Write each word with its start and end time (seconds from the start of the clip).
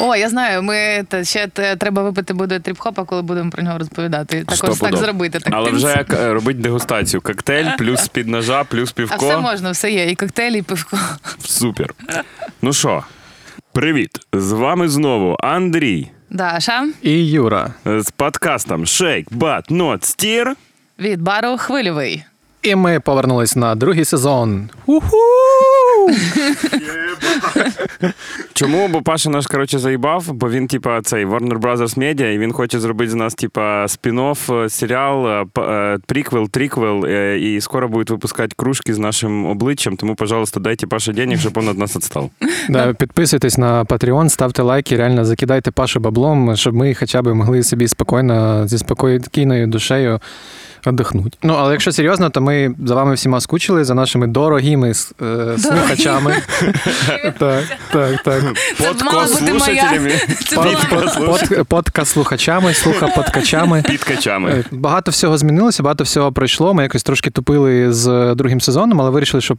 О, 0.00 0.16
я 0.16 0.28
знаю, 0.28 0.62
ми 0.62 1.04
та 1.08 1.24
ще 1.24 1.46
те- 1.46 1.76
треба 1.76 2.02
випити 2.02 2.34
буде 2.34 2.58
тріп-хопа, 2.58 3.04
коли 3.06 3.22
будемо 3.22 3.50
про 3.50 3.62
нього 3.62 3.78
розповідати. 3.78 4.44
Також 4.44 4.78
так 4.78 4.96
зробити. 4.96 5.38
Так 5.40 5.52
Але 5.56 5.70
вже 5.70 6.04
е, 6.12 6.32
робить 6.32 6.60
дегустацію. 6.60 7.20
Коктейль, 7.20 7.66
плюс 7.78 8.00
з-під 8.04 8.28
ножа, 8.28 8.64
плюс 8.64 8.90
А 8.90 8.92
півко. 8.96 9.16
все 9.26 9.38
можна, 9.38 9.70
все 9.70 9.90
є. 9.92 10.10
І 10.10 10.14
коктейль, 10.14 10.52
і 10.52 10.62
пивко. 10.62 10.98
Супер. 11.44 11.94
Ну 12.62 12.72
що, 12.72 13.04
привіт. 13.72 14.10
З 14.32 14.52
вами 14.52 14.88
знову 14.88 15.36
Андрій 15.40 16.10
Даша 16.30 16.86
І 17.02 17.26
Юра. 17.26 17.74
е, 17.86 18.00
з 18.00 18.10
подкастом 18.10 18.84
Shake 18.84 19.26
But 19.28 19.72
Not 19.72 19.98
Steer. 20.00 20.52
від 20.98 21.22
бару 21.22 21.56
хвильовий. 21.58 22.24
І 22.62 22.74
ми 22.74 23.00
повернулись 23.00 23.56
на 23.56 23.74
другий 23.74 24.04
сезон. 24.04 24.70
Уху! 24.86 25.16
Чому? 28.52 28.88
Бо 28.88 29.02
Паша 29.02 29.30
наш, 29.30 29.46
коротше, 29.46 29.78
заїбав, 29.78 30.32
бо 30.32 30.50
він, 30.50 30.66
типа, 30.66 31.02
цей 31.02 31.26
Warner 31.26 31.58
Brothers 31.58 31.98
Media, 31.98 32.26
і 32.26 32.38
він 32.38 32.52
хоче 32.52 32.80
зробити 32.80 33.10
з 33.10 33.14
нас, 33.14 33.34
типа, 33.34 33.84
спін-офф, 33.84 34.64
е, 34.64 34.68
серіал, 34.68 35.28
е, 35.28 35.46
е, 35.58 35.98
приквел, 36.06 36.48
триквел, 36.48 37.06
і 37.36 37.60
скоро 37.60 37.88
будуть 37.88 38.10
випускати 38.10 38.54
кружки 38.56 38.94
з 38.94 38.98
нашим 38.98 39.46
обличчям. 39.46 39.96
Тому, 39.96 40.14
пожалуйста, 40.14 40.60
дайте 40.60 40.86
Паше 40.86 41.12
денег, 41.12 41.40
щоб 41.40 41.52
він 41.56 41.70
від 41.70 41.78
нас 41.78 41.96
відстав. 41.96 42.30
Да, 42.68 42.92
підписуйтесь 42.92 43.58
на 43.58 43.84
Patreon, 43.84 44.28
ставте 44.28 44.62
лайки, 44.62 44.96
реально 44.96 45.24
закидайте 45.24 45.70
Пашу 45.70 46.00
баблом, 46.00 46.56
щоб 46.56 46.74
ми 46.74 46.94
хоча 46.94 47.22
б 47.22 47.34
могли 47.34 47.62
собі 47.62 47.88
спокійно, 47.88 48.68
зі 48.68 48.78
спокійною 48.78 49.66
душею 49.66 50.20
віддихнути. 50.86 51.38
Ну, 51.42 51.54
але 51.58 51.72
якщо 51.72 51.92
серйозно, 51.92 52.30
то 52.30 52.40
ми 52.40 52.74
за 52.86 52.94
вами 52.94 53.14
всіма 53.14 53.40
скучили, 53.40 53.84
за 53.84 53.94
нашими 53.94 54.26
дорогими 54.26 54.88
е, 55.22 55.58
слухачами. 55.58 56.36
Так, 57.38 57.64
так, 57.92 58.22
так. 58.22 58.44
Подкаст-слухачами, 61.68 62.74
слухаподкачами. 62.74 63.82
підкачами. 63.88 64.50
Е, 64.50 64.64
Багато 64.70 65.10
всього 65.10 65.38
змінилося, 65.38 65.82
багато 65.82 66.04
всього 66.04 66.32
пройшло. 66.32 66.74
Ми 66.74 66.82
якось 66.82 67.02
трошки 67.02 67.30
тупили 67.30 67.92
з 67.92 68.34
другим 68.34 68.60
сезоном, 68.60 69.00
але 69.00 69.10
вирішили, 69.10 69.40
що 69.40 69.56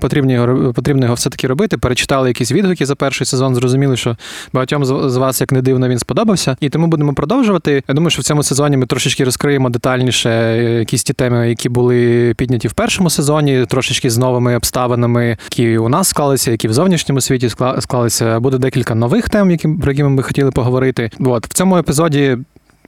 потрібно 0.00 0.32
його, 0.32 0.72
потрібно 0.72 1.02
його 1.02 1.14
все-таки 1.14 1.46
робити. 1.46 1.78
Перечитали 1.78 2.28
якісь 2.28 2.52
відгуки 2.52 2.86
за 2.86 2.94
перший 2.94 3.26
сезон, 3.26 3.54
зрозуміли, 3.54 3.96
що 3.96 4.16
багатьом 4.52 4.84
з 4.84 5.16
вас, 5.16 5.40
як 5.40 5.52
не 5.52 5.62
дивно, 5.62 5.88
він 5.88 5.98
сподобався. 5.98 6.56
І 6.60 6.68
тому 6.68 6.86
будемо 6.86 7.14
продовжувати. 7.14 7.82
Я 7.88 7.94
думаю, 7.94 8.10
що 8.10 8.20
в 8.20 8.24
цьому 8.24 8.42
сезоні 8.42 8.76
ми 8.76 8.86
трошечки 8.86 9.24
розкриємо 9.24 9.70
детальніше 9.70 10.51
якісь 10.56 11.04
ті 11.04 11.12
теми, 11.12 11.48
які 11.48 11.68
були 11.68 12.34
підняті 12.36 12.68
в 12.68 12.72
першому 12.72 13.10
сезоні, 13.10 13.66
трошечки 13.68 14.10
з 14.10 14.18
новими 14.18 14.56
обставинами, 14.56 15.36
які 15.50 15.78
у 15.78 15.88
нас 15.88 16.08
склалися, 16.08 16.50
які 16.50 16.68
в 16.68 16.72
зовнішньому 16.72 17.20
світі 17.20 17.46
скла- 17.48 17.80
склалися. 17.80 18.40
Буде 18.40 18.58
декілька 18.58 18.94
нових 18.94 19.28
тем, 19.28 19.50
які, 19.50 19.68
про 19.68 19.92
які 19.92 20.02
ми 20.04 20.22
хотіли 20.22 20.50
поговорити. 20.50 21.10
От 21.20 21.46
в 21.46 21.52
цьому 21.52 21.76
епізоді 21.78 22.38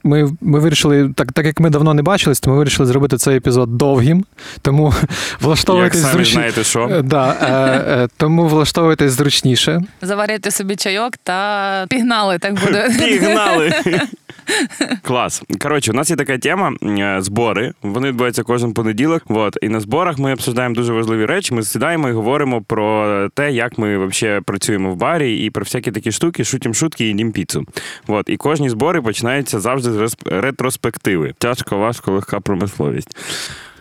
ми, 0.04 0.32
ми 0.40 0.58
вирішили, 0.58 1.10
так, 1.16 1.32
так 1.32 1.46
як 1.46 1.60
ми 1.60 1.70
давно 1.70 1.94
не 1.94 2.02
бачились, 2.02 2.40
то 2.40 2.50
ми 2.50 2.56
вирішили 2.56 2.86
зробити 2.86 3.16
цей 3.16 3.36
епізод 3.36 3.76
довгим. 3.76 4.24
Тому 4.62 4.94
Як 5.00 5.42
влаштовуйтесь 5.42 6.02
самі 6.02 6.24
знаєте, 6.24 6.64
що. 6.64 7.02
Да, 7.04 7.36
е, 7.42 8.02
е, 8.02 8.08
тому 8.16 8.48
влаштовуйтесь 8.48 9.12
зручніше. 9.12 9.82
Заварити 10.02 10.50
собі 10.50 10.76
чайок 10.76 11.16
та 11.16 11.86
пігнали, 11.88 12.38
так 12.38 12.54
буде. 12.60 12.90
Пігнали! 12.98 13.72
Клас. 15.02 15.42
Коротше, 15.60 15.90
у 15.92 15.94
нас 15.94 16.10
є 16.10 16.16
така 16.16 16.38
тема 16.38 16.72
е, 16.82 17.16
збори. 17.20 17.72
Вони 17.82 18.08
відбуваються 18.08 18.42
кожен 18.42 18.74
понеділок. 18.74 19.22
Вот. 19.28 19.58
І 19.62 19.68
на 19.68 19.80
зборах 19.80 20.18
ми 20.18 20.32
обсуждаємо 20.32 20.74
дуже 20.74 20.92
важливі 20.92 21.26
речі. 21.26 21.54
Ми 21.54 21.62
сідаємо 21.62 22.08
і 22.08 22.12
говоримо 22.12 22.62
про 22.62 23.28
те, 23.34 23.52
як 23.52 23.78
ми 23.78 24.06
взагалі 24.06 24.40
працюємо 24.40 24.92
в 24.92 24.96
барі, 24.96 25.44
і 25.44 25.50
про 25.50 25.62
всякі 25.62 25.90
такі 25.90 26.12
штуки, 26.12 26.44
шутім 26.44 26.74
шутки 26.74 27.04
і 27.04 27.06
їдім 27.06 27.32
піцу. 27.32 27.66
Вот. 28.06 28.28
І 28.28 28.36
кожні 28.36 28.70
збори 28.70 29.02
починаються 29.02 29.60
завжди 29.60 29.92
ретроспективи. 30.26 31.34
Тяжко, 31.38 31.78
важко, 31.78 32.12
легка 32.12 32.40
промисловість. 32.40 33.16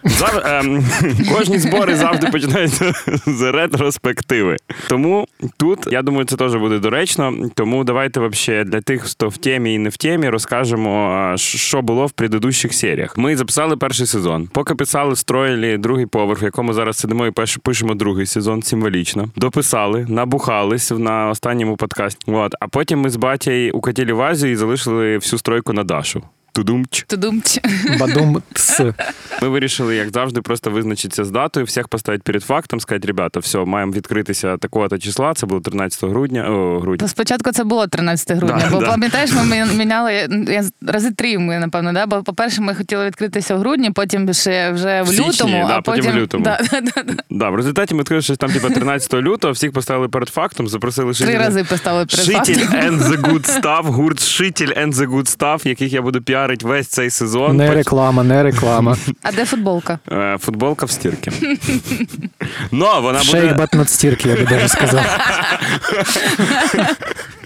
Зав... 0.06 0.42
Ем, 0.46 0.84
кожні 1.32 1.60
збори 1.60 1.96
завжди 1.96 2.28
починаються 2.28 2.94
з 3.26 3.52
ретроспективи. 3.52 4.58
Тому 4.88 5.28
тут, 5.58 5.80
я 5.92 6.02
думаю, 6.02 6.26
це 6.26 6.36
теж 6.36 6.56
буде 6.56 6.80
доречно. 6.80 7.34
Тому 7.56 7.84
давайте 7.84 8.20
вообще 8.20 8.64
для 8.64 8.82
тих, 8.82 9.02
хто 9.02 9.30
в 9.30 9.38
темі 9.38 9.74
і 9.74 9.78
не 9.78 9.90
в 9.90 9.98
темі, 9.98 10.30
розкажемо, 10.30 11.34
що 11.38 11.82
було 11.82 12.06
в 12.06 12.12
предыдущих 12.12 12.74
серіях. 12.74 13.18
Ми 13.18 13.38
записали 13.38 13.78
перший 13.78 14.08
сезон. 14.08 14.50
Поки 14.54 14.76
писали, 14.76 15.16
строїли 15.16 15.78
другий 15.78 16.06
поверх, 16.06 16.44
в 16.44 16.44
якому 16.44 16.74
зараз 16.74 16.98
сидимо 16.98 17.28
і 17.28 17.32
пишемо 17.64 17.96
другий 17.96 18.26
сезон 18.26 18.64
символічно. 18.64 19.30
Дописали, 19.36 20.06
набухались 20.10 20.92
на 20.92 21.30
останньому 21.30 21.78
подкасті. 21.78 22.32
От. 22.32 22.56
А 22.60 22.68
потім 22.68 23.00
ми 23.00 23.10
з 23.10 23.16
батєю 23.16 23.74
укатили 23.74 24.14
в 24.14 24.22
Азію 24.22 24.52
і 24.52 24.56
залишили 24.56 25.18
всю 25.18 25.40
стройку 25.40 25.74
на 25.74 25.84
Дашу. 25.84 26.24
Тудумч. 26.54 27.04
Тудумч. 27.08 27.60
Бадум 28.00 28.42
тс. 28.54 28.80
Ми 29.42 29.48
вирішили, 29.50 29.96
як 29.96 30.10
завжди, 30.10 30.42
просто 30.42 30.72
визначитися 30.72 31.24
з 31.26 31.32
датою, 31.32 31.66
всіх 31.66 31.88
поставити 31.88 32.22
перед 32.26 32.44
фактом, 32.44 32.80
сказати, 32.80 33.08
ребята, 33.08 33.40
все, 33.40 33.58
маємо 33.58 33.92
відкритися 33.92 34.58
такого-то 34.58 34.98
числа. 34.98 35.34
Це 35.34 35.46
було 35.46 35.62
13 35.62 36.04
грудня. 36.10 36.50
О, 36.50 36.80
грудня. 36.80 37.08
Спочатку 37.08 37.52
це 37.52 37.64
було 37.64 37.88
13 37.88 38.38
грудня, 38.38 38.62
Да, 38.64 38.70
бо 38.70 38.80
да. 38.80 38.88
пам'ятаєш, 38.88 39.32
ми 39.46 39.66
міняли 39.66 40.14
я, 40.48 40.64
рази 40.88 41.12
три, 41.12 41.38
ми, 41.38 41.60
напевно, 41.60 41.94
да? 41.94 42.06
бо, 42.06 42.24
по-перше, 42.24 42.62
ми 42.62 42.76
хотіли 42.76 43.06
відкритися 43.06 43.56
в 43.56 43.60
грудні, 43.60 43.92
потім 43.92 44.34
ще 44.34 44.72
вже 44.72 45.02
в 45.02 45.06
В 45.06 45.08
січні, 45.08 45.28
лютому, 45.28 45.66
да, 45.68 45.78
а 45.78 45.82
потім 45.82 46.12
в 46.12 46.16
лютому. 46.16 46.44
Да, 46.44 46.60
да, 46.72 46.82
да, 46.82 47.04
да. 47.04 47.14
Да, 47.30 47.50
в 47.50 47.56
результаті 47.56 47.94
ми 47.94 48.00
відкрили 48.00 48.22
щось 48.22 48.38
там, 48.38 48.52
типу, 48.52 48.70
13 48.70 49.14
лютого, 49.14 49.54
всіх 49.54 49.72
поставили 49.72 50.08
перед 50.08 50.30
фактом, 50.30 50.68
запросили 50.68 51.14
Три 51.14 51.38
рази 51.38 51.64
поставили 51.64 52.06
перед 52.06 52.26
Шитель 52.26 52.56
фактом. 52.66 52.80
and 52.80 53.00
the 53.00 53.22
Good 53.22 53.62
Stuff, 53.62 53.84
гурт 53.92 54.20
Шитель 54.24 54.68
and 54.70 54.94
the 54.94 55.08
Good 55.08 55.38
Stuff, 55.38 55.68
яких 55.68 55.94
я 55.94 56.02
буду 56.02 56.22
піарити 56.44 56.68
весь 56.68 56.88
цей 56.88 57.10
сезон. 57.10 57.58
Не 57.58 57.74
реклама, 57.74 58.24
не 58.24 58.44
реклама. 58.44 58.98
А 59.22 59.32
де 59.32 59.46
футболка? 59.46 60.00
Е, 60.12 60.38
Футболка 60.42 60.86
в 60.86 60.92
стірки. 60.92 61.32
Но 62.72 63.02
вона 63.02 63.20
Шейк 63.20 63.58
бат 63.58 63.74
над 63.74 63.90
стірки, 63.90 64.30
я 64.30 64.36
би 64.36 64.46
даже 64.46 64.68
сказав. 64.68 65.06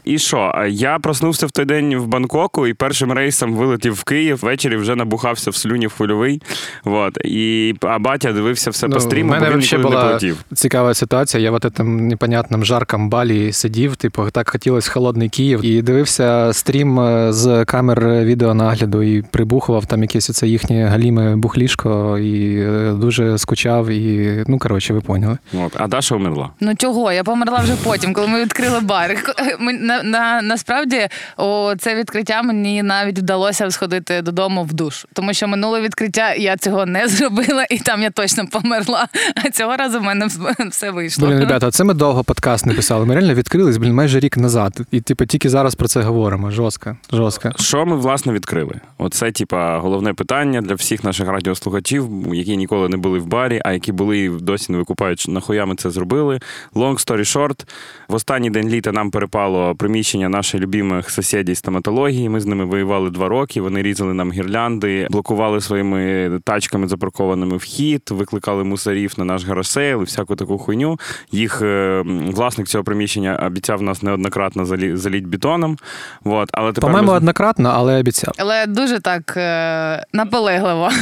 І 0.07 0.19
що? 0.19 0.53
Я 0.69 0.99
проснувся 0.99 1.45
в 1.45 1.51
той 1.51 1.65
день 1.65 1.97
в 1.97 2.07
Бангкоку 2.07 2.67
і 2.67 2.73
першим 2.73 3.11
рейсом 3.11 3.53
вилетів 3.55 3.93
в 3.93 4.03
Київ. 4.03 4.39
Ввечері 4.41 4.77
вже 4.77 4.95
набухався 4.95 5.51
в 5.51 5.55
слюні 5.55 5.87
в 5.87 5.93
хвильовий. 5.93 6.41
Вот. 6.83 7.17
І 7.25 7.75
а 7.81 7.99
батя 7.99 8.31
дивився 8.33 8.69
все 8.69 8.87
по 8.87 8.93
Ну, 8.93 8.99
стріму, 8.99 9.29
мене 9.31 9.45
бо 9.45 9.51
він 9.51 9.59
нікуди 9.59 9.77
не 9.77 9.83
була 9.83 10.19
цікава 10.53 10.93
ситуація. 10.93 11.43
Я 11.43 11.51
в 11.51 11.55
этом 11.55 11.83
непонятному 11.83 12.65
жаркому 12.65 13.09
балі 13.09 13.51
сидів, 13.53 13.95
типу, 13.95 14.29
так 14.31 14.49
хотілося 14.49 14.89
в 14.91 14.93
холодний 14.93 15.29
Київ, 15.29 15.65
і 15.65 15.81
дивився 15.81 16.53
стрім 16.53 16.99
е, 16.99 17.33
з 17.33 17.65
камер 17.65 18.07
відеонагляду 18.09 19.03
і 19.03 19.21
прибухував 19.21 19.85
там 19.85 20.01
якесь 20.01 20.29
оце 20.29 20.47
їхнє 20.47 20.85
галіме 20.85 21.35
бухлішко, 21.35 22.17
і 22.17 22.59
е, 22.59 22.93
дуже 22.93 23.37
скучав. 23.37 23.89
І 23.89 24.43
ну 24.47 24.59
коротше, 24.59 24.93
ви 24.93 25.01
поняли. 25.01 25.37
От. 25.53 25.73
А 25.75 25.87
Даша 25.87 26.15
умерла. 26.15 26.49
Ну 26.59 26.75
чого? 26.75 27.11
Я 27.11 27.23
померла 27.23 27.57
вже 27.59 27.73
потім, 27.83 28.13
коли 28.13 28.27
ми 28.27 28.41
відкрили 28.41 28.79
бар. 28.79 29.17
Ми, 29.59 29.73
на, 30.03 30.17
на, 30.17 30.41
насправді, 30.41 31.07
о, 31.37 31.75
це 31.79 31.95
відкриття 31.95 32.41
мені 32.41 32.83
навіть 32.83 33.19
вдалося 33.19 33.71
сходити 33.71 34.21
додому 34.21 34.63
в 34.63 34.73
душ. 34.73 35.05
Тому 35.13 35.33
що 35.33 35.47
минуле 35.47 35.81
відкриття 35.81 36.33
я 36.33 36.57
цього 36.57 36.85
не 36.85 37.07
зробила, 37.07 37.65
і 37.69 37.77
там 37.77 38.01
я 38.01 38.09
точно 38.09 38.47
померла. 38.47 39.07
А 39.35 39.49
цього 39.49 39.77
разу 39.77 39.99
в 39.99 40.03
мене 40.03 40.27
все 40.69 40.91
вийшло. 40.91 41.27
Блін, 41.27 41.39
ребята, 41.39 41.71
це 41.71 41.83
ми 41.83 41.93
довго 41.93 42.23
подкаст 42.23 42.65
не 42.65 42.73
писали. 42.73 43.05
Ми 43.05 43.13
реально 43.15 43.33
відкрились, 43.33 43.77
блін, 43.77 43.93
майже 43.93 44.19
рік 44.19 44.37
назад. 44.37 44.79
І 44.91 45.01
типу 45.01 45.25
тільки 45.25 45.49
зараз 45.49 45.75
про 45.75 45.87
це 45.87 46.01
говоримо. 46.01 46.51
Жорстко, 46.51 46.97
жорстко. 47.11 47.51
Що 47.59 47.85
ми 47.85 47.95
власне 47.95 48.33
відкрили? 48.33 48.79
Оце, 48.97 49.31
типа, 49.31 49.79
головне 49.79 50.13
питання 50.13 50.61
для 50.61 50.75
всіх 50.75 51.03
наших 51.03 51.27
радіослухачів, 51.27 52.09
які 52.33 52.57
ніколи 52.57 52.89
не 52.89 52.97
були 52.97 53.19
в 53.19 53.25
барі, 53.25 53.61
а 53.65 53.71
які 53.71 53.91
були 53.91 54.19
і 54.19 54.29
досі 54.29 54.71
не 54.71 54.77
викупають, 54.77 55.25
нахуя 55.27 55.65
ми 55.65 55.75
це 55.75 55.89
зробили. 55.89 56.39
Long 56.73 57.07
story 57.07 57.19
short, 57.19 57.65
в 58.07 58.13
останній 58.13 58.49
день 58.49 58.69
літа 58.69 58.91
нам 58.91 59.11
перепало 59.11 59.75
приміщення 59.87 60.29
наших 60.29 60.61
любимих 60.61 61.09
сусідів 61.09 61.57
стоматології. 61.57 62.29
Ми 62.29 62.39
з 62.39 62.45
ними 62.45 62.65
воювали 62.65 63.09
два 63.09 63.27
роки. 63.27 63.61
Вони 63.61 63.81
різали 63.81 64.13
нам 64.13 64.31
гірлянди, 64.31 65.07
блокували 65.09 65.61
своїми 65.61 66.29
тачками 66.43 66.87
запаркованими 66.87 67.57
вхід, 67.57 68.01
викликали 68.09 68.63
мусорів 68.63 69.13
на 69.17 69.25
наш 69.25 69.45
гарасейл 69.45 70.01
і 70.01 70.03
всяку 70.03 70.35
таку 70.35 70.57
хуйню. 70.57 70.99
Їх 71.31 71.61
е, 71.61 72.03
власник 72.27 72.67
цього 72.67 72.83
приміщення 72.83 73.43
обіцяв 73.45 73.81
нас 73.81 74.03
неоднократно 74.03 74.65
заліть 74.97 75.25
бетоном. 75.25 75.77
Вот. 76.23 76.49
Але 76.51 76.71
тепер 76.71 76.81
По-моєму, 76.81 77.11
ми... 77.11 77.17
однократно, 77.17 77.71
але 77.75 77.99
обіцяв. 77.99 78.33
Але 78.37 78.65
дуже 78.65 78.99
так 78.99 79.37
е, 79.37 80.05
наполегливо. 80.13 80.89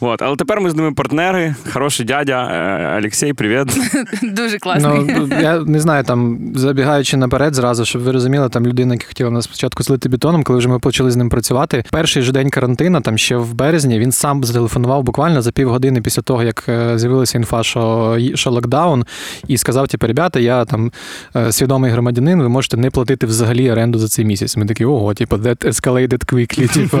Вот. 0.00 0.22
Але 0.22 0.36
тепер 0.36 0.60
ми 0.60 0.70
з 0.70 0.74
ними 0.74 0.92
партнери. 0.92 1.54
Хороший 1.72 2.06
дядя 2.06 2.48
е, 2.52 2.98
Олексій, 2.98 3.32
привіт. 3.32 3.78
Дуже 4.22 4.58
класний. 4.58 5.16
Ну, 5.18 5.40
я 5.40 5.58
не 5.58 5.80
знаю, 5.80 6.04
там 6.04 6.38
забігаючи 6.54 7.16
наперед, 7.16 7.54
зразу 7.54 7.84
щоб 7.90 8.02
ви 8.02 8.12
розуміли, 8.12 8.48
там 8.48 8.66
людина, 8.66 8.94
яка 8.94 9.06
хотіла 9.06 9.30
нас 9.30 9.44
спочатку 9.44 9.82
злити 9.82 10.08
бетоном, 10.08 10.44
коли 10.44 10.58
вже 10.58 10.68
ми 10.68 10.78
почали 10.78 11.10
з 11.10 11.16
ним 11.16 11.28
працювати. 11.28 11.84
Перший 11.90 12.22
же 12.22 12.32
день 12.32 12.50
карантину, 12.50 13.00
там 13.00 13.18
ще 13.18 13.36
в 13.36 13.54
березні, 13.54 13.98
він 13.98 14.12
сам 14.12 14.44
зателефонував 14.44 15.02
буквально 15.02 15.42
за 15.42 15.52
півгодини 15.52 16.02
після 16.02 16.22
того, 16.22 16.42
як 16.42 16.64
е, 16.68 16.98
з'явилася 16.98 17.38
інфа, 17.38 17.62
що, 17.62 18.16
що 18.34 18.50
локдаун, 18.50 19.04
і 19.48 19.58
сказав: 19.58 19.88
типу, 19.88 20.06
ребята, 20.06 20.40
я 20.40 20.64
там 20.64 20.92
е, 21.36 21.52
свідомий 21.52 21.90
громадянин, 21.90 22.42
ви 22.42 22.48
можете 22.48 22.76
не 22.76 22.90
платити 22.90 23.26
взагалі 23.26 23.70
оренду 23.70 23.98
за 23.98 24.08
цей 24.08 24.24
місяць. 24.24 24.56
Ми 24.56 24.66
такі, 24.66 24.84
ого, 24.84 25.14
типу, 25.14 25.36
that 25.36 25.66
escalated 25.66 26.32
quickly, 26.32 26.74
типу. 26.74 26.98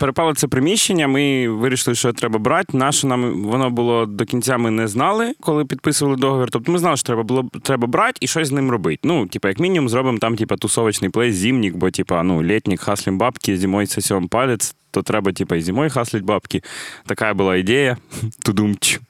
Перепало 0.00 0.34
це 0.34 0.48
приміщення. 0.48 1.08
Ми 1.08 1.48
вирішили, 1.48 1.94
що 1.94 2.12
треба 2.12 2.38
брати. 2.38 2.78
Наше 2.78 3.06
нам 3.06 3.42
воно 3.42 3.70
було 3.70 4.06
до 4.06 4.24
кінця. 4.24 4.58
Ми 4.58 4.70
не 4.70 4.88
знали, 4.88 5.34
коли 5.40 5.64
підписували 5.64 6.16
договір. 6.16 6.48
Тобто 6.50 6.72
ми 6.72 6.78
знали, 6.78 6.96
що 6.96 7.06
треба 7.06 7.22
було 7.22 7.48
треба 7.62 7.86
брати 7.86 8.18
і 8.20 8.26
щось 8.26 8.48
з 8.48 8.52
ним 8.52 8.70
робити. 8.70 9.00
Ну, 9.04 9.26
типа, 9.26 9.48
як 9.48 9.58
мінімум, 9.58 9.88
зробимо 10.04 10.18
там, 10.18 10.36
типа, 10.36 10.56
тусовочний 10.56 11.10
плей, 11.10 11.32
зимник, 11.32 11.76
бо 11.76 11.90
типа, 11.90 12.22
ну, 12.22 12.42
літнік, 12.42 12.80
хаслім 12.80 13.18
бабки, 13.18 13.56
зимой 13.56 13.86
сосем 13.86 14.28
палець. 14.28 14.74
То 14.90 15.02
треба, 15.02 15.32
типа, 15.32 15.56
і 15.56 15.60
зимой 15.60 15.90
хаслить 15.90 16.24
бабки. 16.24 16.62
Така 17.06 17.34
була 17.34 17.56
ідея. 17.56 17.96
Тудумч. 18.42 19.00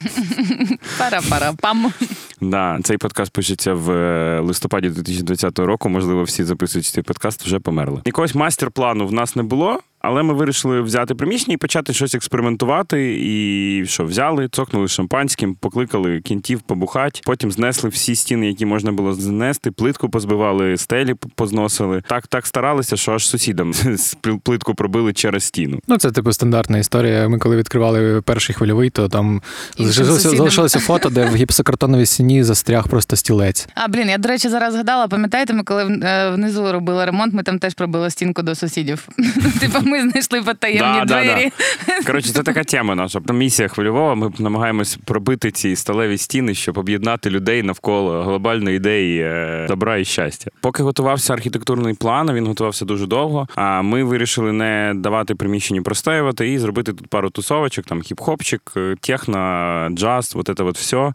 Пара-пара-пам. 0.97 1.93
Да, 2.41 2.79
цей 2.83 2.97
подкаст 2.97 3.31
пишеться 3.31 3.73
в 3.73 3.91
е, 3.91 4.39
листопаді 4.39 4.89
2020 4.89 5.59
року. 5.59 5.89
Можливо, 5.89 6.23
всі 6.23 6.43
записують 6.43 6.85
цей 6.85 7.03
подкаст 7.03 7.45
вже 7.45 7.59
померли. 7.59 8.01
Якогось 8.05 8.35
мастер-плану 8.35 9.07
в 9.07 9.13
нас 9.13 9.35
не 9.35 9.43
було. 9.43 9.79
Але 10.05 10.23
ми 10.23 10.33
вирішили 10.33 10.81
взяти 10.81 11.15
приміщення 11.15 11.53
і 11.53 11.57
почати 11.57 11.93
щось 11.93 12.15
експериментувати. 12.15 13.17
І 13.21 13.85
що 13.85 14.05
взяли, 14.05 14.47
цокнули 14.51 14.87
шампанським, 14.87 15.55
покликали 15.55 16.21
кінтів 16.21 16.61
побухати. 16.61 17.21
Потім 17.23 17.51
знесли 17.51 17.89
всі 17.89 18.15
стіни, 18.15 18.47
які 18.47 18.65
можна 18.65 18.91
було 18.91 19.13
знести, 19.13 19.71
плитку 19.71 20.09
позбивали, 20.09 20.77
стелі 20.77 21.13
позносили. 21.35 22.01
Так 22.07 22.27
так 22.27 22.47
старалися, 22.47 22.97
що 22.97 23.11
аж 23.11 23.27
сусідам 23.27 23.73
плитку 24.43 24.75
пробили 24.75 25.13
через 25.13 25.43
стіну. 25.43 25.79
Ну 25.87 25.97
це 25.97 26.11
типу 26.11 26.33
стандартна 26.33 26.77
історія. 26.77 27.29
Ми 27.29 27.39
коли 27.39 27.57
відкривали 27.57 28.21
перший 28.21 28.55
хвильовий, 28.55 28.89
то 28.89 29.09
там 29.09 29.41
залишилося, 29.77 30.79
фото, 30.79 31.09
де 31.09 31.25
в 31.25 31.35
гіпсокартоновій 31.35 32.05
стіні 32.05 32.43
застряг 32.43 32.87
просто 32.87 33.15
стілець. 33.15 33.67
А 33.75 33.87
блін, 33.87 34.09
я 34.09 34.17
до 34.17 34.29
речі, 34.29 34.49
зараз 34.49 34.73
згадала. 34.73 35.07
Пам'ятаєте, 35.07 35.53
ми 35.53 35.63
коли 35.63 35.99
е, 36.03 36.29
внизу 36.29 36.71
робили 36.71 37.05
ремонт, 37.05 37.33
ми 37.33 37.43
там 37.43 37.59
теж 37.59 37.73
пробили 37.73 38.09
стінку 38.09 38.41
до 38.41 38.55
сусідів. 38.55 39.07
Типу, 39.59 39.79
ми 39.83 39.94
знайшли 40.01 40.41
потаємні 40.41 40.99
да, 40.99 41.05
двері. 41.05 41.51
Да, 41.87 41.93
да. 41.99 42.05
Коротше, 42.05 42.29
це 42.33 42.43
така 42.43 42.63
тема 42.63 42.95
наша. 42.95 43.21
Місія 43.33 43.67
хвильового. 43.67 44.15
Ми 44.15 44.31
намагаємось 44.39 44.97
пробити 45.05 45.51
ці 45.51 45.75
сталеві 45.75 46.17
стіни, 46.17 46.53
щоб 46.53 46.77
об'єднати 46.77 47.29
людей 47.29 47.63
навколо 47.63 48.23
глобальної 48.23 48.75
ідеї 48.77 49.21
е, 49.21 49.65
добра 49.67 49.97
і 49.97 50.05
щастя. 50.05 50.51
Поки 50.61 50.83
готувався 50.83 51.33
архітектурний 51.33 51.93
план, 51.93 52.33
він 52.33 52.47
готувався 52.47 52.85
дуже 52.85 53.07
довго. 53.07 53.47
А 53.55 53.81
ми 53.81 54.03
вирішили 54.03 54.51
не 54.51 54.93
давати 54.95 55.35
приміщенню 55.35 55.83
простоювати 55.83 56.53
і 56.53 56.59
зробити 56.59 56.93
тут 56.93 57.07
пару 57.07 57.29
тусовочок, 57.29 57.85
там 57.85 58.01
хіп-хопчик, 58.01 58.59
е, 58.77 58.95
техно, 59.01 59.87
джаз, 59.91 60.33
от 60.35 60.49
це 60.57 60.63
от 60.63 60.77
все. 60.77 61.13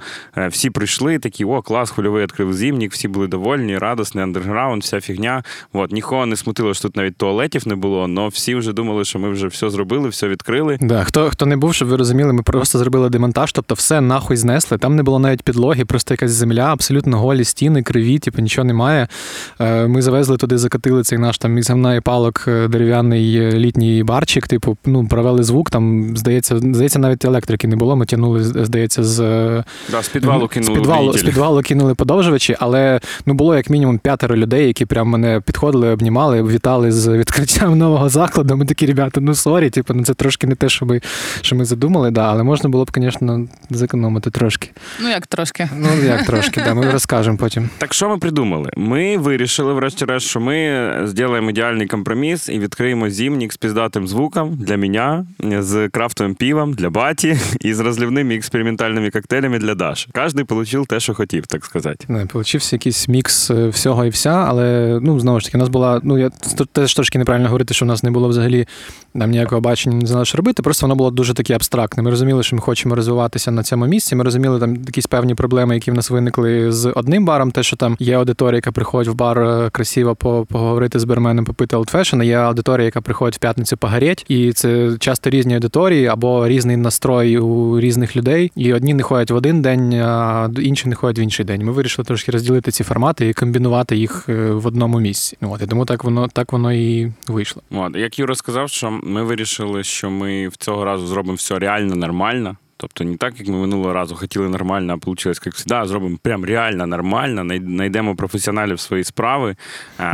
Всі 0.49 0.71
прийшли, 0.71 1.19
такі, 1.19 1.45
о, 1.45 1.63
клас, 1.63 1.91
хвильовий 1.91 2.23
відкрив 2.23 2.55
зімник, 2.55 2.93
всі 2.93 3.09
були 3.09 3.27
довольні, 3.27 3.79
радісний, 3.79 4.25
андерграунд, 4.25 4.83
вся 4.83 5.01
фігня. 5.01 5.45
От, 5.73 5.93
Нікого 5.93 6.27
не 6.27 6.37
смутило, 6.37 6.75
що 6.75 6.83
тут 6.83 6.97
навіть 6.97 7.17
туалетів 7.17 7.69
не 7.69 7.75
було, 7.75 8.11
але 8.17 8.29
всі 8.29 8.55
вже 8.55 8.70
думали, 8.73 9.05
що 9.05 9.19
ми 9.19 9.31
вже 9.31 9.47
все 9.47 9.71
зробили, 9.71 10.09
все 10.09 10.29
відкрили. 10.29 10.79
Да, 10.81 11.05
Хто 11.05 11.31
хто 11.31 11.47
не 11.47 11.57
був, 11.57 11.75
щоб 11.75 11.89
ви 11.89 11.97
розуміли, 11.97 12.33
ми 12.33 12.43
просто 12.43 12.79
зробили 12.79 13.09
демонтаж, 13.09 13.53
тобто 13.53 13.75
все 13.75 14.01
нахуй 14.01 14.37
знесли. 14.37 14.79
Там 14.79 14.97
не 14.97 15.03
було 15.03 15.19
навіть 15.19 15.43
підлоги, 15.43 15.85
просто 15.85 16.15
якась 16.15 16.31
земля, 16.31 16.73
абсолютно 16.73 17.19
голі 17.19 17.45
стіни, 17.45 17.83
криві, 17.83 18.19
типу 18.19 18.43
нічого 18.43 18.65
немає. 18.65 19.09
Е, 19.61 19.87
ми 19.87 20.03
завезли 20.03 20.37
туди, 20.37 20.59
закатили 20.59 21.03
цей 21.03 21.19
наш 21.19 21.39
там 21.39 21.59
із 21.59 21.71
гамна 21.71 21.95
і 21.95 22.01
палок 22.01 22.45
е, 22.49 22.69
дерев'яний 22.69 23.37
е, 23.37 23.53
літній 23.53 24.03
барчик. 24.03 24.49
Типу, 24.49 24.77
ну 24.87 25.07
провели 25.07 25.43
звук. 25.43 25.71
Там 25.71 26.17
здається, 26.17 26.59
здається, 26.59 26.99
навіть 26.99 27.25
електрики 27.25 27.69
не 27.69 27.77
було. 27.77 27.97
Ми 27.97 28.07
тягнули, 28.07 28.45
здається, 28.45 29.05
з 29.05 29.19
да, 29.91 30.03
з 30.03 30.09
підвалу 30.09 30.49
кинули. 30.49 30.75
З 30.75 30.79
підвалу, 30.79 31.13
з 31.13 31.23
підвалу 31.23 31.63
кинули 31.63 31.95
подовжувачі, 31.95 32.57
але 32.61 33.01
ну 33.27 33.35
було 33.35 33.57
як 33.57 33.71
мінімум 33.71 33.99
п'ятеро 33.99 34.37
людей, 34.37 34.67
які 34.67 34.87
прям 34.87 35.09
мене 35.09 35.41
підходили, 35.41 35.89
обнімали, 35.89 36.43
вітали 36.43 36.93
з 36.93 37.09
відкриттям 37.09 37.79
нового 37.79 38.09
закладу. 38.09 38.57
Ми 38.61 38.67
такі 38.67 38.87
ребята 38.87 39.21
ну 39.21 39.35
sorry, 39.35 39.71
типу, 39.71 39.95
ну 39.95 40.05
це 40.05 40.15
трошки 40.15 40.47
не 40.47 40.55
те, 40.55 40.69
що 40.69 40.87
ми 40.87 41.01
що 41.41 41.57
ми 41.57 41.65
задумали, 41.65 42.11
да, 42.11 42.23
але 42.23 42.43
можна 42.43 42.69
було 42.69 42.85
б, 42.85 42.91
звісно, 42.95 43.49
зекономити 43.71 44.31
трошки. 44.31 44.71
Ну, 45.03 45.09
як 45.09 45.27
трошки. 45.27 45.69
Ну, 45.77 45.89
як 46.05 46.27
трошки, 46.27 46.63
да, 46.65 46.75
ми 46.75 46.91
розкажемо 46.91 47.37
потім. 47.37 47.71
Так 47.79 47.95
що 47.95 48.09
ми 48.09 48.19
придумали? 48.19 48.71
Ми 48.77 49.19
вирішили, 49.19 49.73
врешті-решт, 49.73 50.27
що 50.27 50.41
ми 50.41 50.93
зробимо 51.05 51.51
ідеальний 51.51 51.87
компроміс 51.87 52.49
і 52.49 52.59
відкриємо 52.59 53.11
зимник 53.11 53.53
з 53.53 53.57
піздатим 53.57 54.09
звуком 54.09 54.57
для 54.57 54.77
мене, 54.77 55.25
з 55.63 55.89
крафтовим 55.89 56.35
півом 56.35 56.73
для 56.73 56.91
баті 56.91 57.39
і 57.61 57.75
з 57.75 57.81
розливними 57.81 58.35
експериментальними 58.35 59.11
коктейлями 59.11 59.59
для 59.59 59.75
Даші. 59.75 60.09
Кожен 60.15 60.47
отримав 60.49 60.87
те, 60.87 61.01
що 61.01 61.15
хотів, 61.15 61.47
так 61.47 61.65
сказати. 61.65 62.05
Не, 62.09 62.27
Получився 62.27 62.77
якийсь 62.77 63.09
мікс 63.09 63.51
е, 63.51 63.69
всього 63.69 64.05
і 64.05 64.09
вся, 64.09 64.45
але 64.49 64.99
ну 65.03 65.21
знову 65.21 65.41
ж 65.41 65.47
таки, 65.47 65.59
у 65.59 65.61
нас 65.61 65.69
була. 65.69 66.01
Ну 66.03 66.19
я 66.19 66.31
теж 66.73 66.95
трошки 66.95 67.19
неправильно 67.19 67.49
говорити, 67.49 67.75
що 67.75 67.85
в 67.85 67.89
нас 67.89 68.03
не 68.03 68.11
було 68.11 68.29
взагалі 68.29 68.50
нам 69.15 69.31
ніякого 69.31 69.61
бачення 69.61 69.97
не 69.97 70.07
знали, 70.07 70.25
що 70.25 70.37
робити. 70.37 70.63
Просто 70.63 70.87
воно 70.87 70.95
було 70.95 71.11
дуже 71.11 71.35
таке 71.35 71.55
абстрактне. 71.55 72.03
Ми 72.03 72.11
розуміли, 72.11 72.43
що 72.43 72.57
ми 72.57 72.63
хочемо 72.63 72.95
розвиватися 72.95 73.51
на 73.51 73.63
цьому 73.63 73.87
місці. 73.87 74.17
Ми 74.17 74.25
розуміли 74.25 74.61
там 74.61 74.77
якісь 74.77 75.07
певні 75.07 75.35
проблеми, 75.35 75.75
які 75.75 75.91
в 75.91 75.95
нас 75.95 76.11
виникли 76.11 76.73
з 76.73 76.93
одним 76.97 77.25
баром. 77.25 77.51
Те, 77.51 77.63
що 77.63 77.77
там 77.77 77.97
є 77.99 78.17
аудиторія, 78.17 78.57
яка 78.57 78.73
приходить 78.73 79.13
в 79.13 79.15
бар 79.15 79.39
е, 79.39 79.71
красиво 79.71 80.15
поговорити 80.47 80.99
з 80.99 81.05
барменом, 81.05 81.45
попити 81.45 81.77
old 81.77 81.88
fashioned, 81.88 82.23
Є 82.23 82.37
аудиторія, 82.37 82.85
яка 82.85 83.01
приходить 83.01 83.37
в 83.37 83.39
п'ятницю 83.39 83.77
погоріть. 83.77 84.25
І 84.29 84.53
це 84.53 84.97
часто 84.99 85.31
різні 85.31 85.55
аудиторії 85.55 86.07
або 86.07 86.49
різний 86.49 86.77
настрой 86.77 87.39
у 87.39 87.81
різних 87.81 88.17
людей. 88.17 88.53
І 88.57 88.73
одні 88.73 88.95
не 88.95 89.03
ходять 89.03 89.31
в 89.31 89.35
один 89.35 89.63
день, 89.63 89.95
а 89.95 90.49
інші 90.59 90.89
не 90.89 90.95
ходять 90.95 91.19
в 91.19 91.25
інший 91.25 91.47
день. 91.47 91.65
Ми 91.65 91.73
вирішили 91.73 92.07
трошки 92.07 92.33
розділити 92.33 92.71
ці 92.71 92.85
формати 92.85 93.29
і 93.29 93.33
комбінувати 93.33 93.97
їх 93.97 94.27
е, 94.29 94.51
в 94.51 94.67
одному 94.67 95.01
місці. 95.01 95.37
От 95.41 95.63
і 95.63 95.67
тому 95.67 95.85
так 95.85 96.05
воно 96.05 96.29
так 96.29 96.53
воно 96.53 96.73
і 96.73 97.13
вийшло. 97.29 97.63
Як 97.95 98.19
Юра 98.19 98.30
сказав, 98.35 98.69
що 98.71 98.91
ми 98.91 99.23
вирішили, 99.23 99.85
що 99.85 100.11
ми 100.11 100.49
в 100.49 100.57
цього 100.57 100.85
разу 100.85 101.07
зробимо 101.07 101.35
все 101.35 101.59
реально 101.59 101.95
нормально. 101.95 102.57
Тобто 102.81 103.05
не 103.05 103.17
так, 103.17 103.35
як 103.39 103.49
ми 103.49 103.57
минулого 103.57 103.93
разу 103.93 104.15
хотіли 104.15 104.49
нормально, 104.49 104.99
а 105.03 105.07
вийшло, 105.07 105.33
як 105.47 105.55
завжди, 105.57 105.89
зробимо 105.89 106.19
прям 106.23 106.45
реально 106.45 106.87
нормально, 106.87 107.59
знайдемо 107.67 108.17
професіоналів 108.17 108.81
свої 108.81 109.05
справи. 109.05 109.57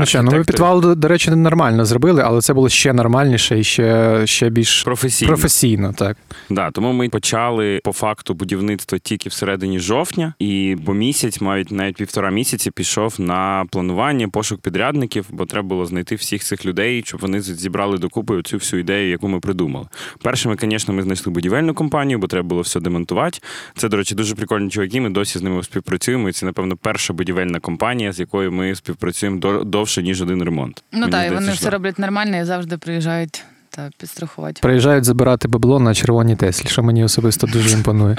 Ну 0.00 0.06
що, 0.06 0.22
ну 0.22 0.30
ми 0.30 0.44
підвал, 0.44 0.94
до 0.96 1.08
речі, 1.08 1.30
не 1.30 1.36
нормально 1.36 1.84
зробили, 1.84 2.22
але 2.24 2.40
це 2.40 2.54
було 2.54 2.68
ще 2.68 2.92
нормальніше 2.92 3.58
і 3.58 3.64
ще 3.64 4.22
ще 4.26 4.50
більш 4.50 4.82
професійно. 4.82 5.28
професійно 5.28 5.92
так. 5.92 6.16
Да, 6.50 6.70
Тому 6.70 6.92
ми 6.92 7.08
почали 7.08 7.80
по 7.84 7.92
факту 7.92 8.34
будівництво 8.34 8.98
тільки 8.98 9.28
всередині 9.28 9.78
жовтня, 9.78 10.34
і 10.38 10.76
бо 10.84 10.94
місяць, 10.94 11.40
навіть 11.40 11.70
навіть 11.70 11.96
півтора 11.96 12.30
місяці, 12.30 12.70
пішов 12.70 13.14
на 13.18 13.64
планування, 13.70 14.28
пошук 14.28 14.60
підрядників, 14.60 15.26
бо 15.30 15.46
треба 15.46 15.68
було 15.68 15.86
знайти 15.86 16.14
всіх 16.14 16.42
цих 16.42 16.66
людей, 16.66 17.02
щоб 17.06 17.20
вони 17.20 17.40
зібрали 17.40 17.98
докупи 17.98 18.42
цю 18.42 18.56
всю 18.56 18.80
ідею, 18.80 19.10
яку 19.10 19.28
ми 19.28 19.40
придумали. 19.40 19.86
Першими, 20.22 20.56
звісно, 20.60 20.94
ми 20.94 21.02
знайшли 21.02 21.32
будівельну 21.32 21.74
компанію, 21.74 22.18
бо 22.18 22.26
треба 22.26 22.48
було 22.56 22.62
все 22.62 22.80
демонтувати. 22.80 23.38
Це, 23.76 23.88
до 23.88 23.96
речі, 23.96 24.14
дуже 24.14 24.34
прикольні 24.34 24.70
чуваки. 24.70 25.00
Ми 25.00 25.10
досі 25.10 25.38
з 25.38 25.42
ними 25.42 25.62
співпрацюємо. 25.62 26.28
І 26.28 26.32
це, 26.32 26.46
напевно, 26.46 26.76
перша 26.76 27.12
будівельна 27.12 27.60
компанія, 27.60 28.12
з 28.12 28.20
якою 28.20 28.52
ми 28.52 28.74
співпрацюємо 28.74 29.64
довше, 29.64 30.02
ніж 30.02 30.22
один 30.22 30.42
ремонт. 30.42 30.84
Ну 30.92 31.08
так, 31.08 31.26
і 31.26 31.34
вони 31.34 31.52
все 31.52 31.70
роблять 31.70 31.98
нормально 31.98 32.40
і 32.40 32.44
завжди 32.44 32.78
приїжджають 32.78 33.44
та 33.76 33.90
підстрахувати. 33.98 34.60
Приїжджають 34.62 35.04
забирати 35.04 35.48
бабло 35.48 35.80
на 35.80 35.94
червоній 35.94 36.36
Теслі, 36.36 36.68
що 36.68 36.82
мені 36.82 37.04
особисто 37.04 37.46
дуже 37.46 37.76
імпонує. 37.76 38.16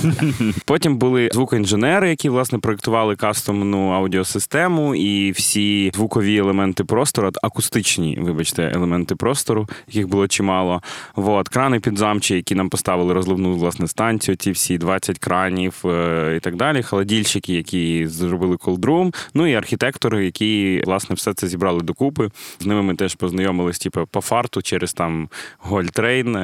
Потім 0.64 0.96
були 0.96 1.30
звукоінженери, 1.32 2.10
які 2.10 2.28
власне 2.28 2.58
проєктували 2.58 3.16
кастомну 3.16 3.88
аудіосистему 3.88 4.94
і 4.94 5.30
всі 5.30 5.92
звукові 5.94 6.36
елементи 6.36 6.84
простору, 6.84 7.30
акустичні, 7.42 8.18
вибачте, 8.20 8.72
елементи 8.74 9.14
простору, 9.14 9.68
яких 9.86 10.08
було 10.08 10.28
чимало. 10.28 10.82
Вот. 11.16 11.48
Крани 11.48 11.80
підзамчі, 11.80 12.34
які 12.34 12.54
нам 12.54 12.68
поставили 12.68 13.14
розливну 13.14 13.56
власне 13.56 13.88
станцію, 13.88 14.36
ті 14.36 14.50
всі 14.50 14.78
20 14.78 15.18
кранів 15.18 15.82
е, 15.84 16.34
і 16.36 16.40
так 16.40 16.56
далі. 16.56 16.82
Холодільщики, 16.82 17.54
які 17.54 18.06
зробили 18.06 18.56
колдрум. 18.56 19.12
Ну 19.34 19.46
і 19.46 19.54
архітектори, 19.54 20.24
які 20.24 20.82
власне 20.86 21.14
все 21.14 21.34
це 21.34 21.48
зібрали 21.48 21.80
докупи. 21.80 22.30
З 22.60 22.66
ними 22.66 22.82
ми 22.82 22.94
теж 22.94 23.14
познайомились, 23.14 23.78
типу, 23.78 24.06
по 24.10 24.20
фарту 24.20 24.62
через 24.62 24.85
через 24.86 24.92
там 24.92 25.28
Гольтрейн. 25.58 26.36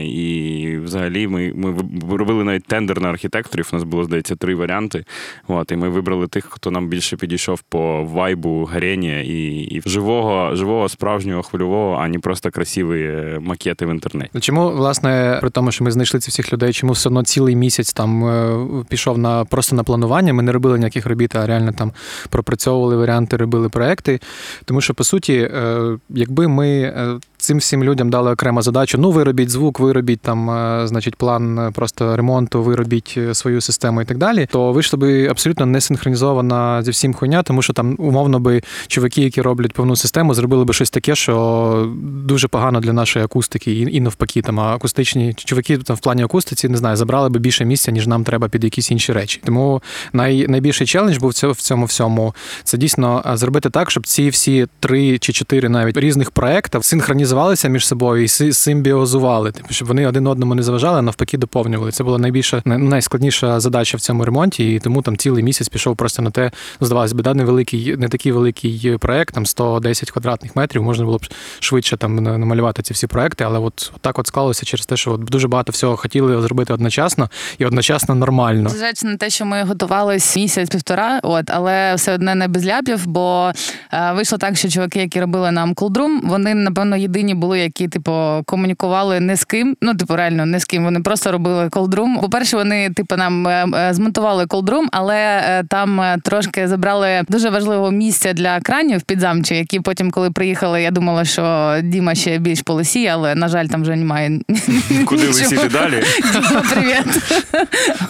І 0.00 0.78
взагалі 0.84 1.28
ми, 1.28 1.52
ми 1.54 2.16
робили 2.16 2.44
навіть 2.44 2.64
тендер 2.64 3.00
на 3.00 3.08
архітекторів. 3.08 3.68
У 3.72 3.76
нас 3.76 3.84
було, 3.84 4.04
здається, 4.04 4.36
три 4.36 4.54
варіанти. 4.54 5.04
От, 5.48 5.72
і 5.72 5.76
ми 5.76 5.88
вибрали 5.88 6.26
тих, 6.26 6.46
хто 6.48 6.70
нам 6.70 6.88
більше 6.88 7.16
підійшов 7.16 7.60
по 7.62 8.04
вайбу, 8.04 8.64
гарені 8.64 9.22
і, 9.24 9.62
і 9.62 9.82
живого, 9.86 10.56
живого, 10.56 10.88
справжнього 10.88 11.42
хвильового, 11.42 11.96
а 12.00 12.08
не 12.08 12.18
просто 12.18 12.50
красиві 12.50 13.02
е, 13.02 13.38
макети 13.40 13.86
в 13.86 13.90
інтернеті. 13.90 14.30
Ну, 14.34 14.40
Чому, 14.40 14.70
власне, 14.70 15.38
при 15.40 15.50
тому, 15.50 15.72
що 15.72 15.84
ми 15.84 15.90
знайшли 15.90 16.20
цих 16.20 16.32
всіх 16.32 16.52
людей, 16.52 16.72
чому 16.72 16.92
все 16.92 17.08
одно 17.08 17.24
цілий 17.24 17.56
місяць 17.56 17.92
там 17.92 18.24
е, 18.24 18.84
пішов 18.88 19.18
на 19.18 19.44
просто 19.44 19.76
на 19.76 19.84
планування? 19.84 20.32
Ми 20.32 20.42
не 20.42 20.52
робили 20.52 20.78
ніяких 20.78 21.06
робіт, 21.06 21.36
а 21.36 21.46
реально 21.46 21.72
там 21.72 21.92
пропрацьовували 22.28 22.96
варіанти, 22.96 23.36
робили 23.36 23.68
проекти. 23.68 24.20
Тому 24.64 24.80
що, 24.80 24.94
по 24.94 25.04
суті, 25.04 25.34
е, 25.34 25.98
якби 26.08 26.48
ми 26.48 26.92
цим 27.40 27.58
всім 27.58 27.84
людям 27.84 28.10
дали 28.10 28.32
окрему 28.32 28.62
задачу: 28.62 28.98
ну, 28.98 29.10
ви 29.10 29.24
робіть 29.24 29.50
звук, 29.50 29.80
ви 29.80 29.92
робіть 29.92 30.20
там, 30.20 30.50
е, 30.50 30.86
значить, 30.86 31.16
план 31.16 31.58
е, 31.58 31.70
просто 31.70 32.16
ремонту, 32.16 32.62
ви 32.62 32.76
робіть 32.76 33.14
е, 33.16 33.34
свою 33.34 33.60
систему 33.60 34.02
і 34.02 34.04
так 34.04 34.18
далі, 34.18 34.48
то 34.50 34.72
вийшло 34.72 34.98
би 34.98 35.26
абсолютно 35.26 35.66
не 35.66 35.80
синхронізована 35.80 36.82
зі 36.82 36.90
всім 36.90 37.14
хуйня, 37.14 37.42
тому 37.42 37.62
що 37.62 37.72
там 37.72 37.96
умовно 37.98 38.40
би 38.40 38.62
чуваки, 38.86 39.22
які 39.22 39.42
роблять 39.42 39.72
повну 39.72 39.96
систему, 39.96 40.34
зробили 40.34 40.64
би 40.64 40.74
щось 40.74 40.90
таке, 40.90 41.14
що 41.14 41.94
дуже 42.02 42.48
погано 42.48 42.80
для 42.80 42.92
нашої 42.92 43.24
акустики, 43.24 43.72
і, 43.72 43.96
і 43.96 44.00
навпаки, 44.00 44.42
там 44.42 44.60
акустичні 44.60 45.34
чуваки 45.34 45.78
там 45.78 45.96
в 45.96 46.00
плані 46.00 46.22
акустиці 46.22 46.68
не 46.68 46.76
знаю, 46.76 46.96
забрали 46.96 47.28
би 47.28 47.40
більше 47.40 47.64
місця, 47.64 47.90
ніж 47.90 48.06
нам 48.06 48.24
треба 48.24 48.48
під 48.48 48.64
якісь 48.64 48.90
інші 48.90 49.12
речі. 49.12 49.40
Тому 49.44 49.82
най, 50.12 50.48
найбільший 50.48 50.86
челендж 50.86 51.18
був 51.18 51.30
в 51.30 51.62
цьому, 51.62 51.84
всьому. 51.84 52.34
Це 52.64 52.78
дійсно 52.78 53.22
зробити 53.34 53.70
так, 53.70 53.90
щоб 53.90 54.06
ці 54.06 54.28
всі 54.28 54.66
три 54.80 55.18
чи 55.18 55.32
чотири 55.32 55.68
навіть 55.68 55.96
різних 55.96 56.30
проектів 56.30 56.84
синхронізувалися 57.30 57.68
між 57.68 57.86
собою 57.86 58.24
і 58.24 58.28
си- 58.28 58.52
симбіозували, 58.52 59.52
типу, 59.52 59.68
щоб 59.70 59.88
вони 59.88 60.06
один 60.06 60.26
одному 60.26 60.54
не 60.54 60.62
заважали, 60.62 60.98
а 60.98 61.02
навпаки 61.02 61.38
доповнювали. 61.38 61.90
Це 61.92 62.04
була 62.04 62.18
найбільша 62.18 62.62
най- 62.64 62.78
найскладніша 62.78 63.60
задача 63.60 63.96
в 63.96 64.00
цьому 64.00 64.24
ремонті, 64.24 64.74
і 64.74 64.78
тому 64.78 65.02
там 65.02 65.16
цілий 65.16 65.44
місяць 65.44 65.68
пішов 65.68 65.96
просто 65.96 66.22
на 66.22 66.30
те, 66.30 66.50
ну, 66.80 66.86
здавалося 66.86 67.14
б, 67.14 67.22
да, 67.22 67.34
невеликий, 67.34 67.96
не 67.96 68.08
такий 68.08 68.32
великий 68.32 68.96
проект, 68.98 69.34
там 69.34 69.46
110 69.46 70.10
квадратних 70.10 70.56
метрів, 70.56 70.82
можна 70.82 71.04
було 71.04 71.18
б 71.18 71.26
швидше 71.60 71.96
там 71.96 72.16
намалювати 72.16 72.82
ці 72.82 72.94
всі 72.94 73.06
проекти, 73.06 73.44
але 73.44 73.58
от 73.58 73.92
так 74.00 74.18
от 74.18 74.26
склалося 74.26 74.66
через 74.66 74.86
те, 74.86 74.96
що 74.96 75.12
от 75.12 75.20
дуже 75.20 75.48
багато 75.48 75.72
всього 75.72 75.96
хотіли 75.96 76.42
зробити 76.42 76.72
одночасно 76.72 77.30
і 77.58 77.64
одночасно 77.66 78.14
нормально. 78.14 78.68
Зважаючи 78.68 79.06
на 79.06 79.16
те, 79.16 79.30
що 79.30 79.44
ми 79.44 79.62
готувались 79.62 80.36
місяць-півтора, 80.36 81.20
от 81.22 81.50
але 81.50 81.94
все 81.94 82.14
одне 82.14 82.34
не 82.34 82.48
без 82.48 82.66
ляпів, 82.66 83.06
бо 83.06 83.52
е, 83.92 84.12
вийшло 84.12 84.38
так, 84.38 84.56
що 84.56 84.68
чуваки, 84.68 84.98
які 84.98 85.20
робили 85.20 85.50
нам 85.50 85.74
колдрум, 85.74 86.20
вони 86.24 86.54
напевно 86.54 86.96
єдині 86.96 87.19
були, 87.28 87.60
які 87.60 87.88
типу 87.88 88.42
комунікували 88.46 89.20
не 89.20 89.36
з 89.36 89.44
ким. 89.44 89.76
Ну, 89.80 89.94
типу, 89.94 90.16
реально 90.16 90.46
не 90.46 90.60
з 90.60 90.64
ким. 90.64 90.84
Вони 90.84 91.00
просто 91.00 91.32
робили 91.32 91.68
колдрум. 91.68 92.18
По-перше, 92.20 92.56
вони 92.56 92.90
типу 92.90 93.16
нам 93.16 93.48
е, 93.48 93.66
е, 93.74 93.94
змонтували 93.94 94.46
колдрум, 94.46 94.88
але 94.92 95.16
е, 95.16 95.64
там 95.68 96.02
трошки 96.24 96.68
забрали 96.68 97.22
дуже 97.28 97.50
важливого 97.50 97.90
місця 97.90 98.32
для 98.32 98.60
кранів 98.60 99.02
підзамчі, 99.02 99.54
які 99.54 99.80
потім, 99.80 100.10
коли 100.10 100.30
приїхали, 100.30 100.82
я 100.82 100.90
думала, 100.90 101.24
що 101.24 101.74
Діма 101.82 102.14
ще 102.14 102.38
більш 102.38 102.62
по 102.62 102.74
лисі, 102.74 103.06
але 103.06 103.34
на 103.34 103.48
жаль, 103.48 103.66
там 103.66 103.82
вже 103.82 103.96
немає 103.96 104.40
Куди 104.88 105.22
нічого. 105.22 105.38
висіти 105.38 105.68
далі? 105.68 106.02
Діма, 106.32 106.62
привіт. 106.74 107.22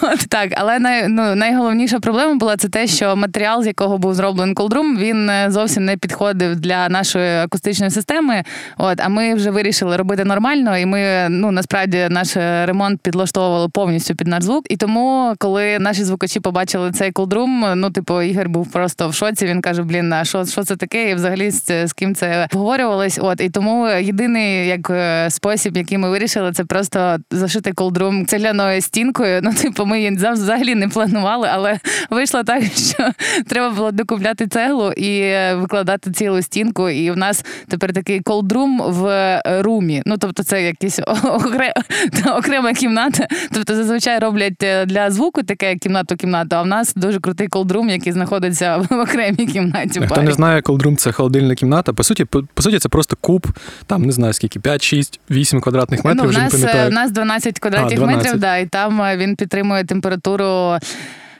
От, 0.01 0.19
так, 0.29 0.49
але 0.57 0.79
най, 0.79 1.07
ну, 1.07 1.35
найголовніша 1.35 1.99
проблема 1.99 2.35
була 2.35 2.57
це 2.57 2.69
те, 2.69 2.87
що 2.87 3.15
матеріал, 3.15 3.63
з 3.63 3.67
якого 3.67 3.97
був 3.97 4.13
зроблений 4.13 4.55
колдрум, 4.55 4.97
він 4.97 5.31
зовсім 5.47 5.85
не 5.85 5.97
підходив 5.97 6.55
для 6.55 6.89
нашої 6.89 7.37
акустичної 7.37 7.91
системи. 7.91 8.43
От, 8.77 9.00
а 9.03 9.09
ми 9.09 9.33
вже 9.33 9.51
вирішили 9.51 9.97
робити 9.97 10.25
нормально, 10.25 10.77
і 10.77 10.85
ми 10.85 11.27
ну 11.29 11.51
насправді 11.51 12.07
наш 12.09 12.37
е, 12.37 12.65
ремонт 12.65 13.01
підлаштовували 13.01 13.69
повністю 13.69 14.15
під 14.15 14.27
наш 14.27 14.43
звук. 14.43 14.65
І 14.69 14.77
тому, 14.77 15.33
коли 15.37 15.79
наші 15.79 16.03
звукачі 16.03 16.39
побачили 16.39 16.91
цей 16.91 17.11
колдрум, 17.11 17.65
ну 17.75 17.91
типу 17.91 18.21
Ігор 18.21 18.49
був 18.49 18.71
просто 18.71 19.09
в 19.09 19.13
шоці. 19.13 19.45
Він 19.45 19.61
каже: 19.61 19.83
Блін, 19.83 20.13
а 20.13 20.25
що, 20.25 20.45
що 20.45 20.63
це 20.63 20.75
таке? 20.75 21.09
І 21.09 21.15
взагалі 21.15 21.51
з, 21.51 21.87
з 21.87 21.93
ким 21.93 22.15
це 22.15 22.47
обговорювалось. 22.51 23.19
От 23.21 23.41
і 23.41 23.49
тому 23.49 23.87
єдиний 23.87 24.67
як 24.67 24.89
е, 24.89 25.29
спосіб, 25.29 25.77
який 25.77 25.97
ми 25.97 26.09
вирішили, 26.09 26.51
це 26.51 26.65
просто 26.65 27.17
зашити 27.31 27.71
колдрум 27.73 28.25
цегляною 28.25 28.81
стінкою. 28.81 29.39
Ну, 29.43 29.53
типу, 29.53 29.85
ми 29.85 29.97
її 29.97 30.17
взагалі 30.31 30.75
не 30.75 30.87
планували, 30.87 31.49
але 31.51 31.79
вийшло 32.09 32.43
так, 32.43 32.63
що 32.75 33.11
треба 33.47 33.69
було 33.69 33.91
докупляти 33.91 34.47
цеглу 34.47 34.91
і 34.91 35.19
е, 35.19 35.55
викладати 35.55 36.11
цілу 36.11 36.41
стінку. 36.41 36.89
І 36.89 37.11
в 37.11 37.17
нас 37.17 37.45
тепер 37.67 37.93
такий 37.93 38.19
колдрум 38.19 38.81
в 38.91 39.05
е, 39.07 39.41
румі. 39.61 40.01
Ну 40.05 40.17
тобто, 40.17 40.43
це 40.43 40.63
якісь 40.63 40.99
окре- 41.23 41.73
окрема 42.37 42.73
кімната. 42.73 43.27
Тобто, 43.53 43.75
зазвичай 43.75 44.19
роблять 44.19 44.63
е, 44.63 44.85
для 44.85 45.11
звуку 45.11 45.43
таке 45.43 45.75
кімнату-кімнату. 45.75 46.55
А 46.55 46.61
в 46.61 46.67
нас 46.67 46.93
дуже 46.95 47.19
крутий 47.19 47.47
колдрум, 47.47 47.89
який 47.89 48.13
знаходиться 48.13 48.77
в 48.89 48.99
окремій 48.99 49.45
кімнаті. 49.47 49.99
Хто 49.99 50.15
барі. 50.15 50.25
не 50.25 50.31
знає, 50.31 50.61
колдрум 50.61 50.97
це 50.97 51.11
холодильна 51.11 51.55
кімната. 51.55 51.93
По 51.93 52.03
суті, 52.03 52.25
по, 52.25 52.43
по 52.53 52.61
суті, 52.61 52.79
це 52.79 52.89
просто 52.89 53.17
куб, 53.21 53.47
там 53.87 54.03
не 54.03 54.11
знаю 54.11 54.33
скільки, 54.33 54.59
5, 54.59 54.83
6, 54.83 55.19
8 55.29 55.61
квадратних 55.61 56.05
метрів, 56.05 56.21
Ну, 56.23 56.27
в 56.27 56.29
вже 56.29 56.39
не 56.39 56.47
е, 56.47 56.49
пам'ятаю. 56.49 56.89
у 56.89 56.93
нас 56.93 57.11
12 57.11 57.59
квадратних 57.59 57.93
А, 57.93 57.95
12. 57.95 58.23
метрів, 58.23 58.39
да, 58.41 58.57
і 58.57 58.65
там 58.65 59.01
е, 59.01 59.17
він 59.17 59.35
підтримує 59.35 59.83
температуру. 59.83 60.77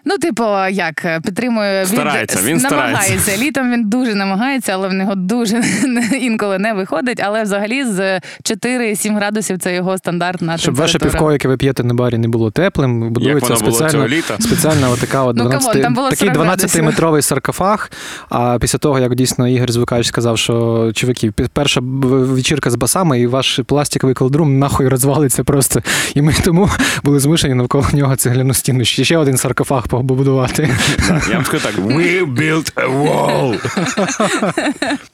Ну, 0.05 0.17
типу, 0.17 0.43
як 0.72 1.05
е, 1.05 1.20
підтримує 1.20 1.86
Старається, 1.86 2.39
він 2.43 2.60
старається. 2.60 2.86
намагається. 2.86 3.38
Літом 3.38 3.72
він 3.72 3.89
дуже 3.89 4.15
намагається, 4.15 4.74
але 4.74 4.88
в 4.88 4.93
нього 4.93 5.15
дуже 5.15 5.63
інколи 6.22 6.60
не 6.60 6.74
виходить. 6.74 7.20
Але 7.24 7.43
взагалі 7.43 7.86
з 7.86 8.20
4-7 8.43 9.15
градусів 9.15 9.60
це 9.60 9.75
його 9.75 9.98
стандартна 9.98 10.58
Щоб 10.58 10.75
ваше 10.75 11.00
півко, 11.00 11.31
яке 11.31 11.48
ви 11.48 11.58
п'єте 11.58 11.84
на 11.84 11.93
барі, 11.93 12.17
не 12.17 12.27
було 12.27 12.51
теплим, 12.51 13.10
будується 13.10 13.55
спеціально, 13.55 14.08
спеціальна 14.39 14.89
отака 14.89 15.24
от 15.24 15.36
Ну, 15.41 15.50
come 15.50 15.68
on, 15.68 15.81
там 15.81 15.93
було 15.93 16.10
такий 16.10 16.29
12 16.29 16.81
метровий 16.81 17.22
саркофаг. 17.22 17.91
А 18.29 18.58
після 18.62 18.79
того, 18.79 19.00
як 19.00 19.15
дійсно 19.15 19.48
Ігор 19.48 19.72
Звукач 19.72 20.08
сказав, 20.08 20.38
що 20.38 20.91
чуваки, 20.96 21.31
перша 21.53 21.81
вечірка 21.84 22.70
з 22.70 22.75
басами, 22.75 23.20
і 23.20 23.27
ваш 23.27 23.60
пластиковий 23.65 24.15
cold 24.15 24.38
room 24.38 24.60
нахуй 24.60 24.88
розвалиться 24.88 25.43
просто. 25.43 25.81
І 26.15 26.22
ми 26.22 26.34
тому 26.43 26.70
були 27.03 27.20
змушені 27.20 27.53
навколо 27.53 27.86
нього 27.93 28.15
цегляну 28.15 28.53
стіну. 28.53 28.86
Ще 28.86 29.03
ще 29.03 29.17
один 29.17 29.38
саркофаг 29.38 29.88
побудувати. 29.98 30.69
Я 31.29 31.36
вам 31.36 31.45
скажу 31.45 31.63
так: 31.63 31.75
we 31.75 32.25
built 32.25 32.71
a 32.75 32.88
wall. 32.88 33.60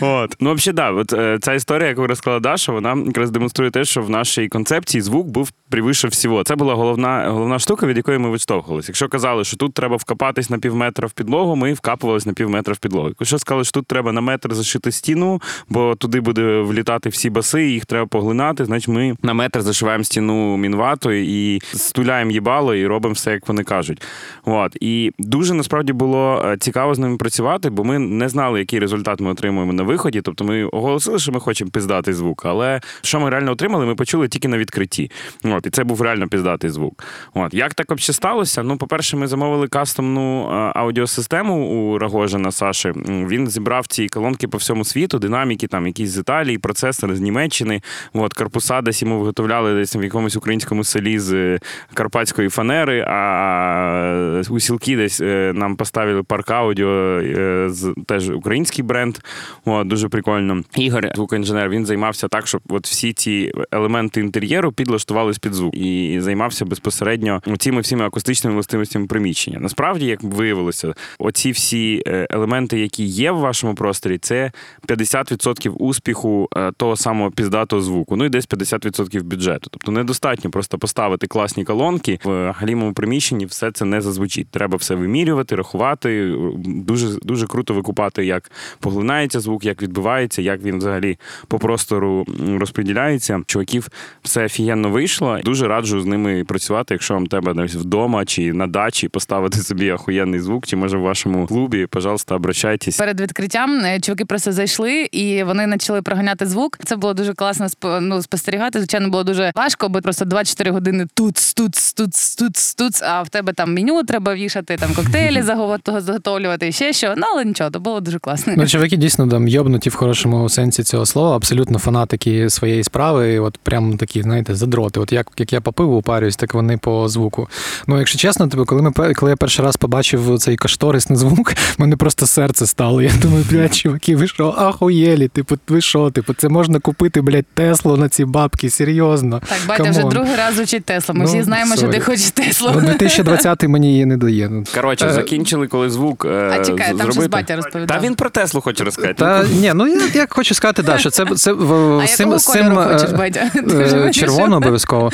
От. 0.00 0.36
Ну, 0.40 0.54
взагалі, 0.54 0.76
да, 0.76 0.90
от 0.90 1.42
ця 1.44 1.54
історія, 1.54 1.88
яку 1.88 2.06
розказала 2.06 2.40
Даша, 2.40 2.72
вона 2.72 2.96
якраз 3.06 3.30
демонструє 3.30 3.70
те, 3.70 3.84
що 3.84 4.02
в 4.02 4.10
нашій 4.10 4.48
концепції 4.48 5.02
звук 5.02 5.26
був 5.26 5.50
превише 5.68 6.08
всього. 6.08 6.44
Це 6.44 6.56
була 6.56 6.74
головна, 6.74 7.28
головна 7.30 7.58
штука, 7.58 7.86
від 7.86 7.96
якої 7.96 8.18
ми 8.18 8.32
відштовхувалися. 8.32 8.88
Якщо 8.90 9.08
казали, 9.08 9.44
що 9.44 9.56
тут 9.56 9.74
треба 9.74 9.96
вкопатись 9.96 10.50
на 10.50 10.58
пів 10.58 10.76
метра 10.76 11.08
в 11.08 11.12
підлогу, 11.12 11.56
ми 11.56 11.72
вкапувались 11.72 12.26
на 12.26 12.32
пів 12.32 12.50
метра 12.50 12.74
в 12.74 12.78
підлогу. 12.78 13.08
Якщо 13.20 13.38
сказали, 13.38 13.64
що 13.64 13.72
тут 13.72 13.86
треба 13.86 14.12
на 14.12 14.20
метр 14.20 14.54
зашити 14.54 14.92
стіну, 14.92 15.42
бо 15.68 15.94
туди 15.94 16.20
буде 16.20 16.60
влітати 16.60 17.08
всі 17.08 17.30
баси, 17.30 17.68
і 17.68 17.72
їх 17.72 17.86
треба 17.86 18.06
поглинати, 18.06 18.64
значить 18.64 18.88
ми 18.88 19.16
на 19.22 19.34
метр 19.34 19.62
зашиваємо 19.62 20.04
стіну 20.04 20.56
мінватою 20.56 21.24
і 21.24 21.60
стуляємо 21.62 22.30
їбало 22.30 22.74
і 22.74 22.86
робимо 22.86 23.12
все, 23.12 23.30
як 23.32 23.48
вони 23.48 23.64
кажуть. 23.64 24.02
От. 24.44 24.76
І 24.80 25.12
дуже 25.18 25.54
насправді 25.54 25.92
було 25.92 26.42
е, 26.44 26.56
цікаво 26.56 26.94
з 26.94 26.98
ними 26.98 27.16
працювати, 27.16 27.70
бо 27.70 27.84
ми 27.84 27.98
не 27.98 28.28
знали, 28.28 28.58
який 28.58 28.78
результат 28.78 29.20
ми 29.20 29.27
отримуємо 29.30 29.72
на 29.72 29.82
виході. 29.82 30.20
Тобто 30.20 30.44
ми 30.44 30.64
оголосили, 30.64 31.18
що 31.18 31.32
ми 31.32 31.40
хочемо 31.40 31.70
піздатий 31.70 32.14
звук, 32.14 32.42
але 32.46 32.80
що 33.02 33.20
ми 33.20 33.30
реально 33.30 33.52
отримали, 33.52 33.86
ми 33.86 33.94
почули 33.94 34.28
тільки 34.28 34.48
на 34.48 34.58
відкритті. 34.58 35.10
От, 35.44 35.66
і 35.66 35.70
це 35.70 35.84
був 35.84 36.02
реально 36.02 36.28
піздатий 36.28 36.70
звук. 36.70 37.04
От. 37.34 37.54
Як 37.54 37.74
так 37.74 37.90
взагалі 37.90 38.14
сталося? 38.14 38.62
Ну, 38.62 38.76
по-перше, 38.76 39.16
ми 39.16 39.26
замовили 39.26 39.68
кастомну 39.68 40.42
е, 40.42 40.72
аудіосистему 40.74 41.66
у 41.68 41.98
Рогожина 41.98 42.52
Саші. 42.52 42.92
Він 43.06 43.48
зібрав 43.48 43.86
ці 43.86 44.06
колонки 44.06 44.48
по 44.48 44.58
всьому 44.58 44.84
світу, 44.84 45.18
динаміки, 45.18 45.66
там 45.66 45.86
якісь 45.86 46.10
з 46.10 46.18
Італії, 46.18 46.58
процесори 46.58 47.16
з 47.16 47.20
Німеччини. 47.20 47.82
От, 48.12 48.34
корпуса 48.34 48.80
десь 48.82 49.02
йому 49.02 49.18
виготовляли 49.18 49.74
десь 49.74 49.96
в 49.96 50.02
якомусь 50.02 50.36
українському 50.36 50.84
селі 50.84 51.18
з 51.18 51.32
е, 51.32 51.58
карпатської 51.94 52.48
фанери, 52.48 53.04
а 53.08 54.42
у 54.50 54.60
сілки 54.60 54.96
десь 54.96 55.20
е, 55.20 55.52
нам 55.54 55.76
поставили 55.76 56.22
парк 56.22 56.50
аудіо, 56.50 56.88
е, 56.88 57.70
теж 58.06 58.30
український 58.30 58.84
бренд. 58.84 59.17
От, 59.64 59.88
дуже 59.88 60.08
прикольно. 60.08 60.62
Ігор, 60.76 61.08
звукоінженер, 61.14 61.68
він 61.68 61.86
займався 61.86 62.28
так, 62.28 62.46
щоб 62.46 62.60
от 62.68 62.86
всі 62.86 63.12
ці 63.12 63.52
елементи 63.70 64.20
інтер'єру 64.20 64.72
підлаштувались 64.72 65.38
під 65.38 65.54
звук 65.54 65.74
і 65.74 66.20
займався 66.20 66.64
безпосередньо 66.64 67.42
цими 67.58 67.80
всіми 67.80 68.04
акустичними 68.04 68.54
властивостями 68.54 69.06
приміщення. 69.06 69.58
Насправді, 69.60 70.06
як 70.06 70.22
виявилося, 70.22 70.94
оці 71.18 71.50
всі 71.50 72.02
е, 72.06 72.26
елементи, 72.30 72.80
які 72.80 73.04
є 73.04 73.30
в 73.30 73.38
вашому 73.38 73.74
просторі, 73.74 74.18
це 74.18 74.52
50% 74.88 75.70
успіху 75.70 76.48
е, 76.56 76.72
того 76.76 76.96
самого 76.96 77.30
піздатого 77.30 77.82
звуку. 77.82 78.16
Ну 78.16 78.24
і 78.24 78.28
десь 78.28 78.48
50% 78.48 79.22
бюджету. 79.22 79.68
Тобто 79.70 79.92
недостатньо 79.92 80.50
просто 80.50 80.78
поставити 80.78 81.26
класні 81.26 81.64
колонки 81.64 82.18
в 82.24 82.52
галімому 82.52 82.92
приміщенні. 82.92 83.46
Все 83.46 83.72
це 83.72 83.84
не 83.84 84.00
зазвучить. 84.00 84.48
Треба 84.50 84.76
все 84.76 84.94
вимірювати, 84.94 85.56
рахувати. 85.56 86.34
Дуже 86.64 87.08
дуже 87.22 87.46
круто 87.46 87.74
викупати, 87.74 88.26
як 88.26 88.50
поглинає 88.80 88.97
знімається 89.02 89.40
звук, 89.40 89.64
як 89.64 89.82
відбувається, 89.82 90.42
як 90.42 90.62
він 90.62 90.78
взагалі 90.78 91.18
по 91.48 91.58
простору 91.58 92.26
розподіляється. 92.60 93.40
Чуваків 93.46 93.88
все 94.22 94.44
офігенно 94.44 94.88
вийшло. 94.90 95.38
Дуже 95.44 95.68
раджу 95.68 96.00
з 96.00 96.06
ними 96.06 96.44
працювати, 96.44 96.94
якщо 96.94 97.14
вам 97.14 97.26
треба 97.26 97.54
десь 97.54 97.74
вдома 97.74 98.24
чи 98.24 98.52
на 98.52 98.66
дачі 98.66 99.08
поставити 99.08 99.58
собі 99.58 99.90
охуєнний 99.92 100.40
звук, 100.40 100.66
чи 100.66 100.76
може 100.76 100.96
в 100.98 101.00
вашому 101.00 101.46
клубі, 101.46 101.86
пожалуйста, 101.86 102.34
обращайтесь. 102.34 102.96
Перед 102.98 103.20
відкриттям 103.20 103.80
е, 103.84 104.00
чуваки 104.00 104.24
просто 104.24 104.52
зайшли 104.52 105.08
і 105.12 105.42
вони 105.42 105.68
почали 105.68 106.02
проганяти 106.02 106.46
звук. 106.46 106.78
Це 106.84 106.96
було 106.96 107.14
дуже 107.14 107.34
класно 107.34 107.66
сп- 107.66 108.00
ну, 108.00 108.22
спостерігати. 108.22 108.78
Звичайно, 108.78 109.08
було 109.08 109.24
дуже 109.24 109.52
важко, 109.56 109.88
бо 109.88 110.00
просто 110.00 110.24
24 110.24 110.70
години 110.70 111.06
тут, 111.14 111.34
тут, 111.56 111.72
тут, 111.96 112.10
тут, 112.38 112.54
тут, 112.78 113.02
а 113.02 113.22
в 113.22 113.28
тебе 113.28 113.52
там 113.52 113.74
меню 113.74 114.02
треба 114.02 114.34
вішати, 114.34 114.76
там 114.76 114.90
коктейлі 114.94 115.42
заго- 115.42 116.00
заготовлювати 116.00 116.68
і 116.68 116.72
ще 116.72 116.92
що. 116.92 117.14
Ну 117.16 117.22
але 117.32 117.44
нічого, 117.44 117.70
то 117.70 117.80
було 117.80 118.00
дуже 118.00 118.18
класно. 118.18 118.52
Ну, 118.56 118.66
чуваки 118.88 118.96
дійсно 118.96 119.28
там 119.28 119.48
йобнуті 119.48 119.90
в 119.90 119.94
хорошому 119.94 120.48
сенсі 120.48 120.82
цього 120.82 121.06
слова, 121.06 121.36
абсолютно 121.36 121.78
фанатики 121.78 122.50
своєї 122.50 122.84
справи. 122.84 123.32
І 123.32 123.38
от 123.38 123.58
прям 123.58 123.96
такі, 123.96 124.22
знаєте, 124.22 124.54
задроти. 124.54 125.00
От 125.00 125.12
як, 125.12 125.26
як 125.38 125.52
я 125.52 125.60
по 125.60 125.72
пиву 125.72 125.96
упарююсь, 125.96 126.36
так 126.36 126.54
вони 126.54 126.78
по 126.78 127.08
звуку. 127.08 127.48
Ну, 127.86 127.98
якщо 127.98 128.18
чесно, 128.18 128.48
тобі, 128.48 128.64
коли 128.64 128.82
ми 128.82 128.92
коли 129.14 129.30
я 129.32 129.36
перший 129.36 129.64
раз 129.64 129.76
побачив 129.76 130.38
цей 130.38 130.56
кашторисний 130.56 131.18
звук, 131.18 131.54
мене 131.78 131.96
просто 131.96 132.26
серце 132.26 132.66
стало. 132.66 133.02
Я 133.02 133.10
думаю, 133.22 133.44
блядь, 133.50 133.74
чуваки, 133.74 134.16
ви 134.16 134.26
що, 134.28 134.54
ахуєлі? 134.58 135.28
Типу, 135.28 135.58
ви 135.68 135.80
що? 135.80 136.10
Типу, 136.10 136.34
це 136.34 136.48
можна 136.48 136.78
купити, 136.80 137.20
блядь, 137.20 137.46
Теслу 137.54 137.96
на 137.96 138.08
ці 138.08 138.24
бабки, 138.24 138.70
серйозно. 138.70 139.42
Так, 139.48 139.58
батя 139.68 139.90
вже 139.90 140.02
другий 140.02 140.36
раз 140.36 140.58
учить 140.58 140.84
Теслу. 140.84 141.14
Ми 141.14 141.20
Ну, 141.20 141.26
всі 141.26 141.42
знаємо, 141.42 141.76
що 141.76 141.88
ти 141.88 142.00
хочеш 142.00 142.30
Теслу. 142.30 142.70
Ну, 142.74 142.80
2020 142.80 143.62
мені 143.62 143.90
її 143.90 144.06
не 144.06 144.16
дає. 144.16 144.48
Ну, 144.48 144.64
Коротше, 144.74 145.06
Е, 145.06 145.12
закінчили, 145.12 145.66
коли 145.66 145.90
звук 145.90 146.24
е, 146.24 146.50
А 146.52 146.64
чекай, 146.64 146.88
там 146.88 146.96
зробити. 146.96 147.12
щось 147.12 147.26
батя 147.26 147.56
розповідав. 147.56 147.96
Та 148.00 148.06
він 148.06 148.14
про 148.14 148.30
Теслу 148.30 148.60
хоче 148.60 148.77
розказати. 148.80 149.14
Та 149.14 149.44
ні, 149.44 149.72
ну 149.74 149.86
я, 149.86 150.00
я 150.14 150.26
хочу 150.30 150.54
сказати, 150.54 150.82
да, 150.82 150.98
що 150.98 151.10
це, 151.10 151.24
це 151.24 151.52
в, 151.52 152.06
цим, 152.06 152.38
цим 152.38 152.78
е, 152.78 152.84
хочеш, 152.84 153.10
е, 153.10 153.50
вирішив? 153.64 154.10
червоно 154.10 154.56
обов'язково. 154.56 155.10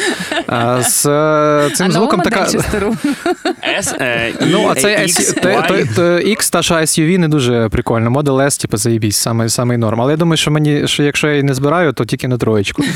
А, 0.47 0.83
з 0.83 1.07
е, 1.07 1.71
цим 1.75 1.87
а 1.87 1.91
звуком 1.91 2.21
така. 2.21 2.45
S, 2.45 3.97
е, 4.01 4.33
Ну, 4.41 4.67
а 4.69 4.73
E, 4.73 4.81
цей 4.81 4.97
X, 4.97 5.45
X 6.39 6.53
та 6.53 6.63
ж 6.63 6.75
SUV 6.75 7.19
не 7.19 7.29
дуже 7.29 7.69
прикольно. 7.69 8.11
Model 8.11 8.37
S, 8.37 8.61
типу, 8.61 8.77
заєбісь, 8.77 9.17
саме, 9.17 9.49
саме 9.49 9.77
норм. 9.77 10.01
Але 10.01 10.13
я 10.13 10.17
думаю, 10.17 10.37
що 10.37 10.51
мені, 10.51 10.89
що 10.89 11.03
якщо 11.03 11.27
я 11.27 11.33
її 11.33 11.43
не 11.43 11.55
збираю, 11.55 11.93
то 11.93 12.05
тільки 12.05 12.29
на 12.29 12.39
троєчку. 12.39 12.83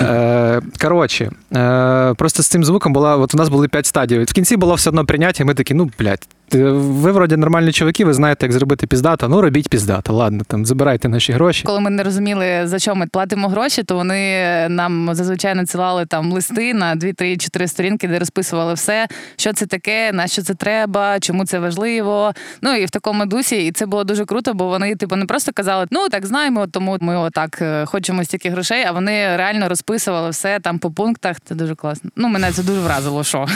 Е, 0.00 0.60
коротше, 0.80 1.30
е, 1.54 2.14
просто 2.14 2.42
з 2.42 2.46
цим 2.46 2.64
звуком 2.64 2.92
була, 2.92 3.16
от 3.16 3.34
у 3.34 3.36
нас 3.36 3.48
були 3.48 3.68
п'ять 3.68 3.86
стадій. 3.86 4.18
В 4.18 4.32
кінці 4.32 4.56
було 4.56 4.74
все 4.74 4.90
одно 4.90 5.04
прийняття, 5.04 5.42
і 5.42 5.46
ми 5.46 5.54
такі, 5.54 5.74
ну, 5.74 5.90
блядь, 5.98 6.26
ви 6.52 7.12
вроді 7.12 7.36
нормальні 7.36 7.72
чуваки, 7.72 8.04
ви 8.04 8.14
знаєте, 8.14 8.46
як 8.46 8.52
зробити 8.52 8.86
піздата, 8.86 9.28
ну 9.28 9.40
робіть 9.40 9.68
піздата. 9.68 9.91
Ладно, 10.08 10.44
там 10.46 10.66
забирайте 10.66 11.08
наші 11.08 11.32
гроші. 11.32 11.62
Коли 11.66 11.80
ми 11.80 11.90
не 11.90 12.02
розуміли, 12.02 12.60
за 12.64 12.78
що 12.78 12.94
ми 12.94 13.06
платимо 13.06 13.48
гроші, 13.48 13.82
то 13.82 13.94
вони 13.94 14.42
нам 14.68 15.14
зазвичай 15.14 15.54
надсилали 15.54 16.06
там 16.06 16.32
листи 16.32 16.74
на 16.74 16.94
2, 16.94 17.12
3, 17.12 17.36
4 17.36 17.68
сторінки, 17.68 18.08
де 18.08 18.18
розписували 18.18 18.74
все, 18.74 19.06
що 19.36 19.52
це 19.52 19.66
таке, 19.66 20.12
на 20.12 20.26
що 20.26 20.42
це 20.42 20.54
треба, 20.54 21.20
чому 21.20 21.46
це 21.46 21.58
важливо. 21.58 22.32
Ну 22.62 22.74
і 22.74 22.84
в 22.84 22.90
такому 22.90 23.26
дусі, 23.26 23.66
і 23.66 23.72
це 23.72 23.86
було 23.86 24.04
дуже 24.04 24.24
круто, 24.24 24.54
бо 24.54 24.68
вони, 24.68 24.96
типу, 24.96 25.16
не 25.16 25.26
просто 25.26 25.52
казали, 25.52 25.86
ну 25.90 26.08
так 26.08 26.26
знаємо, 26.26 26.66
тому 26.66 26.96
ми 27.00 27.16
отак 27.16 27.58
е, 27.62 27.86
хочемо 27.86 28.24
стільки 28.24 28.50
грошей, 28.50 28.84
а 28.88 28.92
вони 28.92 29.36
реально 29.36 29.68
розписували 29.68 30.30
все 30.30 30.60
там 30.60 30.78
по 30.78 30.90
пунктах. 30.90 31.36
Це 31.44 31.54
дуже 31.54 31.74
класно. 31.74 32.10
Ну, 32.16 32.28
мене 32.28 32.52
це 32.52 32.62
дуже 32.62 32.80
вразило. 32.80 33.24
Що 33.24 33.46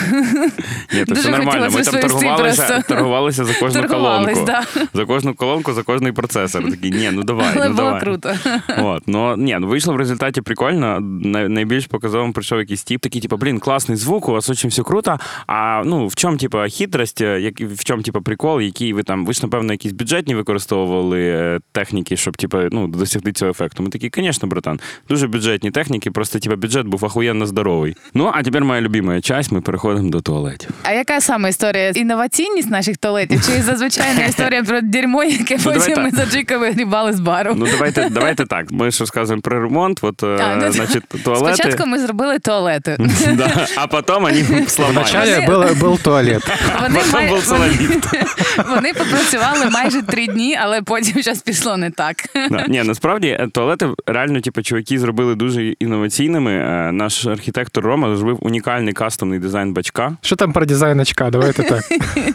Ні, 0.93 1.05
все 1.14 1.28
нормально. 1.31 1.69
Ми 1.71 1.83
там 1.83 2.00
торгувалися, 2.00 2.83
торгувалися 2.88 3.45
за 3.45 3.55
кожну 3.55 3.88
колонку. 3.88 4.45
да. 4.47 4.62
За 4.95 5.05
кожну 5.05 5.35
колонку, 5.35 5.73
за 5.73 5.83
кожний 5.83 6.12
процесор. 6.26 6.71
Такі, 6.71 6.90
ні, 6.90 7.11
ну 7.12 7.23
давай, 7.23 7.47
але 7.56 7.68
ну 7.68 7.75
було 7.75 7.87
давай. 7.87 8.00
круто. 8.00 8.35
От, 8.78 9.02
ну 9.06 9.37
ні, 9.37 9.56
ну 9.61 9.66
вийшло 9.66 9.95
в 9.95 9.97
результаті 9.97 10.42
прикольно. 10.42 11.00
Най- 11.00 11.49
Найбільш 11.49 11.87
показовим 11.87 12.33
прийшов 12.33 12.59
якийсь 12.59 12.85
тип, 12.85 13.00
такий, 13.00 13.21
типу, 13.21 13.37
блін, 13.37 13.59
класний 13.59 13.99
звук, 13.99 14.28
у 14.28 14.33
вас 14.33 14.50
очень 14.50 14.71
все 14.71 14.83
круто. 14.83 15.18
А 15.47 15.83
ну 15.85 16.06
в 16.06 16.14
чому, 16.14 16.37
типу, 16.37 16.59
хитрость, 16.71 17.21
е, 17.21 17.40
як 17.40 17.61
в 17.61 17.85
чому, 17.85 18.02
типу, 18.02 18.23
прикол, 18.23 18.61
який 18.61 18.92
ви 18.92 19.02
там, 19.02 19.26
ви 19.26 19.33
ж, 19.33 19.40
напевно, 19.42 19.73
якісь 19.73 19.92
бюджетні 19.92 20.35
використовували 20.35 21.21
е, 21.28 21.61
техніки, 21.73 22.16
щоб 22.16 22.37
типу, 22.37 22.59
ну, 22.71 22.88
досягти 22.88 23.33
цього 23.33 23.50
ефекту. 23.50 23.83
Ми 23.83 23.88
такі, 23.88 24.11
звісно, 24.14 24.49
братан, 24.49 24.80
дуже 25.09 25.26
бюджетні 25.28 25.71
техніки, 25.71 26.11
просто 26.11 26.38
типу, 26.38 26.56
бюджет 26.56 26.87
був 26.87 27.04
охуєнно 27.04 27.47
здоровий. 27.47 27.97
Ну, 28.14 28.30
а 28.35 28.42
тепер 28.42 28.64
моя 28.64 28.80
любима 28.80 29.21
часть, 29.21 29.52
ми 29.52 29.61
переходимо 29.61 30.11
до 30.11 30.21
туалетів. 30.21 30.71
А 30.83 30.92
яка 30.92 31.21
саме 31.21 31.49
історія? 31.49 31.90
Інноваційність 31.90 32.71
наших 32.71 32.97
туалетів? 32.97 33.40
Чи 33.47 33.62
звичайна 33.62 34.25
історія 34.28 34.62
про 34.62 34.80
дерьмо, 34.80 35.25
яке 35.25 35.56
Ну, 35.66 35.73
потім 35.73 36.02
ми 36.02 36.11
за 36.16 36.26
Джика 36.26 36.58
вигрібали 36.58 37.12
з 37.12 37.20
бару? 37.20 37.54
Ну, 37.56 37.66
давайте, 37.70 38.08
давайте 38.11 38.46
так. 38.46 38.70
Ми 38.70 38.90
ж 38.90 39.00
розказуємо 39.00 39.42
про 39.42 39.61
ремонт, 39.62 39.99
от, 40.02 40.23
е, 40.23 40.26
А, 40.26 40.56
ну, 40.56 40.73
значить, 40.73 41.02
туалети. 41.25 41.56
Спочатку 41.56 41.87
ми 41.87 41.99
зробили 41.99 42.38
туалети. 42.38 42.96
Да, 43.37 43.66
а 43.76 43.87
потім 43.87 44.14
вони 44.23 44.66
сломали. 44.68 45.44
Був, 45.46 45.78
був 45.80 46.02
туалет. 46.02 46.42
Вони, 46.82 46.99
Потім 46.99 47.12
май- 47.12 47.28
був 47.28 47.44
вони, 47.49 47.68
вони 48.75 48.92
попрацювали 48.92 49.70
майже 49.70 50.02
три 50.02 50.26
дні, 50.26 50.58
але 50.62 50.82
потім 50.82 51.23
щось 51.23 51.42
пішло 51.42 51.76
не 51.76 51.90
так. 51.90 52.16
Да. 52.50 52.64
Ні, 52.68 52.82
насправді 52.82 53.28
е, 53.28 53.49
туалети 53.52 53.88
реально, 54.06 54.40
типу, 54.40 54.62
чуваки 54.62 54.98
зробили 54.98 55.35
дуже 55.35 55.62
інноваційними. 55.62 56.52
Е, 56.52 56.92
Наш 56.92 57.26
архітектор 57.26 57.85
Рома 57.85 58.16
зробив 58.16 58.38
унікальний 58.40 58.92
кастомний 58.92 59.38
дизайн 59.38 59.72
бачка. 59.72 60.16
Що 60.20 60.37
там 60.37 60.52
про 60.52 60.66
дизайн 60.66 61.00
очка? 61.00 61.31
Давайте 61.31 61.62
так. 61.62 61.85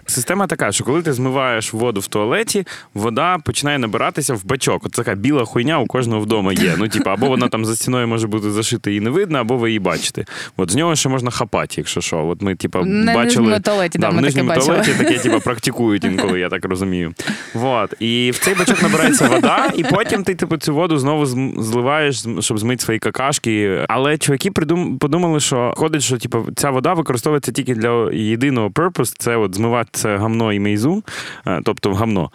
Система 0.06 0.48
така, 0.48 0.72
що 0.72 0.84
коли 0.84 1.02
ти 1.02 1.14
змиваєш 1.14 1.74
воду 1.74 2.00
в 2.00 2.08
туалеті, 2.08 2.68
вода 2.94 3.38
починає 3.46 3.71
набиратися 3.78 4.34
в 4.34 4.46
бачок. 4.46 4.86
От 4.86 4.92
така 4.92 5.16
біла 5.16 5.46
хуйня 5.46 5.80
у 5.80 5.86
кожного 5.86 6.22
вдома 6.22 6.54
є. 6.54 6.76
Ну, 6.78 6.88
типу, 6.88 7.10
або 7.10 7.28
вона 7.28 7.48
там 7.48 7.66
за 7.66 7.76
стіною 7.76 8.08
може 8.08 8.28
бути 8.28 8.52
зашита 8.52 8.92
і 8.92 9.00
не 9.00 9.10
видно, 9.10 9.38
або 9.40 9.58
ви 9.58 9.70
її 9.70 9.80
бачите. 9.80 10.26
От 10.58 10.72
з 10.72 10.76
нього 10.76 10.96
ще 10.96 11.10
можна 11.10 11.32
хапати, 11.32 11.74
якщо 11.78 12.02
що. 12.02 12.26
От 12.28 12.42
ми, 12.42 12.56
типу, 12.56 12.80
На 12.86 13.14
бачили. 13.14 13.60
туалеті, 13.60 14.00
да, 14.00 14.10
в 14.10 14.14
ми 14.14 14.16
таке 14.16 14.26
нижньому 14.26 14.50
бачили. 14.50 14.68
туалеті 14.68 14.92
таке, 14.94 15.18
типу, 15.20 15.40
практикують 15.40 16.04
інколи, 16.04 16.40
я 16.40 16.50
так 16.50 16.66
розумію. 16.66 17.14
Вот. 17.54 17.94
І 18.00 18.32
в 18.34 18.40
цей 18.40 18.56
бачок 18.56 18.84
набирається 18.84 19.28
вода, 19.28 19.72
і 19.76 19.84
потім 19.84 20.24
ти, 20.24 20.36
типу, 20.36 20.58
цю 20.58 20.76
воду 20.76 20.98
знову 20.98 21.26
зливаєш, 21.62 22.26
щоб 22.40 22.60
змити 22.60 22.84
свої 22.84 23.00
какашки. 23.00 23.86
Але 23.90 24.18
чуваки 24.18 24.50
придум- 24.52 24.98
подумали, 24.98 25.40
що 25.40 25.74
ходить, 25.78 26.02
що 26.02 26.18
типу, 26.18 26.46
ця 26.56 26.70
вода 26.70 26.94
використовується 26.94 27.52
тільки 27.52 27.76
для 27.76 28.12
єдиного 28.14 28.70
purpose, 28.70 29.16
це 29.20 29.36
от 29.36 29.56
змивати 29.56 29.90
це 29.94 30.18
гамно 30.18 30.54
і 30.54 30.60
мейзу, 30.60 31.04
е, 31.48 31.62
тобто 31.66 31.94
гамно. 31.94 32.32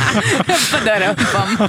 Вам. 1.34 1.68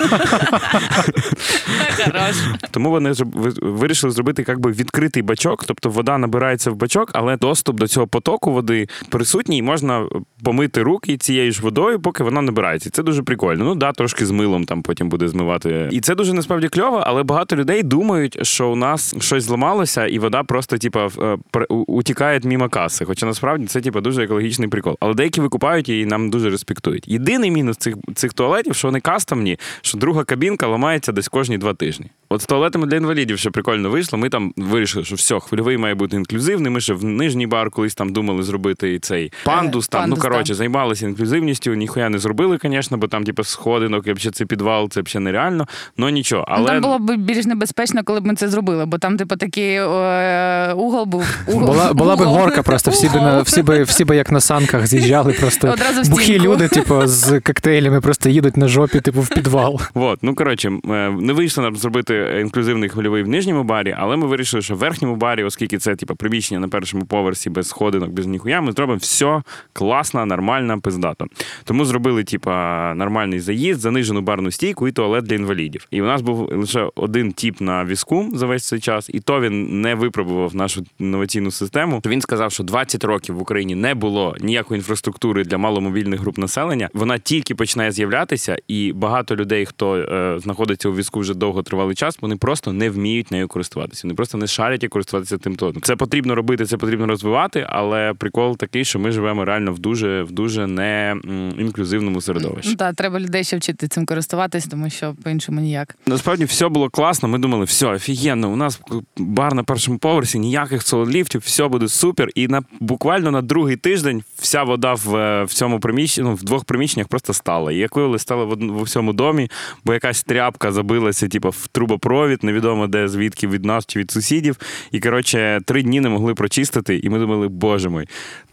Хорош. 2.06 2.36
Тому 2.72 2.90
вони 2.90 3.14
вирішили 3.62 4.14
зробити 4.14 4.46
як 4.48 4.60
би 4.60 4.72
відкритий 4.72 5.24
бачок, 5.24 5.66
тобто 5.66 5.90
вода 5.90 6.18
набирається 6.18 6.72
в 6.72 6.76
бачок, 6.76 7.12
але 7.14 7.38
доступ 7.38 7.80
до 7.80 7.88
цього 7.88 8.08
потоку 8.08 8.52
води 8.52 8.88
присутній, 9.10 9.58
і 9.58 9.62
можна 9.62 10.06
помити 10.44 10.84
руки 10.84 11.18
цією 11.18 11.52
ж 11.52 11.62
водою, 11.62 12.00
поки 12.00 12.24
вона 12.24 12.42
набирається. 12.42 12.90
Це 12.90 13.04
дуже 13.04 13.24
прикольно. 13.24 13.64
Ну 13.64 13.76
да, 13.76 13.92
трошки 13.92 14.26
з 14.26 14.32
милом 14.32 14.64
там 14.64 14.82
потім 14.82 15.10
буде 15.10 15.28
змивати. 15.28 15.90
І 15.92 16.02
це 16.02 16.16
дуже 16.16 16.34
насправді 16.34 16.68
кльово, 16.68 17.04
але 17.06 17.24
багато 17.24 17.56
людей 17.56 17.84
думають, 17.84 18.48
що 18.48 18.70
у 18.70 18.76
нас 18.76 19.16
щось 19.20 19.44
зламалося, 19.44 20.06
і 20.08 20.20
вода 20.20 20.44
просто, 20.44 20.78
типа, 20.78 21.08
е, 21.08 21.38
утікає 21.70 22.40
мімо 22.44 22.70
каси. 22.70 23.06
Хоча 23.06 23.26
насправді 23.26 23.66
це 23.66 23.82
типа 23.82 24.02
дуже 24.02 24.24
екологічний 24.24 24.68
прикол. 24.68 24.98
Але 25.00 25.14
деякі 25.14 25.42
викупають 25.42 25.90
і 25.90 26.06
нам 26.06 26.30
дуже 26.30 26.50
респектують. 26.50 27.08
Єдиний 27.08 27.52
мінус 27.52 27.78
цих 27.78 27.96
цих 28.22 28.34
туалетів, 28.34 28.76
що 28.76 28.88
вони 28.88 29.00
кастомні, 29.00 29.58
що 29.82 29.98
друга 29.98 30.24
кабінка 30.24 30.68
ламається 30.68 31.12
десь 31.12 31.28
кожні 31.28 31.58
два 31.58 31.74
тижні. 31.74 32.06
От 32.30 32.42
з 32.42 32.46
туалетами 32.46 32.88
для 32.88 32.98
інвалідів 32.98 33.40
ще 33.40 33.50
прикольно 33.50 33.90
вийшло. 33.90 34.20
Ми 34.20 34.30
там 34.30 34.54
вирішили, 34.58 35.06
що 35.06 35.16
все, 35.16 35.40
хвильовий 35.40 35.78
має 35.78 35.96
бути 35.96 36.16
інклюзивний. 36.16 36.72
Ми 36.72 36.82
ще 36.82 36.94
в 36.94 37.04
нижній 37.04 37.48
бар 37.48 37.70
колись 37.70 37.96
там 37.96 38.14
думали 38.14 38.44
зробити 38.44 38.94
і 38.94 39.00
цей 39.00 39.32
пандус. 39.44 39.88
Там 39.88 40.02
пандус, 40.02 40.20
ну 40.20 40.30
коротше, 40.30 40.54
займалися 40.54 41.06
інклюзивністю. 41.06 41.74
Ніхуя 41.74 42.10
не 42.10 42.20
зробили, 42.20 42.60
звісно, 42.64 42.98
бо 42.98 43.08
там, 43.08 43.24
типу, 43.24 43.44
сходинок, 43.44 44.08
і 44.08 44.14
це 44.14 44.46
підвал, 44.46 44.90
це 44.90 45.02
взагалі 45.02 45.24
нереально. 45.26 45.68
Ну 45.98 46.10
нічого. 46.10 46.46
Ну, 46.50 46.56
Але 46.58 46.68
Там 46.68 46.82
було 46.82 47.00
б 47.00 47.16
більш 47.18 47.46
небезпечно, 47.46 48.04
коли 48.04 48.20
б 48.20 48.26
ми 48.26 48.36
це 48.36 48.50
зробили, 48.50 48.86
бо 48.86 48.98
там, 48.98 49.18
типу, 49.18 49.36
такий 49.36 49.76
е, 49.76 50.74
угол 50.74 51.06
був. 51.06 51.26
Угол. 51.48 51.66
Була, 51.66 51.94
була 51.94 52.16
би 52.16 52.26
горка, 52.26 52.64
просто 52.64 52.92
всі 52.92 53.10
би 53.10 53.16
на 53.16 53.42
всі 53.42 53.64
би, 53.64 53.84
всі 53.84 54.06
би 54.06 54.16
як 54.16 54.32
на 54.32 54.42
санках 54.42 54.88
з'їжджали, 54.88 55.34
просто 55.34 55.72
Одразу 55.72 56.12
бухі 56.12 56.40
люди, 56.40 56.68
типу, 56.68 57.08
з 57.08 57.40
коктейлями 57.40 58.01
просто 58.02 58.30
їдуть 58.30 58.58
на 58.58 58.68
жопі, 58.68 59.02
типу, 59.02 59.22
в 59.22 59.30
підвал. 59.30 59.82
Вот, 59.94 60.20
ну 60.22 60.36
коротше, 60.36 60.72
е, 60.90 61.10
не 61.10 61.34
вийшло 61.34 61.64
нам 61.64 61.76
зробити 61.76 62.38
інклюзивний 62.42 62.90
хвильовий 62.90 63.24
в 63.24 63.28
нижньому 63.28 63.64
барі, 63.64 63.96
але 63.98 64.18
ми 64.18 64.28
вирішили, 64.28 64.62
що 64.62 64.76
в 64.76 64.78
верхньому 64.78 65.16
барі, 65.16 65.44
оскільки 65.44 65.78
це 65.78 65.96
типу, 65.96 66.16
приміщення 66.16 66.60
на 66.60 66.68
першому 66.68 67.06
поверсі 67.06 67.50
без 67.50 67.68
сходинок, 67.68 68.10
без 68.10 68.28
ніхуя, 68.28 68.62
ми 68.62 68.72
зробимо 68.72 68.98
все 68.98 69.42
класно, 69.74 70.26
нормально, 70.26 70.82
пиздато. 70.82 71.26
Тому 71.64 71.86
зробили, 71.86 72.24
типа, 72.24 72.94
нормальний 72.96 73.40
заїзд, 73.40 73.80
занижену 73.80 74.22
барну 74.22 74.52
стійку 74.52 74.88
і 74.88 74.92
туалет 74.92 75.24
для 75.24 75.36
інвалідів. 75.36 75.88
І 75.92 76.02
у 76.02 76.06
нас 76.06 76.22
був 76.22 76.50
лише 76.52 76.90
один 76.96 77.32
тіп 77.32 77.62
на 77.62 77.86
візку 77.86 78.30
за 78.34 78.46
весь 78.46 78.68
цей 78.68 78.80
час, 78.80 79.10
і 79.14 79.20
то 79.20 79.42
він 79.42 79.82
не 79.82 79.96
випробував 79.96 80.56
нашу 80.56 80.84
інноваційну 81.00 81.52
систему. 81.52 82.02
Він 82.06 82.22
сказав, 82.22 82.52
що 82.52 82.64
20 82.64 83.04
років 83.04 83.36
в 83.36 83.42
Україні 83.42 83.76
не 83.76 83.96
було 83.96 84.36
ніякої 84.40 84.78
інфраструктури 84.78 85.44
для 85.44 85.58
маломобільних 85.58 86.20
груп 86.20 86.38
населення. 86.38 86.90
Вона 86.94 87.18
тільки 87.18 87.56
починає 87.56 87.91
з'являтися. 87.92 88.58
і 88.68 88.94
багато 88.94 89.36
людей, 89.36 89.66
хто 89.66 89.96
е, 89.96 90.40
знаходиться 90.40 90.90
у 90.90 90.96
візку 90.96 91.20
вже 91.20 91.34
довго 91.34 91.64
тривалий 91.64 91.96
час, 91.96 92.18
вони 92.22 92.36
просто 92.36 92.74
не 92.74 92.90
вміють 92.90 93.32
нею 93.32 93.48
користуватися. 93.48 94.02
Вони 94.04 94.16
просто 94.16 94.38
не 94.38 94.48
шарять 94.48 94.84
як 94.84 94.92
користуватися 94.92 95.38
тим 95.38 95.56
то. 95.56 95.74
Це 95.82 95.96
потрібно 95.96 96.36
робити, 96.36 96.66
це 96.66 96.78
потрібно 96.78 97.08
розвивати, 97.08 97.68
але 97.70 98.14
прикол 98.14 98.58
такий, 98.58 98.86
що 98.86 99.00
ми 99.00 99.12
живемо 99.12 99.46
реально 99.46 99.74
в 99.74 99.80
дуже 99.80 100.24
в 100.24 100.32
дуже 100.32 100.68
не 100.68 101.16
інклюзивному 101.60 102.22
середовищі. 102.22 102.70
Ну, 102.70 102.76
та, 102.76 102.94
треба 102.94 103.20
людей 103.20 103.44
ще 103.44 103.58
вчити 103.58 103.88
цим 103.88 104.06
користуватись, 104.06 104.68
тому 104.68 104.90
що 104.90 105.16
по-іншому 105.24 105.62
ніяк. 105.62 105.96
Насправді 106.06 106.46
все 106.46 106.70
було 106.70 106.90
класно. 106.90 107.30
Ми 107.30 107.38
думали, 107.38 107.66
все, 107.66 107.88
офігенно, 107.88 108.50
у 108.50 108.56
нас 108.56 108.82
бар 109.18 109.54
на 109.54 109.64
першому 109.64 109.98
поверсі, 109.98 110.40
ніяких 110.40 110.82
солодліфтів, 110.82 111.42
все 111.42 111.68
буде 111.68 111.88
супер. 111.88 112.30
І 112.36 112.48
на 112.48 112.62
буквально 112.80 113.32
на 113.32 113.42
другий 113.42 113.76
тиждень 113.76 114.24
вся 114.36 114.64
вода 114.64 114.94
в, 114.94 115.16
е, 115.16 115.44
в 115.44 115.54
цьому 115.54 115.80
приміщенні, 115.80 116.30
ну, 116.30 116.36
в 116.36 116.44
двох 116.44 116.66
приміщеннях 116.66 117.08
просто 117.08 117.34
стала. 117.34 117.72
І 117.72 117.81
як 117.82 117.96
виявилось, 117.96 118.22
стала 118.22 118.46
в, 118.46 118.56
в 118.56 118.82
усьому 118.82 119.14
домі, 119.14 119.52
бо 119.86 119.94
якась 119.94 120.24
тряпка 120.24 120.72
забилася, 120.72 121.28
типу, 121.28 121.50
в 121.50 121.68
трубопровід, 121.72 122.44
невідомо 122.44 122.88
де 122.88 123.08
звідки 123.08 123.48
від 123.48 123.66
нас 123.66 123.86
чи 123.86 124.00
від 124.00 124.12
сусідів. 124.12 124.58
І 124.92 125.00
коротше, 125.00 125.60
три 125.66 125.84
дні 125.84 126.02
не 126.02 126.10
могли 126.10 126.34
прочистити. 126.34 127.00
І 127.04 127.10
ми 127.10 127.20
думали, 127.20 127.48
боже 127.48 127.90
мой, 127.90 128.08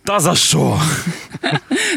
та 0.04 0.20
за 0.20 0.34
що? 0.34 0.80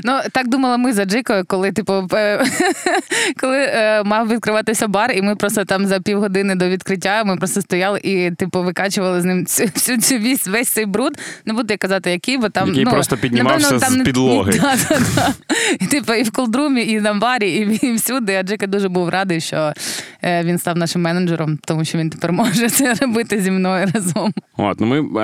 Ну 0.04 0.20
так 0.32 0.48
думала 0.48 0.78
ми 0.78 0.94
за 0.94 1.06
Джикою, 1.06 1.44
коли 1.48 1.72
типу 1.72 2.08
е, 2.14 2.46
коли 3.40 3.58
е, 3.58 4.04
мав 4.04 4.28
відкриватися 4.28 4.88
бар, 4.88 5.12
і 5.12 5.22
ми 5.22 5.36
просто 5.36 5.66
там 5.66 5.86
за 5.86 6.00
півгодини 6.00 6.56
до 6.56 6.70
відкриття 6.70 7.24
ми 7.24 7.38
просто 7.38 7.62
стояли 7.62 8.00
і 8.04 8.32
типу 8.32 8.64
викачували 8.64 9.22
з 9.22 9.26
ним 9.26 9.46
цю 9.46 9.64
всю 9.64 10.02
цю 10.02 10.18
весь, 10.18 10.48
весь 10.48 10.70
цей 10.70 10.86
бруд. 10.86 11.18
Не 11.46 11.54
буду 11.54 11.68
я 11.74 11.78
казати, 11.78 12.12
який, 12.12 12.38
бо 12.38 12.50
там 12.50 12.68
Який 12.68 12.86
ну, 12.86 12.92
просто 12.92 13.18
піднімався 13.18 13.74
напевно, 13.74 13.88
там 13.88 14.02
з 14.02 14.06
підлоги. 14.06 14.52
Да, 14.52 14.76
да, 14.90 15.00
да. 15.16 15.34
І, 15.80 15.86
типу, 15.86 16.14
і 16.14 16.24
в 16.24 16.32
колдрумі, 16.32 16.88
і 16.88 17.02
на 17.02 17.14
барі, 17.14 17.50
і, 17.50 17.88
і 17.88 17.94
всюди. 17.94 18.36
А 18.36 18.44
Джека 18.44 18.68
дуже 18.68 18.90
був 18.90 19.10
радий, 19.10 19.42
що 19.42 19.74
е, 20.22 20.44
він 20.44 20.58
став 20.58 20.78
нашим 20.78 21.02
менеджером, 21.02 21.60
тому 21.66 21.86
що 21.86 21.98
він 21.98 22.10
тепер 22.10 22.32
може 22.32 22.70
це 22.70 22.94
робити 22.94 23.42
зі 23.42 23.52
мною 23.52 23.88
разом. 23.94 24.34
От, 24.58 24.80
ну 24.80 24.86
ми 24.88 25.22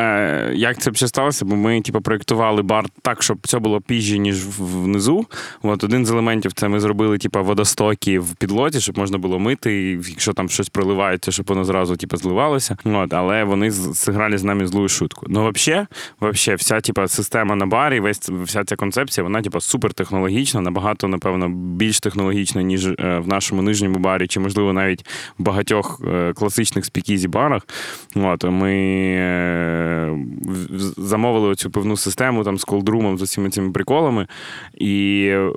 як 0.56 0.78
це 0.78 0.94
ще 0.94 1.08
сталося? 1.08 1.46
Бо 1.46 1.56
ми 1.56 1.82
типу, 1.82 2.02
проєктували 2.02 2.62
бар 2.62 2.86
так, 3.02 3.24
щоб 3.24 3.48
це 3.48 3.60
було 3.60 3.82
піжі, 3.82 4.20
ніж 4.20 4.46
внизу. 4.60 5.26
От 5.64 5.84
один 5.84 6.06
з 6.06 6.12
елементів 6.12 6.54
це 6.54 6.68
ми 6.68 6.80
зробили 6.80 7.18
типу, 7.18 7.44
водостоки 7.44 8.20
в 8.20 8.36
підлоті, 8.36 8.80
щоб 8.80 8.98
можна 8.98 9.18
було 9.18 9.40
мити, 9.40 9.92
і 9.92 9.92
якщо 10.10 10.34
там 10.34 10.50
щось 10.50 10.70
проливається, 10.70 11.32
щоб 11.32 11.46
воно 11.48 11.66
зразу 11.66 11.96
типу, 11.96 12.18
зливалося. 12.18 12.78
От, 12.86 13.14
але 13.14 13.44
вони 13.44 13.72
зіграли 13.72 14.38
з 14.38 14.44
нами 14.44 14.68
злую 14.68 14.90
шутку. 14.90 15.26
Ну, 15.30 15.52
взагалі, 15.56 15.86
вообще, 16.20 16.56
вся 16.56 16.82
типу, 16.82 17.08
система 17.08 17.56
на 17.56 17.66
барі, 17.66 18.00
весь 18.00 18.30
вся 18.30 18.64
ця 18.64 18.76
концепція, 18.76 19.24
вона 19.24 19.42
типу, 19.42 19.62
супертехнологічна, 19.62 20.62
набагато, 20.62 21.08
напевно, 21.08 21.50
більш 21.50 22.00
технологічна, 22.00 22.62
ніж 22.62 22.88
е, 22.88 22.94
в 23.26 23.28
нашому 23.28 23.62
нижньому 23.62 24.00
барі, 24.00 24.28
чи 24.28 24.40
можливо 24.40 24.74
навіть 24.74 25.06
в 25.40 25.44
багатьох 25.44 26.02
е, 26.08 26.34
класичних 26.34 26.86
спікізі 26.86 27.28
барах. 27.28 27.62
От, 28.16 28.44
ми 28.44 28.74
е, 29.18 30.18
замовили 30.98 31.56
цю 31.56 31.72
пивну 31.72 31.98
систему 31.98 32.44
там 32.44 32.58
з 32.58 32.64
колдрумом, 32.64 33.18
з 33.18 33.22
усіма 33.22 33.50
цими 33.50 33.72
приколами. 33.72 34.28
І 34.78 35.26
е, 35.30 35.52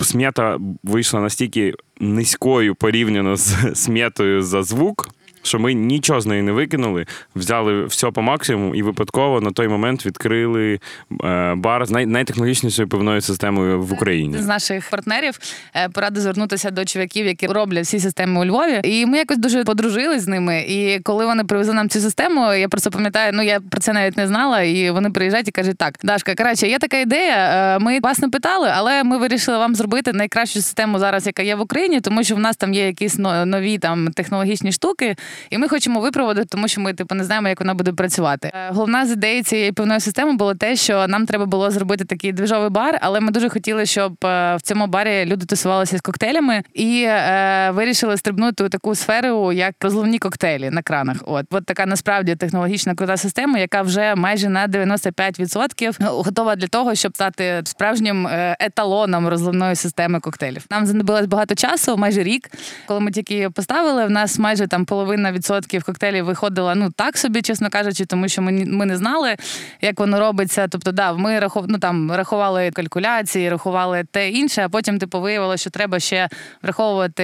смета 0.00 0.58
вийшла 0.82 1.20
настільки 1.20 1.74
низькою 2.00 2.74
порівняно 2.74 3.36
з 3.36 3.74
сметою 3.74 4.42
за 4.42 4.62
звук. 4.62 5.08
Що 5.42 5.58
ми 5.58 5.74
нічого 5.74 6.20
з 6.20 6.26
неї 6.26 6.42
не 6.42 6.52
викинули, 6.52 7.06
взяли 7.36 7.84
все 7.84 8.10
по 8.10 8.22
максимуму 8.22 8.74
і 8.74 8.82
випадково 8.82 9.40
на 9.40 9.50
той 9.50 9.68
момент 9.68 10.06
відкрили 10.06 10.80
е, 11.24 11.54
бар 11.56 11.86
з 11.86 11.90
най- 11.90 12.06
найтехнологічнішою 12.06 12.88
пивною 12.88 13.20
системою 13.20 13.82
в 13.82 13.92
Україні. 13.92 14.38
з 14.38 14.46
наших 14.46 14.90
партнерів 14.90 15.38
е, 15.76 15.88
порада 15.88 16.20
звернутися 16.20 16.70
до 16.70 16.84
чуваків, 16.84 17.26
які 17.26 17.46
роблять 17.46 17.84
всі 17.84 18.00
системи 18.00 18.40
у 18.40 18.44
Львові. 18.44 18.80
І 18.84 19.06
ми 19.06 19.18
якось 19.18 19.38
дуже 19.38 19.64
подружились 19.64 20.22
з 20.22 20.28
ними. 20.28 20.60
І 20.68 21.00
коли 21.02 21.26
вони 21.26 21.44
привезли 21.44 21.74
нам 21.74 21.88
цю 21.88 22.00
систему, 22.00 22.52
я 22.54 22.68
просто 22.68 22.90
пам'ятаю, 22.90 23.32
ну 23.34 23.42
я 23.42 23.60
про 23.60 23.80
це 23.80 23.92
навіть 23.92 24.16
не 24.16 24.26
знала. 24.26 24.62
І 24.62 24.90
вони 24.90 25.10
приїжджають 25.10 25.48
і 25.48 25.50
кажуть: 25.50 25.76
так, 25.78 25.94
Дашка, 26.02 26.34
коротше, 26.34 26.68
є 26.68 26.78
така 26.78 26.98
ідея. 26.98 27.36
е, 27.36 27.78
Ми 27.78 28.00
вас 28.00 28.18
не 28.18 28.28
питали, 28.28 28.68
але 28.74 29.04
ми 29.04 29.18
вирішили 29.18 29.58
вам 29.58 29.74
зробити 29.74 30.12
найкращу 30.12 30.54
систему 30.62 30.98
зараз, 30.98 31.26
яка 31.26 31.42
є 31.42 31.54
в 31.54 31.60
Україні, 31.60 32.00
тому 32.00 32.24
що 32.24 32.34
в 32.36 32.38
нас 32.38 32.56
там 32.56 32.74
є 32.74 32.86
якісь 32.86 33.18
нові 33.18 33.78
там 33.78 34.08
технологічні 34.08 34.72
штуки, 34.72 35.16
і 35.50 35.58
ми 35.58 35.68
хочемо 35.68 36.00
випробувати, 36.00 36.44
тому 36.44 36.68
що 36.68 36.80
ми 36.80 36.94
типу 36.94 37.14
не 37.14 37.24
знаємо, 37.24 37.48
як 37.48 37.60
вона 37.60 37.74
буде 37.74 37.92
працювати. 37.92 38.50
Е, 38.54 38.70
Головна 38.70 39.06
з 39.06 39.12
ідеї 39.12 39.42
цієї 39.42 39.72
певної 39.72 40.00
системи 40.00 40.32
було 40.32 40.54
те, 40.54 40.76
що 40.76 41.06
нам 41.08 41.26
треба 41.26 41.46
було 41.46 41.70
зробити 41.70 42.04
такий 42.04 42.32
двіжовий 42.32 42.70
бар, 42.70 42.98
але 43.00 43.20
ми 43.20 43.32
дуже 43.32 43.48
хотіли, 43.48 43.86
щоб 43.86 44.12
е, 44.24 44.56
в 44.56 44.60
цьому 44.62 44.86
барі 44.86 45.24
люди 45.26 45.46
тусувалися 45.46 45.98
з 45.98 46.00
коктейлями 46.00 46.62
і 46.74 47.04
е, 47.06 47.70
вирішили 47.70 48.16
стрибнути 48.16 48.64
у 48.64 48.68
таку 48.68 48.94
сферу, 48.94 49.52
як 49.52 49.74
розливні 49.80 50.18
коктейлі 50.18 50.70
на 50.70 50.82
кранах. 50.82 51.16
От, 51.26 51.46
от 51.50 51.66
така 51.66 51.86
насправді 51.86 52.36
технологічна 52.36 52.94
крута 52.94 53.16
система, 53.16 53.58
яка 53.58 53.82
вже 53.82 54.14
майже 54.14 54.48
на 54.48 54.68
95% 54.68 56.22
готова 56.24 56.56
для 56.56 56.66
того, 56.66 56.94
щоб 56.94 57.14
стати 57.14 57.62
справжнім 57.64 58.26
е, 58.26 58.56
еталоном 58.60 59.28
розливної 59.28 59.74
системи 59.76 60.20
коктейлів. 60.20 60.64
Нам 60.70 60.86
знадобилось 60.86 61.26
багато 61.26 61.54
часу, 61.54 61.96
майже 61.96 62.22
рік. 62.22 62.50
Коли 62.86 63.00
ми 63.00 63.10
тільки 63.10 63.50
поставили, 63.50 64.06
в 64.06 64.10
нас 64.10 64.38
майже 64.38 64.66
там 64.66 64.84
половина 64.84 65.19
відсотків 65.32 65.84
коктейлів 65.84 66.24
виходила 66.24 66.74
ну 66.74 66.90
так 66.90 67.18
собі, 67.18 67.42
чесно 67.42 67.70
кажучи, 67.70 68.04
тому 68.04 68.28
що 68.28 68.42
ми, 68.42 68.52
ми 68.52 68.86
не 68.86 68.96
знали, 68.96 69.36
як 69.80 70.00
воно 70.00 70.20
робиться. 70.20 70.68
Тобто, 70.68 70.92
да, 70.92 71.12
ми 71.12 71.38
рахов, 71.38 71.64
ну, 71.68 71.78
там, 71.78 72.12
рахували 72.12 72.70
калькуляції, 72.70 73.50
рахували 73.50 74.04
те 74.10 74.30
інше, 74.30 74.62
а 74.64 74.68
потім 74.68 74.98
типу 74.98 75.20
виявилося, 75.20 75.60
що 75.60 75.70
треба 75.70 76.00
ще 76.00 76.28
враховувати 76.62 77.22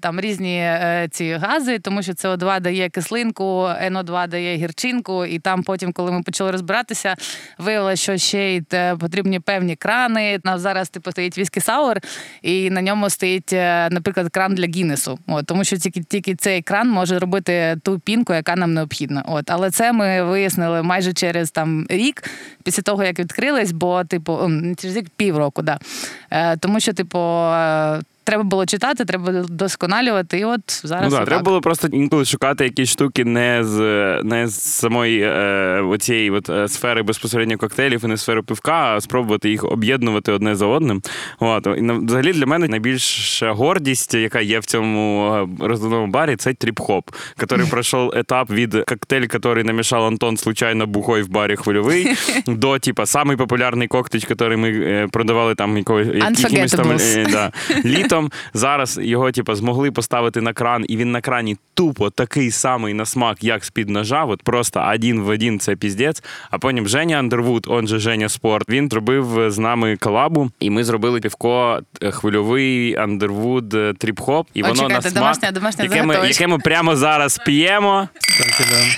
там 0.00 0.20
різні 0.20 0.56
е, 0.58 1.08
ці 1.10 1.32
гази, 1.32 1.78
тому 1.78 2.02
що 2.02 2.12
СО2 2.12 2.60
дає 2.60 2.88
кислинку, 2.88 3.44
НО2 3.90 4.28
дає 4.28 4.56
гірчинку, 4.56 5.24
і 5.24 5.38
там 5.38 5.62
потім, 5.62 5.92
коли 5.92 6.12
ми 6.12 6.22
почали 6.22 6.50
розбиратися, 6.50 7.14
виявилося, 7.58 8.02
що 8.02 8.16
ще 8.16 8.56
й 8.56 8.62
е, 8.72 8.96
потрібні 8.96 9.40
певні 9.40 9.76
крани. 9.76 10.36
У 10.44 10.48
нас 10.48 10.60
зараз 10.60 10.88
типу 10.88 11.10
стоїть 11.10 11.38
віскі 11.38 11.60
сауер, 11.60 12.00
і 12.42 12.70
на 12.70 12.82
ньому 12.82 13.10
стоїть, 13.10 13.52
е, 13.52 13.88
наприклад, 13.90 14.28
кран 14.30 14.54
для 14.54 14.66
Гіннесу. 14.66 15.18
От, 15.26 15.46
тому 15.46 15.64
що 15.64 15.76
тільки, 15.76 16.00
тільки 16.00 16.34
цей 16.34 16.62
кран 16.62 16.90
може 16.90 17.18
робити 17.20 17.76
ту 17.82 17.98
пінку, 17.98 18.34
яка 18.34 18.56
нам 18.56 18.74
необхідна. 18.74 19.24
От, 19.26 19.50
але 19.50 19.70
це 19.70 19.92
ми 19.92 20.24
вияснили 20.24 20.82
майже 20.82 21.12
через 21.12 21.50
там 21.50 21.86
рік 21.90 22.24
після 22.64 22.82
того, 22.82 23.04
як 23.04 23.18
відкрились, 23.18 23.72
бо 23.72 24.04
типу 24.04 24.48
не 24.48 24.74
через 24.74 24.96
рік 24.96 25.06
півроку, 25.16 25.62
да. 25.62 25.78
Е, 26.30 26.56
тому 26.56 26.80
що, 26.80 26.92
типу. 26.92 27.18
Треба 28.30 28.44
було 28.44 28.66
читати, 28.66 29.04
треба 29.04 29.32
досконалювати, 29.48 30.38
і 30.38 30.44
от 30.44 30.80
зараз. 30.84 31.04
Ну 31.04 31.10
да, 31.10 31.16
отак. 31.16 31.28
треба 31.28 31.42
було 31.42 31.60
просто 31.60 31.88
інколи 31.88 32.24
шукати 32.24 32.64
якісь 32.64 32.90
штуки 32.90 33.24
не 33.24 33.64
з 33.64 33.78
не 34.22 34.48
з 34.48 34.62
самої 34.62 35.20
е, 35.22 35.80
оцієї 35.80 36.30
от, 36.30 36.50
е, 36.50 36.68
сфери 36.68 37.02
безпосередньо 37.02 37.58
коктейлів 37.58 38.04
і 38.04 38.06
не 38.06 38.16
сфери 38.16 38.42
пивка, 38.42 38.96
а 38.96 39.00
спробувати 39.00 39.50
їх 39.50 39.64
об'єднувати 39.64 40.32
одне 40.32 40.56
за 40.56 40.66
одним. 40.66 41.02
От. 41.38 41.66
І 41.66 41.80
взагалі 41.80 42.32
для 42.32 42.46
мене 42.46 42.68
найбільша 42.68 43.52
гордість, 43.52 44.14
яка 44.14 44.40
є 44.40 44.58
в 44.58 44.64
цьому 44.64 45.32
е, 45.34 45.66
розливному 45.66 46.06
барі, 46.06 46.36
це 46.36 46.50
тріп-хоп, 46.50 47.02
який 47.40 47.66
пройшов 47.70 48.12
етап 48.14 48.50
від 48.50 48.72
коктейль, 48.72 49.22
який 49.32 49.64
намішав 49.64 50.04
Антон 50.04 50.36
случайно 50.36 50.86
бухой 50.86 51.22
в 51.22 51.28
барі 51.28 51.56
хвильовий, 51.56 52.16
до 52.46 52.78
типа 52.78 53.06
самий 53.06 53.36
популярний 53.36 53.88
коктейль, 53.88 54.20
який 54.28 54.56
ми 54.56 54.70
е, 54.70 55.08
продавали 55.12 55.54
там 55.54 55.76
якогось 55.76 56.06
там 56.70 56.96
да, 57.32 57.52
літом. 57.84 58.19
Зараз 58.54 58.98
його 59.02 59.32
типу, 59.32 59.54
змогли 59.54 59.90
поставити 59.90 60.40
на 60.40 60.52
кран, 60.52 60.84
і 60.88 60.96
він 60.96 61.12
на 61.12 61.20
крані 61.20 61.56
тупо 61.74 62.10
такий 62.10 62.50
самий 62.50 62.94
на 62.94 63.06
смак, 63.06 63.44
як 63.44 63.64
з-під 63.64 63.88
ножа. 63.88 64.24
От 64.24 64.42
просто 64.42 64.90
один 64.94 65.20
в 65.22 65.28
один 65.28 65.58
це 65.58 65.76
піздець. 65.76 66.22
А 66.50 66.58
потім 66.58 66.88
Женя 66.88 67.16
Андервуд, 67.18 67.66
он 67.68 67.88
же 67.88 67.98
Женя 67.98 68.28
Спорт, 68.28 68.68
він 68.68 68.88
зробив 68.90 69.50
з 69.50 69.58
нами 69.58 69.96
колабу, 69.96 70.50
і 70.60 70.70
ми 70.70 70.84
зробили 70.84 71.20
півко 71.20 71.80
е, 72.02 72.10
хвильовий 72.10 72.96
Андервуд 72.96 73.74
е, 73.74 73.92
тріп-хоп. 73.92 74.44
І 74.54 74.62
воно 74.62 74.74
чекайте, 74.74 74.94
на 74.94 75.00
смак, 75.10 75.14
домашня- 75.14 75.52
домашня 75.52 75.84
яке, 75.84 76.02
ми, 76.02 76.14
яке 76.28 76.46
ми 76.46 76.58
прямо 76.58 76.96
зараз 76.96 77.38
п'ємо 77.38 78.08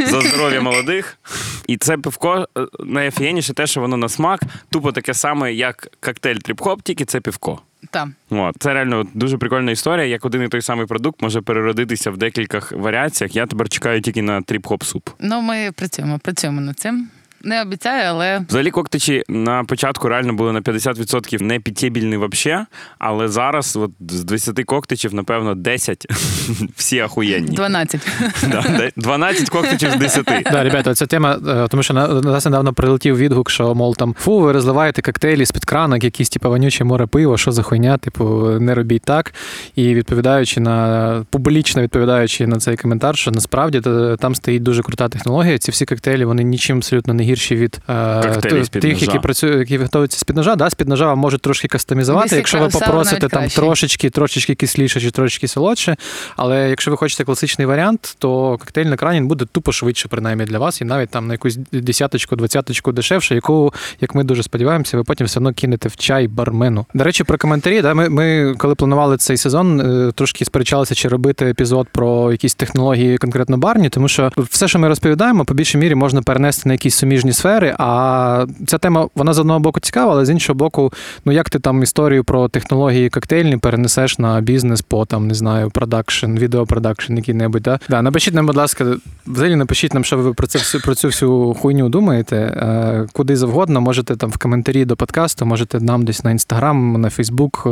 за 0.06 0.20
здоров'я 0.20 0.60
молодих. 0.60 1.18
І 1.66 1.76
це 1.76 1.96
пивко 1.98 2.48
е, 2.58 2.66
найофігенніше 2.84 3.54
те, 3.54 3.66
що 3.66 3.80
воно 3.80 3.96
на 3.96 4.08
смак, 4.08 4.40
тупо 4.70 4.92
таке 4.92 5.14
саме, 5.14 5.52
як 5.52 5.88
коктейль 6.00 6.36
тріп-хоп, 6.36 6.82
тільки 6.82 7.04
це 7.04 7.20
півко. 7.20 7.58
Там. 7.90 8.14
От, 8.30 8.56
це 8.58 8.74
реально 8.74 9.06
дуже 9.14 9.38
прикольна 9.38 9.70
історія, 9.70 10.06
як 10.06 10.24
один 10.24 10.42
і 10.42 10.48
той 10.48 10.62
самий 10.62 10.86
продукт 10.86 11.22
може 11.22 11.40
переродитися 11.40 12.10
в 12.10 12.16
декількох 12.16 12.72
варіаціях. 12.72 13.36
Я 13.36 13.46
тепер 13.46 13.68
чекаю 13.68 14.00
тільки 14.00 14.22
на 14.22 14.40
тріп-хоп 14.40 14.84
суп. 14.84 15.08
Ну, 15.20 15.40
ми 15.40 15.70
працюємо, 15.76 16.18
працюємо 16.18 16.60
над 16.60 16.78
цим. 16.78 17.08
Не 17.44 17.62
обіцяю, 17.62 18.04
але 18.08 18.44
Взагалі 18.48 18.70
коктичі 18.70 19.22
на 19.28 19.64
початку 19.64 20.08
реально 20.08 20.32
були 20.32 20.52
на 20.52 20.60
50% 20.60 21.42
не 21.42 21.60
підтєбільні 21.60 22.16
вообще, 22.16 22.66
але 22.98 23.28
зараз 23.28 23.76
от 23.76 23.90
з 24.08 24.24
20 24.24 24.64
коктичів, 24.64 25.14
напевно, 25.14 25.54
10 25.54 26.06
всі 26.76 26.98
ахуєнні. 26.98 27.56
12. 27.56 28.00
Да, 28.50 28.90
12 28.96 29.48
коктичів 29.48 29.90
з 29.90 29.96
10. 29.96 30.24
Да, 30.52 30.62
ребята, 30.62 30.94
ця 30.94 31.06
тема, 31.06 31.38
е, 31.48 31.68
тому 31.68 31.82
що 31.82 31.94
на 31.94 32.08
на 32.08 32.20
нас 32.20 32.44
недавно 32.44 32.72
прилетів 32.72 33.16
відгук, 33.16 33.50
що 33.50 33.74
мол 33.74 33.96
там 33.96 34.14
фу, 34.18 34.40
ви 34.40 34.52
розливаєте 34.52 35.02
коктейлі 35.02 35.44
з-під 35.44 35.64
кранок, 35.64 36.04
якісь 36.04 36.30
типу 36.30 36.48
вонюче 36.48 36.84
море 36.84 37.06
пиво, 37.06 37.38
що 37.38 37.52
за 37.52 37.62
хуйня, 37.62 37.98
типу, 37.98 38.24
не 38.60 38.74
робіть 38.74 39.02
так. 39.02 39.34
І 39.76 39.94
відповідаючи 39.94 40.60
на 40.60 41.24
публічно 41.30 41.82
відповідаючи 41.82 42.46
на 42.46 42.56
цей 42.56 42.76
коментар, 42.76 43.16
що 43.16 43.30
насправді 43.30 43.80
там 44.18 44.34
стоїть 44.34 44.62
дуже 44.62 44.82
крута 44.82 45.08
технологія. 45.08 45.58
Ці 45.58 45.70
всі 45.70 45.84
коктейлі 45.84 46.24
вони 46.24 46.42
нічим 46.42 46.76
абсолютно 46.76 47.14
не 47.14 47.24
гірші 47.32 47.56
від 47.56 47.80
е, 47.88 48.66
тих, 48.80 49.02
які 49.02 49.18
працюють, 49.18 49.70
які 49.70 49.78
готуються 49.82 50.18
з 50.18 50.24
під 50.24 50.36
ножа. 50.36 50.56
Да, 50.56 50.70
з 50.70 50.74
під 50.74 50.88
ножа 50.88 51.06
вам 51.06 51.18
можуть 51.18 51.40
трошки 51.40 51.68
кастомізувати, 51.68 52.36
якщо 52.36 52.58
ви 52.58 52.68
попросите 52.68 53.28
там 53.28 53.48
трошечки, 53.48 54.10
трошечки 54.10 54.54
кисліше 54.54 55.00
чи 55.00 55.10
трошечки 55.10 55.48
солодше. 55.48 55.96
Але 56.36 56.70
якщо 56.70 56.90
ви 56.90 56.96
хочете 56.96 57.24
класичний 57.24 57.66
варіант, 57.66 58.16
то 58.18 58.58
коктейль 58.58 58.86
на 58.86 58.96
крані 58.96 59.20
буде 59.20 59.44
тупо 59.52 59.72
швидше, 59.72 60.08
принаймні 60.08 60.44
для 60.44 60.58
вас, 60.58 60.80
і 60.80 60.84
навіть 60.84 61.10
там 61.10 61.26
на 61.26 61.34
якусь 61.34 61.58
десяточку, 61.72 62.36
двадцяточку 62.36 62.92
дешевше, 62.92 63.34
яку, 63.34 63.74
як 64.00 64.14
ми 64.14 64.24
дуже 64.24 64.42
сподіваємося, 64.42 64.96
ви 64.96 65.04
потім 65.04 65.26
все 65.26 65.38
одно 65.38 65.52
кинете 65.52 65.88
в 65.88 65.96
чай 65.96 66.28
бармену. 66.28 66.86
До 66.94 67.04
речі, 67.04 67.24
про 67.24 67.38
коментарі. 67.38 67.82
Да, 67.82 67.94
ми, 67.94 68.08
ми 68.08 68.54
коли 68.58 68.74
планували 68.74 69.16
цей 69.16 69.36
сезон, 69.36 69.80
е, 69.80 70.12
трошки 70.12 70.44
сперечалися, 70.44 70.94
чи 70.94 71.08
робити 71.08 71.46
епізод 71.46 71.88
про 71.92 72.32
якісь 72.32 72.54
технології 72.54 73.18
конкретно 73.18 73.56
барні, 73.58 73.88
тому 73.88 74.08
що 74.08 74.30
все, 74.36 74.68
що 74.68 74.78
ми 74.78 74.88
розповідаємо, 74.88 75.44
по 75.44 75.54
більшій 75.54 75.78
мірі 75.78 75.94
можна 75.94 76.22
перенести 76.22 76.68
на 76.68 76.74
якісь 76.74 76.94
суміжні 76.94 77.21
сфери. 77.30 77.74
А 77.78 78.46
ця 78.66 78.78
тема 78.78 79.08
вона 79.14 79.32
з 79.32 79.38
одного 79.38 79.60
боку 79.60 79.80
цікава, 79.80 80.12
але 80.12 80.24
з 80.24 80.30
іншого 80.30 80.56
боку, 80.56 80.92
ну 81.24 81.32
як 81.32 81.50
ти 81.50 81.58
там 81.58 81.82
історію 81.82 82.24
про 82.24 82.48
технології 82.48 83.10
коктейльні 83.10 83.56
перенесеш 83.56 84.18
на 84.18 84.40
бізнес 84.40 84.82
по 84.82 85.04
там, 85.04 85.28
не 85.28 85.34
знаю, 85.34 85.70
продакшн, 85.70 86.38
відеопродакшн, 86.38 87.16
який-небудь. 87.16 87.62
Да? 87.62 87.78
Да, 87.88 88.02
напишіть 88.02 88.34
нам, 88.34 88.46
будь 88.46 88.56
ласка, 88.56 88.96
взагалі 89.26 89.56
напишіть 89.56 89.94
нам, 89.94 90.04
що 90.04 90.16
ви 90.16 90.34
про 90.34 90.46
це 90.46 90.58
всю 90.58 90.82
про 90.82 90.94
цю 90.94 91.08
всю 91.08 91.54
хуйню 91.54 91.88
думаєте. 91.88 92.36
Е, 92.36 93.06
Куди 93.12 93.36
завгодно, 93.36 93.80
можете 93.80 94.16
там 94.16 94.30
в 94.30 94.38
коментарі 94.38 94.84
до 94.84 94.96
подкасту, 94.96 95.46
можете 95.46 95.80
нам 95.80 96.04
десь 96.04 96.24
на 96.24 96.30
інстаграм, 96.30 97.00
на 97.00 97.10
Фейсбук, 97.10 97.68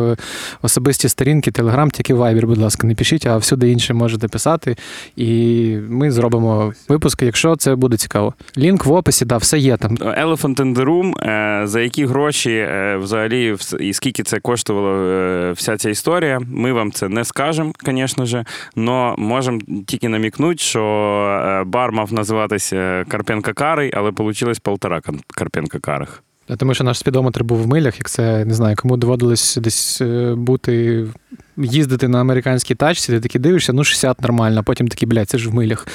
особисті 0.63 1.09
сторінки, 1.09 1.51
телеграм, 1.51 1.91
тільки 1.91 2.15
вайбер, 2.15 2.47
будь 2.47 2.59
ласка, 2.59 2.87
не 2.87 2.95
пишіть, 2.95 3.27
а 3.27 3.37
всюди 3.37 3.71
інше 3.71 3.95
можете 3.95 4.29
писати. 4.29 4.77
І 5.17 5.77
ми 5.89 6.11
зробимо 6.11 6.73
випуски, 6.89 7.27
якщо 7.27 7.57
це 7.57 7.75
буде 7.75 7.97
цікаво. 7.97 8.35
Лінк 8.59 8.87
в 8.87 8.93
описі, 8.93 9.25
да, 9.25 9.37
все 9.41 9.59
є 9.59 9.77
там. 9.77 9.97
Elephant 9.97 10.57
in 10.57 10.75
the 10.75 10.85
Room, 10.85 11.29
е, 11.29 11.67
за 11.67 11.81
які 11.81 12.07
гроші 12.07 12.51
е, 12.51 12.97
взагалі 12.97 13.57
і 13.81 13.93
скільки 13.93 14.23
це 14.23 14.41
коштувало 14.41 14.89
е, 14.91 15.53
вся 15.53 15.77
ця 15.77 15.91
історія, 15.91 16.41
ми 16.53 16.73
вам 16.73 16.93
це 16.93 17.09
не 17.09 17.25
скажемо, 17.25 17.73
звісно 17.87 18.27
ж, 18.27 18.45
але 18.77 19.15
можемо 19.19 19.61
тільки 19.87 20.09
намікнути, 20.09 20.59
що 20.59 21.65
бар 21.67 21.93
мав 21.93 22.13
називатися 22.13 23.05
Карпенка 23.09 23.53
Карий, 23.53 23.93
але 23.95 24.11
вийшло 24.11 24.53
полтора 24.63 25.01
Карпенка 25.37 25.79
Карих. 25.79 26.23
Тому 26.59 26.75
що 26.75 26.85
наш 26.85 26.99
спідометр 26.99 27.45
був 27.45 27.63
в 27.63 27.67
милях, 27.67 27.99
як 27.99 28.11
це 28.11 28.45
не 28.45 28.55
знаю, 28.55 28.77
кому 28.77 28.97
доводилось 28.97 29.57
десь 29.57 30.03
бути, 30.33 31.07
їздити 31.57 32.09
на 32.09 32.21
американській 32.21 32.75
тачці, 32.75 33.13
ти 33.13 33.21
такий 33.21 33.41
дивишся, 33.41 33.73
ну 33.73 33.85
60 33.85 34.23
нормально, 34.23 34.61
а 34.61 34.63
потім 34.63 34.89
такий, 34.89 35.09
блядь, 35.09 35.29
це 35.29 35.39
ж 35.39 35.51
в 35.51 35.55
милях. 35.55 35.87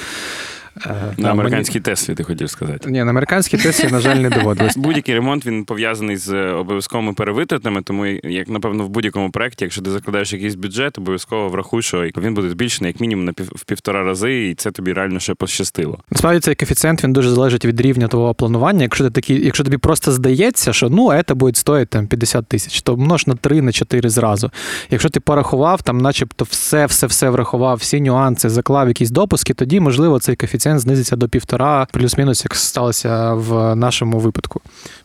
Е, 0.86 1.14
На 1.18 1.30
американській 1.30 1.80
Теслі, 1.80 2.14
ти 2.14 2.24
хотів 2.24 2.50
сказати. 2.50 2.90
Ні, 2.90 3.04
на 3.04 3.10
американській 3.10 3.56
Теслі, 3.56 3.88
на 3.90 4.00
жаль, 4.00 4.16
не 4.16 4.30
доводилось. 4.30 4.76
Будь-який 4.86 5.14
ремонт 5.14 5.46
він 5.46 5.64
пов'язаний 5.64 6.16
з 6.16 6.32
е, 6.32 6.52
обов'язковими 6.52 7.12
перевитратами, 7.12 7.82
тому 7.82 8.06
як 8.06 8.48
напевно 8.48 8.84
в 8.84 8.88
будь-якому 8.88 9.30
проєкті, 9.30 9.64
якщо 9.64 9.82
ти 9.82 9.90
закладаєш 9.90 10.32
якийсь 10.32 10.54
бюджет, 10.54 10.98
обов'язково 10.98 11.48
врахуй, 11.48 11.82
що 11.82 12.10
він 12.18 12.34
буде 12.34 12.50
збільшений 12.50 12.92
як 12.92 13.00
мінімум 13.00 13.24
на 13.24 13.32
пів 13.32 13.52
в 13.54 13.64
півтора 13.64 14.02
рази, 14.02 14.48
і 14.48 14.54
це 14.54 14.70
тобі 14.70 14.92
реально 14.92 15.20
ще 15.20 15.34
пощастило. 15.34 15.98
Насправді 16.10 16.40
цей 16.40 16.54
коефіцієнт 16.54 17.04
він 17.04 17.12
дуже 17.12 17.30
залежить 17.30 17.64
від 17.64 17.80
рівня 17.80 18.08
твого 18.08 18.34
планування. 18.34 18.82
Якщо 18.82 19.04
ти 19.04 19.10
такий, 19.10 19.44
якщо 19.44 19.64
тобі 19.64 19.76
просто 19.76 20.12
здається, 20.12 20.72
що 20.72 20.88
ну 20.90 21.22
це 21.28 21.34
буде 21.34 21.58
стоїти 21.58 21.86
там 21.86 22.06
50 22.06 22.46
тисяч, 22.46 22.82
то 22.82 22.96
множ 22.96 23.26
на 23.26 23.34
3 23.34 23.62
на 23.62 23.72
4 23.72 24.10
зразу. 24.10 24.50
Якщо 24.90 25.08
ти 25.08 25.20
порахував, 25.20 25.82
там, 25.82 25.98
начебто, 25.98 26.44
все, 26.44 26.86
все, 26.86 27.06
все 27.06 27.30
врахував, 27.30 27.76
всі 27.76 28.00
нюанси, 28.00 28.48
заклав 28.48 28.88
якісь 28.88 29.10
допуски, 29.10 29.54
тоді 29.54 29.80
можливо 29.80 30.18
цей 30.18 30.36
коефіцієнт 30.36 30.65
знизиться 30.74 31.16
до 31.16 31.28
півтора, 31.28 31.86
плюс-мінус, 31.92 32.44
як 32.44 32.54
сталося 32.54 33.32
в 33.34 33.74
нашому 33.74 34.18
випадку. 34.18 34.60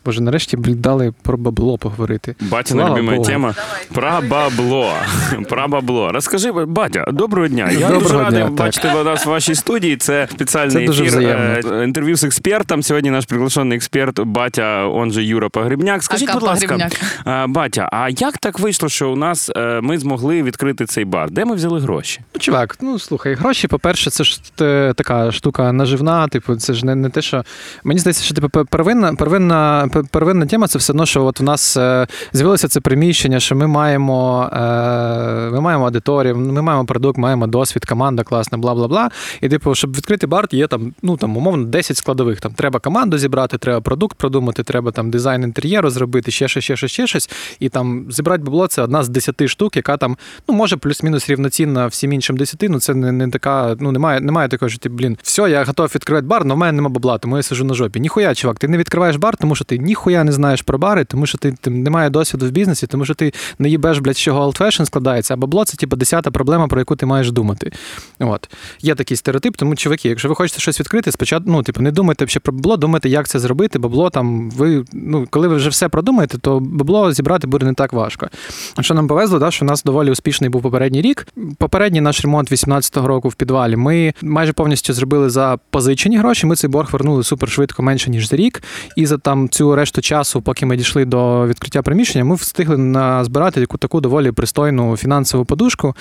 Боже, 0.06 0.21
нарешті 0.21 0.58
дали 0.58 1.13
про 1.21 1.38
бабло 1.38 1.78
поговорити. 1.78 2.36
Батіна 2.39 2.89
любима 2.89 3.19
тема 3.19 3.54
про 3.93 4.21
бабло. 4.30 4.93
Про 5.50 5.67
бабло. 5.67 6.12
Розкажи, 6.12 6.52
батя, 6.52 7.06
доброго 7.12 7.47
дня. 7.47 7.69
Я 7.71 7.80
Доброго 7.80 8.02
дуже 8.02 8.17
радий 8.17 8.43
бачити 8.43 8.88
вас 8.88 9.26
в 9.26 9.30
вашій 9.30 9.56
студії. 9.56 9.97
Це 9.97 10.28
спеціальний 10.32 10.88
Це 10.88 10.93
ефір 10.93 11.06
взаємно. 11.06 11.76
е, 11.76 11.84
інтерв'ю 11.84 12.15
з 12.17 12.24
експертом. 12.24 12.84
Сьогодні 12.84 13.12
наш 13.12 13.26
приглашений 13.26 13.76
експерт, 13.76 14.19
батя, 14.19 14.86
он 14.88 15.12
же 15.12 15.24
Юра 15.24 15.50
Погребняк. 15.50 16.04
Скажіть, 16.04 16.34
будь 16.34 16.43
ласка, 16.43 16.89
е, 17.28 17.45
батя, 17.47 17.89
а 17.91 18.10
як 18.10 18.38
так 18.38 18.60
вийшло, 18.60 18.89
що 18.89 19.12
у 19.12 19.15
нас 19.15 19.52
е, 19.56 19.82
ми 19.82 19.97
змогли 19.97 20.43
відкрити 20.43 20.86
цей 20.86 21.06
бар? 21.06 21.32
Де 21.32 21.45
ми 21.45 21.56
взяли 21.56 21.80
гроші? 21.80 22.19
Ну, 22.34 22.39
чувак, 22.39 22.78
ну 22.82 23.00
слухай, 23.00 23.34
гроші, 23.34 23.67
по-перше, 23.67 24.10
це 24.10 24.24
ж 24.24 24.41
така 24.95 25.32
штука 25.32 25.51
наживна, 25.60 26.28
типу, 26.28 26.56
це 26.56 26.74
ж 26.74 26.86
не, 26.86 26.96
не 26.96 27.10
те, 27.10 27.22
що. 27.22 27.44
Мені 27.84 28.00
здається, 28.00 28.24
що 28.24 28.36
типу, 28.36 28.66
первинна, 28.66 29.14
первинна, 29.14 29.90
первинна 30.12 30.46
тема 30.46 30.68
це 30.68 30.80
все 30.80 30.94
одно, 30.94 31.06
що 31.06 31.26
от 31.26 31.40
в 31.40 31.44
нас 31.44 31.78
е, 31.78 32.08
з'явилося 32.34 32.68
це 32.68 32.80
приміщення, 32.80 33.40
що 33.40 33.56
ми 33.56 33.68
маємо, 33.68 34.50
е, 34.54 35.50
ми 35.52 35.62
маємо 35.62 35.86
аудиторію, 35.86 36.38
ми 36.38 36.62
маємо 36.62 36.86
продукт, 36.86 37.18
маємо 37.18 37.48
досвід, 37.48 37.86
команда 37.86 38.24
класна, 38.24 38.58
бла 38.58 38.74
бла 38.74 38.88
бла. 38.88 39.10
І 39.42 39.50
типу, 39.50 39.76
щоб 39.76 39.98
відкрити 39.98 40.28
бар, 40.28 40.48
є 40.52 40.68
там, 40.68 40.94
ну 41.02 41.18
там, 41.18 41.38
умовно, 41.38 41.66
10 41.66 41.98
складових. 41.98 42.42
Там 42.42 42.54
треба 42.54 42.80
команду 42.80 43.18
зібрати, 43.18 43.58
треба 43.58 43.82
продукт 43.82 44.18
продумати, 44.18 44.64
треба 44.64 44.92
там 44.92 45.12
дизайн 45.12 45.44
інтер'єру 45.44 45.90
зробити, 45.90 46.32
ще 46.32 46.48
щось, 46.48 46.64
ще 46.64 46.76
щось, 46.76 46.92
ще 46.92 47.08
щось. 47.08 47.30
І 47.60 47.70
там 47.70 48.06
зібрати 48.10 48.44
бабло 48.44 48.68
це 48.68 48.82
одна 48.82 49.04
з 49.04 49.10
10 49.10 49.48
штук, 49.48 49.76
яка 49.76 49.98
там, 49.98 50.18
ну, 50.50 50.56
може, 50.56 50.78
плюс-мінус 50.78 51.30
рівноцінна 51.30 51.88
всім 51.88 52.14
іншим 52.14 52.38
10, 52.38 52.62
ну 52.70 52.80
це 52.80 52.94
не, 52.94 53.12
не 53.12 53.30
така, 53.30 53.76
ну 53.80 53.92
немає, 53.92 54.20
немає 54.20 54.50
такого, 54.50 54.70
що 54.70 54.80
ти, 54.80 54.90
блін, 54.90 55.18
все, 55.24 55.41
я 55.48 55.64
готов 55.64 55.92
відкривати 55.96 56.28
бар, 56.28 56.42
але 56.46 56.54
в 56.54 56.58
мене 56.58 56.72
нема 56.72 56.90
бабла, 56.90 57.18
тому 57.18 57.38
я 57.38 57.44
сижу 57.44 57.66
на 57.66 57.74
жопі. 57.74 58.00
Ніхуя, 58.00 58.36
чувак, 58.36 58.60
ти 58.60 58.68
не 58.68 58.78
відкриваєш 58.78 59.16
бар, 59.16 59.38
тому 59.38 59.56
що 59.56 59.66
ти 59.66 59.78
ніхуя 59.78 60.24
не 60.24 60.32
знаєш 60.32 60.62
про 60.62 60.78
бари, 60.78 61.06
тому 61.06 61.26
що 61.26 61.38
ти, 61.38 61.56
ти 61.62 61.70
немає 61.70 62.10
досвіду 62.10 62.46
в 62.46 62.52
бізнесі, 62.52 62.88
тому 62.88 63.06
що 63.06 63.14
ти 63.14 63.34
не 63.60 63.70
їбеш, 63.70 64.00
блядь, 64.00 64.18
з 64.18 64.20
чого 64.20 64.48
fashion 64.48 64.86
складається, 64.86 65.34
а 65.34 65.38
бабло 65.38 65.66
це 65.66 65.78
типу 65.78 65.96
десята 65.96 66.32
проблема, 66.32 66.68
про 66.68 66.80
яку 66.80 66.96
ти 66.96 67.06
маєш 67.06 67.32
думати. 67.32 67.72
От. 68.20 68.50
Є 68.82 68.96
такий 68.96 69.18
стереотип, 69.18 69.58
тому, 69.58 69.76
чуваки, 69.76 70.10
якщо 70.10 70.30
ви 70.30 70.36
хочете 70.36 70.60
щось 70.60 70.80
відкрити, 70.80 71.12
спочатку, 71.12 71.52
ну, 71.52 71.64
типу, 71.64 71.82
не 71.82 71.92
думайте 71.92 72.28
ще 72.28 72.40
про 72.40 72.54
бабло, 72.54 72.78
думайте, 72.78 73.10
як 73.10 73.28
це 73.28 73.40
зробити. 73.40 73.80
Бабло 73.80 74.10
там, 74.10 74.52
ви, 74.52 74.86
ну, 74.94 75.28
коли 75.30 75.48
ви 75.48 75.56
вже 75.56 75.70
все 75.70 75.90
продумаєте, 75.90 76.38
то 76.38 76.60
бабло 76.60 77.14
зібрати 77.14 77.48
буде 77.48 77.66
не 77.66 77.74
так 77.74 77.94
важко. 77.94 78.28
Що 78.80 78.94
нам 78.94 79.08
повезло, 79.08 79.40
да, 79.40 79.52
що 79.52 79.66
у 79.66 79.68
нас 79.68 79.84
доволі 79.84 80.12
успішний 80.12 80.50
був 80.50 80.62
попередній 80.62 81.02
рік. 81.02 81.28
Попередній 81.58 82.02
наш 82.02 82.22
ремонт 82.22 82.52
18-го 82.52 83.08
року 83.08 83.30
в 83.30 83.36
підвалі. 83.36 83.76
Ми 83.76 84.14
майже 84.22 84.54
повністю 84.54 84.94
зробили 84.94 85.21
за 85.30 85.58
позичені 85.70 86.18
гроші. 86.18 86.48
Ми 86.48 86.56
цей 86.56 86.70
борг 86.70 86.90
вернули 86.92 87.24
супер 87.24 87.50
швидко, 87.50 87.84
менше 87.84 88.10
ніж 88.10 88.30
за 88.30 88.36
рік. 88.36 88.64
І 88.96 89.06
за 89.06 89.18
там 89.18 89.50
цю 89.50 89.76
решту 89.76 90.02
часу, 90.02 90.42
поки 90.42 90.66
ми 90.66 90.78
дійшли 90.78 91.06
до 91.06 91.48
відкриття 91.48 91.82
приміщення, 91.82 92.26
ми 92.26 92.36
встигли 92.36 92.78
назбирати 92.78 93.62
яку 93.62 93.78
таку 93.78 94.02
доволі 94.02 94.32
пристойну 94.32 94.98
фінансову 94.98 95.46
подушку, 95.46 95.96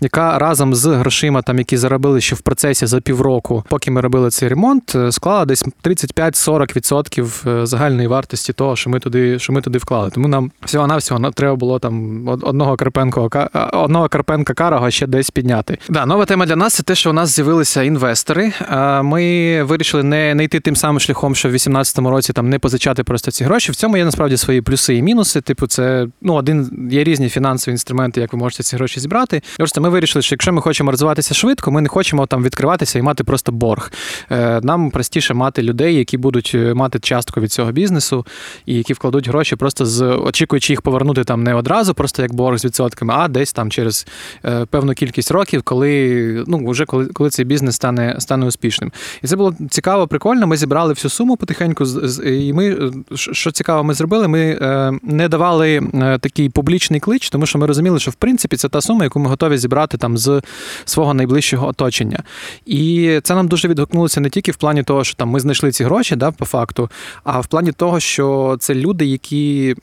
яка 0.00 0.38
разом 0.38 0.74
з 0.74 0.86
грошима, 0.86 1.42
там 1.42 1.58
які 1.58 1.76
заробили 1.76 2.20
ще 2.20 2.34
в 2.34 2.40
процесі 2.40 2.86
за 2.86 3.00
півроку, 3.00 3.64
поки 3.68 3.90
ми 3.90 4.00
робили 4.00 4.30
цей 4.30 4.48
ремонт, 4.48 4.92
е, 4.94 5.12
склала 5.12 5.44
десь 5.44 5.64
35-40% 5.84 7.60
е, 7.62 7.66
загальної 7.66 8.08
вартості 8.08 8.52
того, 8.52 8.76
що 8.76 8.90
ми 8.90 9.00
туди, 9.00 9.38
що 9.38 9.52
ми 9.52 9.60
туди 9.60 9.78
вклали. 9.78 10.10
Тому 10.10 10.28
нам 10.28 10.50
всього 10.64 10.86
навсього 10.86 11.30
треба 11.30 11.56
було 11.56 11.78
там 11.78 12.22
одного 12.28 12.76
Карпенко 12.76 13.30
одного 13.72 14.08
Карпенка 14.08 14.54
Карого 14.54 14.90
ще 14.90 15.06
десь 15.06 15.30
підняти. 15.30 15.78
Да, 15.88 16.06
нова 16.06 16.24
тема 16.24 16.46
для 16.46 16.56
нас 16.56 16.74
це 16.74 16.82
те, 16.82 16.94
що 16.94 17.10
у 17.10 17.12
нас 17.12 17.36
з'явилися 17.36 17.82
інвестори. 17.82 18.52
Ми 19.02 19.62
вирішили 19.62 20.02
не, 20.02 20.34
не 20.34 20.44
йти 20.44 20.60
тим 20.60 20.76
самим 20.76 21.00
шляхом, 21.00 21.34
що 21.34 21.48
в 21.48 21.52
2018 21.52 21.98
році 21.98 22.32
там 22.32 22.48
не 22.48 22.58
позичати 22.58 23.04
просто 23.04 23.30
ці 23.30 23.44
гроші. 23.44 23.72
В 23.72 23.76
цьому 23.76 23.96
є 23.96 24.04
насправді 24.04 24.36
свої 24.36 24.62
плюси 24.62 24.96
і 24.96 25.02
мінуси. 25.02 25.40
Типу, 25.40 25.66
це 25.66 26.06
ну 26.22 26.34
один 26.34 26.88
є 26.90 27.04
різні 27.04 27.28
фінансові 27.28 27.72
інструменти, 27.72 28.20
як 28.20 28.32
ви 28.32 28.38
можете 28.38 28.62
ці 28.62 28.76
гроші 28.76 29.00
зібрати. 29.00 29.42
Просто 29.56 29.80
ми 29.80 29.88
вирішили, 29.88 30.22
що 30.22 30.34
якщо 30.34 30.52
ми 30.52 30.62
хочемо 30.62 30.90
розвиватися 30.90 31.34
швидко, 31.34 31.70
ми 31.70 31.80
не 31.80 31.88
хочемо 31.88 32.26
там 32.26 32.42
відкриватися 32.42 32.98
і 32.98 33.02
мати 33.02 33.24
просто 33.24 33.52
борг. 33.52 33.92
Е, 34.30 34.60
Нам 34.62 34.90
простіше 34.90 35.34
мати 35.34 35.62
людей, 35.62 35.94
які 35.94 36.18
будуть 36.18 36.52
е, 36.54 36.74
мати 36.74 36.98
частку 36.98 37.40
від 37.40 37.52
цього 37.52 37.72
бізнесу 37.72 38.26
і 38.66 38.74
які 38.74 38.92
вкладуть 38.92 39.28
гроші, 39.28 39.56
просто 39.56 39.86
з 39.86 40.02
очікуючи 40.02 40.72
їх 40.72 40.82
повернути 40.82 41.24
там 41.24 41.42
не 41.42 41.54
одразу, 41.54 41.94
просто 41.94 42.22
як 42.22 42.34
борг 42.34 42.58
з 42.58 42.64
відсотками, 42.64 43.14
а 43.16 43.28
десь 43.28 43.52
там 43.52 43.70
через 43.70 44.06
е, 44.44 44.64
певну 44.64 44.94
кількість 44.94 45.30
років, 45.30 45.62
коли 45.62 46.44
ну 46.46 46.70
вже 46.70 46.84
коли, 46.84 47.06
коли 47.06 47.30
цей 47.30 47.44
бізнес 47.44 47.74
стане 47.76 48.16
стане 48.18 48.46
успішним. 48.56 48.92
І 49.22 49.26
це 49.26 49.36
було 49.36 49.54
цікаво, 49.70 50.06
прикольно. 50.06 50.46
Ми 50.46 50.56
зібрали 50.56 50.92
всю 50.92 51.10
суму 51.10 51.36
потихеньку. 51.36 51.84
І 52.26 52.52
ми 52.52 52.68
е, 52.68 52.90
що 53.14 53.32
що 53.32 53.50
цікаво, 53.50 53.84
ми 53.84 53.94
зробили. 53.94 54.28
Ми 54.28 54.40
е, 54.40 54.92
не 55.02 55.28
давали 55.28 55.90
е, 55.94 56.18
такий 56.18 56.48
публічний 56.48 57.00
клич, 57.00 57.30
тому 57.30 57.46
що 57.46 57.58
ми 57.58 57.66
розуміли, 57.66 57.98
що 57.98 58.10
в 58.10 58.14
принципі 58.14 58.56
це 58.56 58.68
та 58.68 58.80
сума, 58.80 59.04
яку 59.04 59.18
ми 59.18 59.28
готові 59.28 59.58
зібрати 59.58 59.98
там 59.98 60.18
з 60.18 60.42
свого 60.84 61.14
найближчого 61.14 61.66
оточення. 61.66 62.22
І 62.66 63.20
це 63.22 63.34
нам 63.34 63.48
дуже 63.48 63.68
відгукнулося 63.68 64.20
не 64.20 64.30
тільки 64.30 64.52
в 64.52 64.56
плані 64.56 64.82
того, 64.82 65.04
що 65.04 65.14
там 65.14 65.28
ми 65.28 65.40
знайшли 65.40 65.72
ці 65.72 65.84
гроші, 65.84 66.16
да, 66.16 66.30
по 66.30 66.44
факту, 66.44 66.90
а 67.24 67.40
в 67.40 67.46
плані 67.46 67.72
того, 67.72 68.00
що 68.00 68.56
це 68.60 68.74
люди, 68.74 69.06
які. 69.06 69.76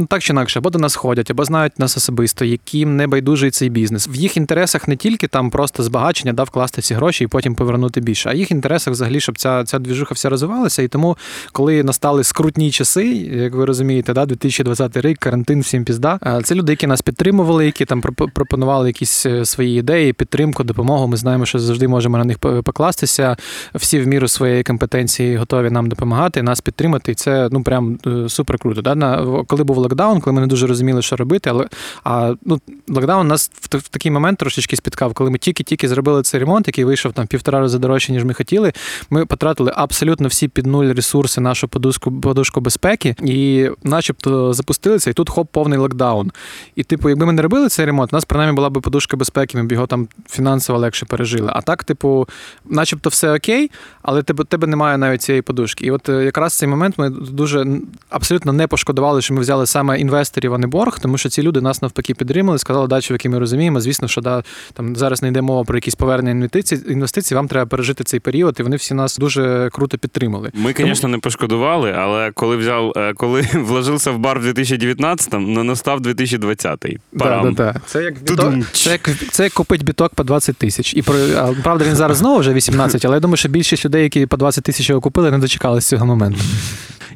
Ну, 0.00 0.06
так 0.06 0.22
чи 0.22 0.32
інакше, 0.32 0.58
або 0.58 0.70
до 0.70 0.78
нас 0.78 0.96
ходять, 0.96 1.30
або 1.30 1.44
знають 1.44 1.78
нас 1.78 1.96
особисто, 1.96 2.44
яким 2.44 2.96
не 2.96 3.06
байдужий 3.06 3.50
цей 3.50 3.68
бізнес. 3.68 4.08
В 4.08 4.14
їх 4.14 4.36
інтересах 4.36 4.88
не 4.88 4.96
тільки 4.96 5.28
там 5.28 5.50
просто 5.50 5.82
збагачення, 5.82 6.32
да, 6.32 6.42
вкласти 6.42 6.82
ці 6.82 6.94
гроші 6.94 7.24
і 7.24 7.26
потім 7.26 7.54
повернути 7.54 8.00
більше, 8.00 8.28
а 8.30 8.34
їх 8.34 8.50
інтересах 8.50 8.92
взагалі, 8.92 9.20
щоб 9.20 9.38
ця, 9.38 9.64
ця 9.64 9.78
двіжуха 9.78 10.14
вся 10.14 10.28
розвивалася. 10.28 10.82
І 10.82 10.88
тому, 10.88 11.16
коли 11.52 11.82
настали 11.82 12.24
скрутні 12.24 12.70
часи, 12.70 13.06
як 13.16 13.54
ви 13.54 13.64
розумієте, 13.64 14.12
да, 14.12 14.26
2020 14.26 14.96
рік, 14.96 15.18
карантин, 15.18 15.60
всім 15.60 15.84
пізда. 15.84 16.40
Це 16.44 16.54
люди, 16.54 16.72
які 16.72 16.86
нас 16.86 17.02
підтримували, 17.02 17.66
які 17.66 17.84
там 17.84 18.00
проп- 18.00 18.30
пропонували 18.32 18.86
якісь 18.86 19.26
е, 19.26 19.44
свої 19.44 19.78
ідеї, 19.78 20.12
підтримку, 20.12 20.64
допомогу. 20.64 21.06
Ми 21.06 21.16
знаємо, 21.16 21.46
що 21.46 21.58
завжди 21.58 21.88
можемо 21.88 22.18
на 22.18 22.24
них 22.24 22.38
покластися. 22.38 23.36
Всі 23.74 24.00
в 24.00 24.06
міру 24.06 24.28
своєї 24.28 24.62
компетенції 24.62 25.36
готові 25.36 25.70
нам 25.70 25.88
допомагати, 25.88 26.42
нас 26.42 26.60
підтримати. 26.60 27.12
І 27.12 27.14
це 27.14 27.48
ну 27.52 27.62
прям 27.62 27.98
е, 28.06 28.28
супер 28.28 28.58
круто. 28.58 28.82
Да? 28.82 29.24
Коли 29.46 29.64
був 29.64 29.87
локдаун, 29.88 30.20
коли 30.20 30.34
ми 30.34 30.40
не 30.40 30.46
дуже 30.46 30.66
розуміли, 30.66 31.02
що 31.02 31.16
робити, 31.16 31.50
але 31.50 31.66
а 32.04 32.34
ну 32.44 32.60
локдаун 32.88 33.28
нас 33.28 33.50
в, 33.54 33.76
в 33.76 33.88
такий 33.88 34.10
момент 34.10 34.38
трошечки 34.38 34.76
спіткав, 34.76 35.14
коли 35.14 35.30
ми 35.30 35.38
тільки-тільки 35.38 35.88
зробили 35.88 36.22
цей 36.22 36.40
ремонт, 36.40 36.66
який 36.66 36.84
вийшов 36.84 37.12
там 37.12 37.26
півтора 37.26 37.60
рази 37.60 37.78
дорожче, 37.78 38.12
ніж 38.12 38.24
ми 38.24 38.34
хотіли. 38.34 38.72
Ми 39.10 39.26
потратили 39.26 39.72
абсолютно 39.76 40.28
всі 40.28 40.48
під 40.48 40.66
нуль 40.66 40.92
ресурси, 40.94 41.40
нашу 41.40 41.68
подушку, 41.68 42.12
подушку 42.12 42.60
безпеки, 42.60 43.14
і, 43.22 43.68
начебто, 43.84 44.52
запустилися, 44.52 45.10
і 45.10 45.12
тут 45.12 45.30
хоп, 45.30 45.48
повний 45.52 45.78
локдаун. 45.78 46.32
І, 46.76 46.82
типу, 46.82 47.08
якби 47.08 47.26
ми 47.26 47.32
не 47.32 47.42
робили 47.42 47.68
цей 47.68 47.86
ремонт, 47.86 48.12
у 48.12 48.16
нас 48.16 48.24
принаймні 48.24 48.56
була 48.56 48.70
б 48.70 48.80
подушка 48.80 49.16
безпеки, 49.16 49.58
ми 49.58 49.64
б 49.64 49.72
його 49.72 49.86
там 49.86 50.08
фінансово 50.28 50.78
легше 50.78 51.06
пережили. 51.06 51.50
А 51.54 51.60
так, 51.60 51.84
типу, 51.84 52.28
начебто, 52.64 53.10
все 53.10 53.36
окей, 53.36 53.70
але 54.02 54.22
тебе, 54.22 54.44
тебе 54.44 54.66
немає 54.66 54.98
навіть 54.98 55.22
цієї 55.22 55.42
подушки. 55.42 55.86
І 55.86 55.90
от 55.90 56.08
е, 56.08 56.24
якраз 56.24 56.54
цей 56.54 56.68
момент 56.68 56.98
ми 56.98 57.10
дуже 57.10 57.66
абсолютно 58.10 58.52
не 58.52 58.66
пошкодували, 58.66 59.22
що 59.22 59.34
ми 59.34 59.40
взяли 59.40 59.66
саме 59.78 60.00
інвесторів, 60.00 60.54
а 60.54 60.58
не 60.58 60.66
борг, 60.66 60.98
тому 61.00 61.18
що 61.18 61.28
ці 61.28 61.42
люди 61.42 61.60
нас 61.60 61.82
навпаки 61.82 62.14
підтримали, 62.14 62.58
сказали, 62.58 62.88
дачу, 62.88 63.14
в 63.14 63.16
якій 63.16 63.28
ми 63.28 63.38
розуміємо. 63.38 63.80
Звісно, 63.80 64.08
що 64.08 64.20
да, 64.20 64.42
там 64.72 64.96
зараз 64.96 65.22
не 65.22 65.28
йде 65.28 65.40
мова 65.42 65.64
про 65.64 65.76
якісь 65.76 65.94
повернення 65.94 66.30
інвестицій, 66.30 66.80
інвестицій, 66.88 67.34
вам 67.34 67.48
треба 67.48 67.66
пережити 67.66 68.04
цей 68.04 68.20
період, 68.20 68.56
і 68.60 68.62
вони 68.62 68.76
всі 68.76 68.94
нас 68.94 69.18
дуже 69.18 69.70
круто 69.72 69.98
підтримали. 69.98 70.50
Ми, 70.54 70.74
звісно, 70.76 71.08
не 71.08 71.18
пошкодували, 71.18 71.94
але 71.98 72.30
коли 72.30 72.56
взяв, 72.56 72.92
е, 72.96 73.12
коли 73.14 73.40
вложився 73.54 74.10
в 74.10 74.18
бар 74.18 74.38
в 74.38 74.46
2019-му, 74.46 75.48
ну, 75.48 75.64
настав 75.64 76.00
2020-й. 76.00 76.98
Да, 77.12 77.42
да, 77.42 77.50
да. 77.50 77.74
Це 77.86 78.02
як 78.02 78.22
біток, 78.22 78.54
це 78.72 78.90
як 78.90 79.10
це 79.30 79.42
як 79.44 79.52
купить 79.52 79.84
біток 79.84 80.14
по 80.14 80.24
20 80.24 80.56
тисяч. 80.56 80.94
І 80.94 81.02
про 81.02 81.14
правда, 81.62 81.84
він 81.84 81.96
зараз 81.96 82.16
знову 82.16 82.38
вже 82.38 82.52
18, 82.52 83.04
але 83.04 83.16
я 83.16 83.20
думаю, 83.20 83.36
що 83.36 83.48
більшість 83.48 83.84
людей, 83.84 84.02
які 84.02 84.26
по 84.26 84.36
20 84.36 84.64
тисяч 84.64 84.88
його 84.88 85.00
купили, 85.00 85.30
не 85.30 85.38
дочекалися 85.38 85.88
цього 85.88 86.06
моменту. 86.06 86.40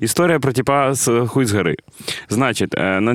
Історія 0.03 0.39
про 0.39 0.53
типа 0.53 0.95
з 0.95 1.27
хуй 1.27 1.45
з 1.45 1.53
гори. 1.53 1.77
Значить, 2.29 2.75
е, 2.79 3.01
на, 3.01 3.13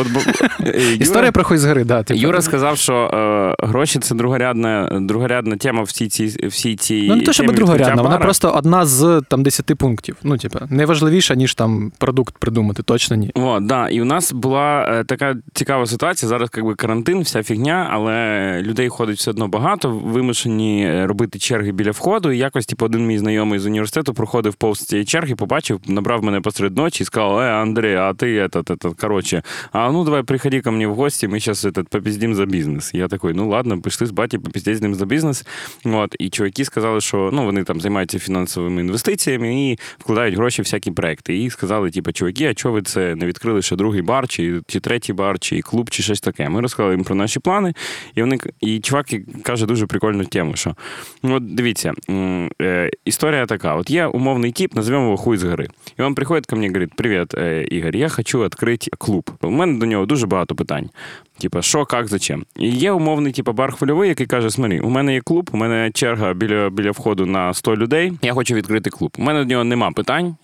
от, 0.00 0.12
бо- 0.12 0.20
е, 0.60 0.72
Юра- 0.80 1.02
Історія 1.02 1.32
про 1.32 1.44
хуй 1.44 1.58
з 1.58 1.64
гори, 1.64 1.84
да. 1.84 2.02
типу. 2.02 2.20
Юра 2.20 2.42
сказав, 2.42 2.78
що 2.78 2.94
е, 2.94 3.66
гроші 3.66 3.98
це 3.98 4.14
другорядна, 4.14 4.98
другорядна 5.02 5.56
тема 5.56 5.82
в 5.82 5.92
цій 5.92 6.26
всій 6.48 6.76
цій. 6.76 7.06
Ну, 7.08 7.16
не 7.16 7.22
то, 7.22 7.32
щоб 7.32 7.54
другорядна, 7.54 8.02
вона 8.02 8.18
просто 8.18 8.50
одна 8.50 8.86
з 8.86 9.22
там 9.28 9.42
10 9.42 9.66
пунктів. 9.66 10.16
Ну, 10.22 10.38
типу, 10.38 10.58
не 10.70 10.86
важливіша, 10.86 11.34
ніж 11.34 11.54
там 11.54 11.92
продукт 11.98 12.38
придумати, 12.38 12.82
точно 12.82 13.16
ні. 13.16 13.30
О, 13.34 13.60
да, 13.60 13.88
і 13.88 14.00
у 14.00 14.04
нас 14.04 14.32
була 14.32 14.88
е, 15.00 15.04
така 15.04 15.36
цікава 15.52 15.86
ситуація. 15.86 16.28
Зараз 16.28 16.48
якби 16.56 16.74
карантин, 16.74 17.20
вся 17.20 17.42
фігня, 17.42 17.88
але 17.90 18.14
людей 18.62 18.88
ходить 18.88 19.18
все 19.18 19.30
одно 19.30 19.48
багато, 19.48 19.90
вимушені 19.90 20.86
е, 20.86 21.06
робити 21.06 21.38
черги 21.38 21.72
біля 21.72 21.90
входу. 21.90 22.32
І 22.32 22.38
якось, 22.38 22.66
типу, 22.66 22.84
один 22.84 23.06
мій 23.06 23.18
знайомий 23.18 23.58
з 23.58 23.66
університету 23.66 24.14
проходив 24.14 24.54
повз 24.54 24.78
цієї 24.78 25.04
черги, 25.04 25.34
побачив, 25.34 25.80
набрав 25.86 26.23
мене 26.23 26.41
посеред 26.41 26.77
ночі 26.77 27.03
і 27.03 27.05
сказав: 27.05 27.39
Е, 27.39 27.51
Андрій, 27.51 27.95
а 27.95 28.13
ти 28.13 28.43
этот, 28.43 28.63
этот, 28.63 29.01
коротше, 29.01 29.43
а 29.71 29.91
ну 29.91 30.03
давай 30.03 30.23
приходи 30.23 30.61
ко 30.61 30.71
мне 30.71 30.87
в 30.87 30.95
гості, 30.95 31.27
ми 31.27 31.39
зараз 31.39 31.65
этот, 31.65 31.83
попіздім 31.89 32.35
за 32.35 32.45
бізнес. 32.45 32.93
Я 32.93 33.07
такий, 33.07 33.33
ну 33.33 33.49
ладно, 33.49 33.81
пішли 33.81 34.07
з 34.07 34.11
баті, 34.11 34.37
попіздіть 34.37 34.77
з 34.77 34.81
ним 34.81 34.95
за 34.95 35.05
бізнес. 35.05 35.45
От, 35.85 36.15
і 36.19 36.29
чуваки 36.29 36.65
сказали, 36.65 37.01
що 37.01 37.29
ну, 37.33 37.45
вони 37.45 37.63
там 37.63 37.81
займаються 37.81 38.19
фінансовими 38.19 38.81
інвестиціями 38.81 39.69
і 39.69 39.79
вкладають 39.97 40.35
гроші 40.35 40.61
в 40.61 40.65
всякі 40.65 40.91
проекти. 40.91 41.37
І 41.37 41.49
сказали, 41.49 41.91
типу, 41.91 42.11
чуваки, 42.11 42.45
а 42.45 42.53
чого 42.53 42.73
ви 42.73 42.81
це 42.81 43.15
не 43.15 43.25
відкрили 43.25 43.61
ще 43.61 43.75
другий 43.75 44.01
бар, 44.01 44.27
чи, 44.27 44.61
чи 44.67 44.79
третій 44.79 45.13
бар, 45.13 45.39
чи 45.39 45.61
клуб, 45.61 45.89
чи 45.89 46.03
щось 46.03 46.21
таке. 46.21 46.49
Ми 46.49 46.61
розказали 46.61 46.95
їм 46.95 47.03
про 47.03 47.15
наші 47.15 47.39
плани, 47.39 47.73
і 48.15 48.21
вони 48.21 48.37
і 48.61 48.79
чувак 48.79 49.07
каже 49.43 49.65
дуже 49.65 49.85
прикольну 49.85 50.25
тему, 50.25 50.55
що 50.55 50.75
ну, 51.23 51.35
от 51.35 51.55
дивіться, 51.55 51.93
м, 52.09 52.49
е, 52.61 52.91
історія 53.05 53.45
така: 53.45 53.75
от 53.75 53.89
є 53.89 54.05
умовний 54.05 54.51
тип, 54.51 54.75
називаємо 54.75 55.05
його 55.05 55.17
хуй 55.17 55.37
з 55.37 55.43
гори. 55.43 55.67
І 55.99 56.01
він 56.14 56.16
приходить 56.16 56.46
ко 56.46 56.56
мені 56.56 56.66
і 56.66 56.68
говорить: 56.68 56.94
Привіт, 56.94 57.34
е, 57.34 57.64
Ігор, 57.70 57.96
я 57.96 58.08
хочу 58.08 58.44
відкрити 58.44 58.90
клуб. 58.98 59.30
У 59.42 59.50
мене 59.50 59.78
до 59.78 59.86
нього 59.86 60.06
дуже 60.06 60.26
багато 60.26 60.54
питань. 60.54 60.90
Типа, 61.38 61.62
що, 61.62 61.86
як, 61.92 62.08
зачем? 62.08 62.44
І 62.56 62.68
є 62.68 62.92
умовний, 62.92 63.32
типу, 63.32 63.52
бар 63.52 63.72
хвильовий, 63.72 64.08
який 64.08 64.26
каже: 64.26 64.50
смотри, 64.50 64.80
у 64.80 64.88
мене 64.88 65.14
є 65.14 65.20
клуб, 65.20 65.50
у 65.52 65.56
мене 65.56 65.90
черга 65.94 66.34
біля, 66.34 66.70
біля 66.70 66.90
входу 66.90 67.26
на 67.26 67.54
100 67.54 67.76
людей. 67.76 68.12
Я 68.22 68.32
хочу 68.32 68.54
відкрити 68.54 68.90
клуб. 68.90 69.16
У 69.18 69.22
мене 69.22 69.44
до 69.44 69.48
нього 69.48 69.64
нема 69.64 69.90
питань. 69.90 70.36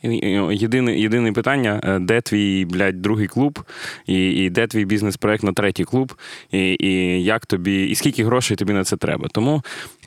Єдине, 0.51 0.99
єдине 0.99 1.33
питання: 1.33 1.81
е, 1.85 1.99
де 1.99 2.21
твій, 2.21 2.65
блядь, 2.65 3.03
другий 3.03 3.27
клуб, 3.27 3.59
і, 4.07 4.31
і 4.31 4.51
де 4.51 4.67
твій 4.67 4.85
бізнес-проект 4.85 5.43
на 5.43 5.53
третій 5.53 5.85
клуб, 5.85 6.13
і, 6.53 6.77
і 6.81 7.25
як 7.25 7.47
тобі, 7.47 7.85
і 7.85 7.95
скільки 7.95 8.25
грошей 8.25 8.57
тобі 8.57 8.73
на 8.73 8.85
це 8.85 8.97
треба. 8.97 9.29
Тому 9.33 9.63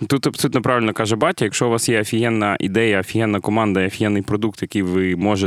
тут 0.08 0.28
абсолютно 0.28 0.62
правильно 0.62 0.94
каже 0.94 1.16
батя, 1.16 1.46
якщо 1.46 1.68
у 1.68 1.70
вас 1.70 1.90
є 1.90 2.02
офігенна 2.02 2.58
ідея, 2.60 3.00
офігенна 3.00 3.40
команда, 3.40 3.88
офігенний 3.88 4.22
продукт, 4.22 4.62
який 4.62 4.82
ви 4.82 5.16
можете 5.16 5.43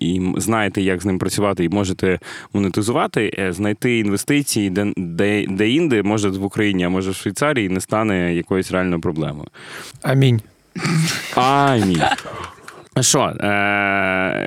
і 0.00 0.32
знаєте, 0.36 0.82
як 0.82 1.02
з 1.02 1.06
ним 1.06 1.18
працювати, 1.18 1.64
і 1.64 1.68
можете 1.68 2.18
монетизувати, 2.52 3.32
е, 3.38 3.52
знайти 3.52 3.98
інвестиції, 3.98 4.70
де, 4.70 4.92
де, 4.96 5.46
де 5.46 5.70
інде, 5.70 6.02
може 6.02 6.28
в 6.28 6.44
Україні, 6.44 6.84
а 6.84 6.88
може 6.88 7.10
в 7.10 7.14
Швейцарії, 7.14 7.68
не 7.68 7.80
стане 7.80 8.34
якоюсь 8.34 8.72
реальною 8.72 9.00
проблемою. 9.00 9.48
Амінь. 10.02 10.40
Амінь. 11.34 12.02
Що, 13.00 13.20
е, 13.20 13.48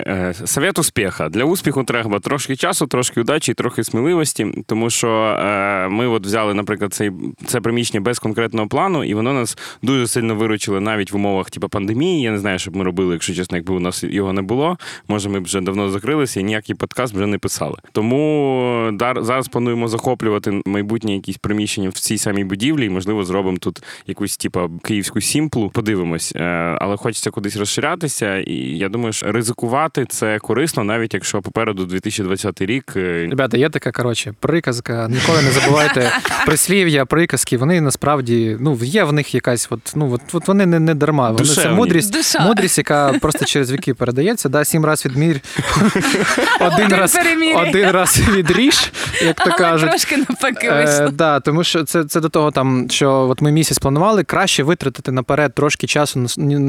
е, 0.08 0.34
совет 0.46 0.80
успіха. 0.80 1.30
Для 1.30 1.44
успіху 1.44 1.84
треба 1.84 2.20
трошки 2.20 2.56
часу, 2.56 2.88
трошки 2.88 3.22
удачі 3.22 3.54
трохи 3.54 3.84
сміливості, 3.84 4.64
тому 4.66 4.90
що 4.90 5.10
е, 5.10 5.88
ми 5.88 6.08
от 6.08 6.26
взяли, 6.26 6.54
наприклад, 6.54 6.94
цей, 6.94 7.12
це 7.46 7.62
приміщення 7.62 8.02
без 8.02 8.20
конкретного 8.20 8.68
плану, 8.68 9.04
і 9.04 9.14
воно 9.14 9.34
нас 9.34 9.58
дуже 9.82 10.08
сильно 10.08 10.36
виручило 10.36 10.82
навіть 10.82 11.12
в 11.12 11.16
умовах 11.16 11.50
типу, 11.50 11.70
пандемії. 11.70 12.22
Я 12.22 12.32
не 12.32 12.38
знаю, 12.38 12.60
що 12.60 12.72
б 12.72 12.76
ми 12.76 12.84
робили, 12.84 13.14
якщо 13.14 13.34
чесно, 13.34 13.58
якби 13.58 13.76
у 13.76 13.80
нас 13.80 14.04
його 14.04 14.34
не 14.34 14.42
було. 14.42 14.78
Може, 15.08 15.30
ми 15.30 15.40
б 15.40 15.44
вже 15.44 15.62
давно 15.62 15.90
закрилися 15.90 16.40
і 16.40 16.44
ніякий 16.44 16.76
подкаст 16.76 17.14
вже 17.14 17.28
не 17.28 17.38
писали. 17.38 17.78
Тому 17.92 18.90
дар, 18.94 19.24
зараз 19.24 19.48
плануємо 19.48 19.88
захоплювати 19.88 20.62
майбутнє 20.66 21.14
якісь 21.14 21.38
приміщення 21.38 21.90
в 21.90 21.94
цій 21.94 22.18
самій 22.18 22.44
будівлі, 22.44 22.86
і, 22.86 22.90
можливо, 22.90 23.24
зробимо 23.24 23.58
тут 23.58 23.84
якусь, 24.08 24.38
типу, 24.38 24.72
київську 24.84 25.22
сімплу. 25.22 25.70
Подивимось. 25.70 26.34
Е, 26.36 26.42
але 26.82 26.98
хочеться 26.98 27.32
кудись 27.32 27.58
розширятися. 27.58 28.41
І 28.48 28.78
я 28.78 28.90
думаю, 28.90 29.14
що 29.14 29.32
ризикувати 29.32 30.06
це 30.10 30.40
корисно, 30.40 30.84
навіть 30.84 31.14
якщо 31.14 31.42
попереду 31.42 31.86
2020 31.86 32.62
рік. 32.62 32.94
е, 32.96 33.28
Ребята, 33.30 33.58
є 33.58 33.70
така 33.70 33.92
коротше 33.92 34.34
приказка. 34.40 35.08
Ніколи 35.10 35.42
не 35.42 35.52
забувайте 35.52 36.12
прислів'я, 36.46 37.06
приказки. 37.06 37.58
Вони 37.58 37.82
насправді 37.82 38.58
ну 38.60 38.80
є 38.84 39.04
в 39.04 39.14
них 39.14 39.36
якась, 39.36 39.68
от 39.70 39.80
ну 39.96 40.12
от, 40.14 40.22
от 40.34 40.48
вони 40.48 40.66
не, 40.66 40.80
не 40.80 40.96
дарма. 40.96 41.32
Вони 41.32 41.46
це 41.46 41.70
мудрість, 41.70 42.14
Душа. 42.14 42.40
мудрість, 42.40 42.78
яка 42.78 43.14
просто 43.22 43.46
через 43.46 43.72
віки 43.72 43.94
передається. 43.94 44.50
Да, 44.50 44.66
сім 44.66 44.86
раз 44.86 45.06
відмір, 45.06 45.40
один 46.62 46.88
раз 46.94 47.18
один 47.56 47.92
раз 47.92 48.22
відріж, 48.34 48.92
як 49.26 49.36
то 49.36 49.52
кажуть. 49.52 49.90
трошки 49.90 50.18
навпаки 50.18 50.68
Е, 50.68 50.86
вийшло. 50.86 51.10
да, 51.10 51.40
тому 51.40 51.64
що 51.64 51.84
це, 51.84 52.04
це 52.04 52.20
до 52.20 52.30
того, 52.30 52.52
там, 52.52 52.90
що 52.90 53.12
от 53.12 53.42
ми 53.42 53.52
місяць 53.52 53.80
планували, 53.80 54.24
краще 54.24 54.64
витратити 54.64 55.12
наперед 55.12 55.54
трошки 55.54 55.88
часу 55.88 56.28
на, 56.38 56.60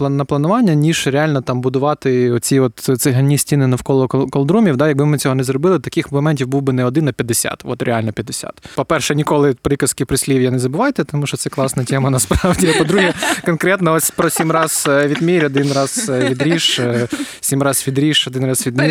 на 0.00 0.08
на 0.08 0.24
планування, 0.24 0.74
ніж 0.74 1.06
реально 1.18 1.40
там 1.40 1.60
будувати 1.60 2.30
оці 2.30 2.60
от 2.60 2.90
цигані 2.98 3.38
стіни 3.38 3.66
навколо 3.66 4.06
кол- 4.06 4.30
колдрумів. 4.30 4.76
Да, 4.76 4.88
якби 4.88 5.06
ми 5.06 5.18
цього 5.18 5.34
не 5.34 5.44
зробили, 5.44 5.78
таких 5.78 6.12
моментів 6.12 6.46
був 6.46 6.62
би 6.62 6.72
не 6.72 6.84
один, 6.84 7.08
а 7.08 7.12
50. 7.12 7.62
От 7.64 7.82
реально 7.82 8.12
50. 8.12 8.68
По-перше, 8.74 9.14
ніколи 9.14 9.54
приказки 9.62 10.04
прислів'я 10.04 10.50
не 10.50 10.58
забувайте, 10.58 11.04
тому 11.04 11.26
що 11.26 11.36
це 11.36 11.50
класна 11.50 11.84
тема 11.84 12.10
насправді. 12.10 12.72
А 12.74 12.78
по-друге, 12.78 13.14
конкретно 13.44 13.92
ось 13.92 14.10
про 14.10 14.30
сім 14.30 14.50
раз 14.52 14.86
е, 14.88 15.06
відмір, 15.08 15.44
один 15.44 15.72
раз 15.72 16.08
е, 16.08 16.28
відріж, 16.28 16.78
е, 16.78 17.08
сім 17.40 17.62
раз 17.62 17.84
відріж, 17.88 18.28
один 18.28 18.46
раз 18.46 18.66
відмір. 18.66 18.88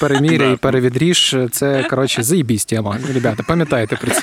Переміряй. 0.00 0.56
перевідріж. 0.56 1.36
Це 1.50 1.86
коротше 1.90 2.22
заїбісь 2.22 2.64
тема. 2.64 2.98
Ребята, 3.14 3.42
пам'ятайте 3.48 3.96
про 3.96 4.10
це. 4.10 4.22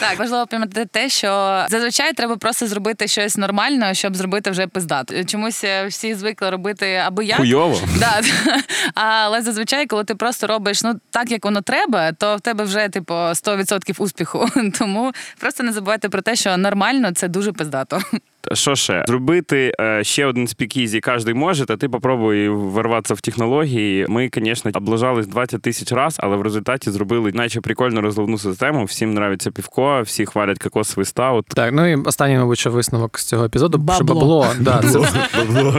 Так, 0.00 0.18
важливо 0.18 0.46
пам'ятати 0.46 0.86
те, 0.92 1.08
що 1.08 1.64
зазвичай 1.68 2.12
треба 2.12 2.36
просто 2.36 2.66
зробити 2.66 3.08
щось 3.08 3.36
нормально, 3.36 3.94
щоб 3.94 4.16
зробити 4.16 4.50
вже 4.50 4.66
пиздато. 4.66 5.24
Чомусь 5.24 5.64
е, 5.64 5.86
всі 5.86 6.14
звикли 6.14 6.50
робити 6.50 7.02
аби 7.06 7.24
як. 7.24 7.36
Хуйово. 7.36 7.80
Да. 7.98 8.20
Але 8.94 9.42
зазвичай, 9.42 9.86
коли 9.86 10.04
ти 10.04 10.14
просто 10.14 10.46
робиш 10.46 10.82
ну 10.82 10.94
так, 11.10 11.30
як 11.30 11.44
воно 11.44 11.60
треба, 11.60 12.12
то 12.12 12.36
в 12.36 12.40
тебе 12.40 12.64
вже 12.64 12.88
типу 12.88 13.14
100% 13.14 14.02
успіху. 14.02 14.48
Тому 14.78 15.12
просто 15.38 15.62
не 15.62 15.72
забувайте 15.72 16.08
про 16.08 16.22
те, 16.22 16.36
що 16.36 16.56
нормально 16.56 17.12
це 17.12 17.28
дуже 17.28 17.52
пиздато. 17.52 18.02
Що 18.52 18.74
ще? 18.74 19.04
Зробити 19.08 19.72
е, 19.80 20.04
ще 20.04 20.26
один 20.26 20.46
speakeasy 20.48 21.00
кожен 21.00 21.36
може, 21.36 21.64
а 21.68 21.76
ти 21.76 21.88
попробуй 21.88 22.48
ворватися 22.48 23.14
в 23.14 23.20
технології. 23.20 24.06
Ми, 24.08 24.30
звісно, 24.34 24.70
облажались 24.74 25.26
20 25.26 25.62
тисяч 25.62 25.92
разів, 25.92 26.18
але 26.22 26.36
в 26.36 26.42
результаті 26.42 26.90
зробили 26.90 27.32
наче 27.34 27.60
прикольну 27.60 28.00
розливну 28.00 28.38
систему. 28.38 28.84
Всім 28.84 29.10
нравиться 29.10 29.50
півко, 29.50 30.02
всі 30.02 30.26
хвалять 30.26 30.58
кокосовий 30.58 31.06
стаут. 31.06 31.46
Так, 31.46 31.72
ну 31.72 31.92
і 31.92 31.94
останній, 31.96 32.38
мабуть, 32.38 32.66
висновок 32.66 33.18
з 33.18 33.24
цього 33.24 33.44
епізоду. 33.44 33.78
Що 33.94 34.04
Бабло. 34.04 34.20
бабло, 34.20 34.46
да, 34.60 34.82
це, 34.88 34.98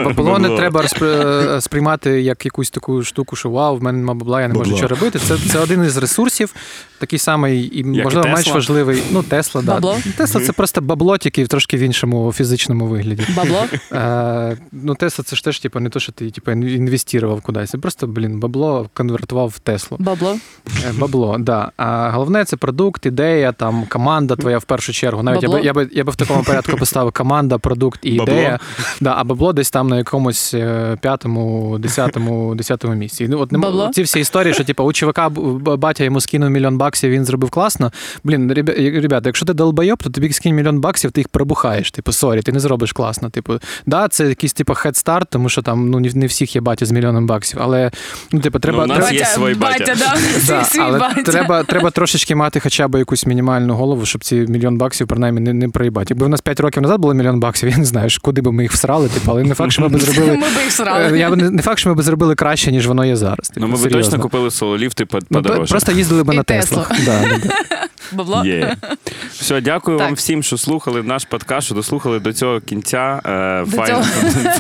бабло 0.04 0.40
не 0.40 0.58
треба 0.58 0.82
розпри- 0.82 1.62
сприймати 1.62 2.22
як 2.22 2.46
якусь 2.46 2.72
таку 2.72 3.04
штуку, 3.04 3.36
що 3.36 3.50
вау, 3.50 3.78
в 3.78 3.84
мене 3.84 3.98
нема 3.98 4.14
бабла, 4.14 4.42
я 4.42 4.48
не 4.48 4.54
можу 4.54 4.64
Бабло. 4.64 4.74
нічого 4.76 4.96
робити. 5.00 5.20
Це, 5.20 5.38
це 5.38 5.60
один 5.60 5.84
із 5.84 5.98
ресурсів, 5.98 6.54
такий 7.00 7.20
самий 7.20 7.62
і, 7.62 7.80
і 7.80 7.84
можливо, 7.84 8.28
менш 8.28 8.48
важливий. 8.48 9.04
Ну, 9.12 9.24
Тесла, 9.24 9.62
да. 9.62 9.96
Тесла 10.18 10.42
це 10.42 10.52
просто 10.54 10.82
бабло, 10.82 11.18
тільки 11.18 11.48
трошки 11.48 11.78
в 11.78 11.80
іншому 11.80 12.34
фізичному 12.34 12.53
вигляді. 12.70 13.28
Бабло. 13.36 13.66
Е, 13.92 14.58
ну, 14.72 14.96
Тесла 14.96 15.26
це 15.26 15.36
ж 15.36 15.44
теж 15.44 15.60
типу, 15.60 15.80
не 15.80 15.90
то, 15.90 16.00
що 16.00 16.12
ти 16.12 16.32
типу, 16.32 16.52
інвестував 16.52 17.42
кудись. 17.42 17.70
Це 17.70 17.78
просто, 17.78 18.08
блін, 18.08 18.40
бабло 18.40 18.90
конвертував 18.94 19.48
в 19.48 19.60
Теслу. 19.60 19.98
Бабло. 20.00 20.38
Е, 20.68 20.92
Бабло, 20.98 21.36
да. 21.40 21.72
А 21.78 22.10
головне 22.10 22.46
це 22.46 22.58
продукт, 22.58 23.06
ідея, 23.06 23.52
там 23.52 23.86
команда 23.90 24.36
твоя 24.36 24.58
в 24.58 24.64
першу 24.64 24.94
чергу. 24.94 25.24
Навіть 25.24 25.44
я 25.44 25.50
би, 25.50 25.62
я 25.62 25.74
би 25.74 25.90
я 25.92 26.04
би 26.04 26.12
в 26.12 26.16
такому 26.16 26.44
порядку 26.44 26.78
поставив 26.78 27.12
команда, 27.12 27.58
продукт 27.58 28.00
і 28.04 28.18
Бабло? 28.18 28.34
ідея. 28.34 28.60
Да, 29.02 29.14
а 29.18 29.24
бабло 29.24 29.54
десь 29.54 29.72
там 29.72 29.88
на 29.88 29.98
якомусь 29.98 30.54
е, 30.54 30.98
п'ятому, 31.02 31.78
десятому, 31.80 32.56
десятому 32.56 32.94
місці. 32.94 33.28
Ну, 33.30 33.40
от 33.40 33.54
Бабло? 33.54 33.90
ці 33.94 34.04
всі 34.04 34.20
історії, 34.20 34.54
що 34.54 34.64
типу, 34.64 34.84
у 34.84 34.94
чувака 34.94 35.30
батя 35.30 36.04
йому 36.04 36.22
скинув 36.22 36.50
мільйон 36.50 36.78
баксів, 36.78 37.10
він 37.10 37.26
зробив 37.26 37.50
класно. 37.50 37.92
Блін, 38.24 38.54
ребята, 38.78 39.30
якщо 39.30 39.46
ти 39.46 39.54
долбойоб, 39.54 40.04
то 40.04 40.10
тобі 40.10 40.34
скинь 40.34 40.56
мільйон 40.56 40.80
баксів, 40.80 41.12
ти 41.12 41.22
їх 41.22 41.28
пробухаєш. 41.28 41.92
Типу, 41.92 42.12
sorry, 42.12 42.42
ти 42.44 42.52
не 42.52 42.60
зробиш 42.60 42.92
класно. 42.92 43.30
Типу, 43.30 43.60
да, 43.86 44.08
це 44.08 44.28
якийсь 44.30 44.54
типу 44.54 44.74
хедстарт, 44.74 45.28
тому 45.30 45.50
що 45.50 45.62
там 45.62 45.90
ну 45.90 46.00
не 46.00 46.10
не 46.14 46.26
всіх 46.26 46.56
є 46.56 46.62
батя 46.62 46.86
з 46.86 46.92
мільйоном 46.92 47.28
баксів. 47.28 47.60
Але 47.62 47.92
ну, 48.32 48.40
типу, 48.40 48.60
треба. 48.60 48.78
Ну, 48.78 48.84
у 48.84 48.88
нас 48.98 48.98
треба- 48.98 49.14
є 49.20 49.26
свій 49.26 49.54
батя. 49.54 49.80
батя, 49.80 49.96
да, 50.00 50.18
Да, 50.48 50.66
але 50.80 51.00
батя. 51.00 51.22
треба, 51.24 51.64
треба 51.64 51.92
трошечки 51.92 52.36
мати 52.36 52.60
хоча 52.60 52.88
б 52.88 53.00
якусь 53.00 53.26
мінімальну 53.26 53.74
голову, 53.76 54.06
щоб 54.06 54.24
ці 54.24 54.36
мільйон 54.36 54.78
баксів 54.78 55.08
принаймні 55.08 55.42
не, 55.42 55.54
не 55.54 55.70
проїбати. 55.70 56.06
Якби 56.10 56.26
в 56.26 56.30
нас 56.30 56.42
5 56.42 56.60
років 56.60 56.84
назад 56.84 57.00
було 57.02 57.14
мільйон 57.14 57.40
баксів, 57.40 57.70
я 57.70 57.78
не 57.78 57.86
знаю, 57.86 58.10
куди 58.22 58.42
би 58.42 58.52
ми 58.52 58.64
їх 58.64 58.72
всрали, 58.72 59.10
типу, 59.10 59.32
але 59.32 59.44
не 59.44 59.54
факт, 59.56 59.72
що 59.72 59.82
ми 59.82 59.88
б 59.88 60.00
зробили. 60.00 60.32
Ми 60.38 60.38
би 60.38 60.46
їх 60.64 60.68
Е, 60.68 60.72
срали. 60.72 61.20
Я 61.20 61.30
б 61.30 61.36
не, 61.36 61.50
не 61.50 61.62
факт, 61.62 61.80
що 61.80 61.90
ми 61.90 61.96
б 61.96 62.02
зробили 62.02 62.36
краще, 62.36 62.72
ніж 62.72 62.88
воно 62.88 63.06
є 63.06 63.16
зараз. 63.16 63.50
Типу, 63.50 63.68
Ну, 63.68 63.68
ми 63.68 63.88
б 63.88 63.92
точно 63.92 64.20
купили 64.20 64.52
сололіфти 64.52 65.08
Ну, 65.14 65.20
подорожче. 65.30 65.72
Просто 65.72 65.92
їздили 65.92 66.24
б 66.24 66.34
І 66.34 66.38
на. 66.38 66.44
Теслах. 66.44 66.92
Да, 67.06 67.22
да, 67.22 67.38
да. 67.38 67.50
Бабло. 68.12 68.46
Є. 68.46 68.76
Все, 69.32 69.62
дякую 69.62 69.98
Так. 69.98 70.08
вам 70.08 70.16
всім, 70.16 70.44
що 70.44 70.58
слухали 70.58 71.04
наш 71.04 71.26
подкаст, 71.26 71.66
що 71.66 71.76
дослухали 71.76 72.20
до 72.20 72.34
цього 72.34 72.62
кінця. 72.62 73.22
Е, 73.26 73.66
До 73.72 73.78
файн- 73.78 73.88
цього. 73.88 74.04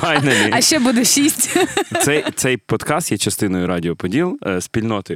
А 0.51 0.61
ще 0.61 0.79
буде 0.79 1.05
шість. 1.05 1.57
Цей, 2.03 2.25
цей 2.35 2.57
подкаст 2.57 3.11
є 3.11 3.17
частиною 3.17 3.67
Радіо 3.67 3.95
Поділ, 3.95 4.37
спільноти 4.59 5.15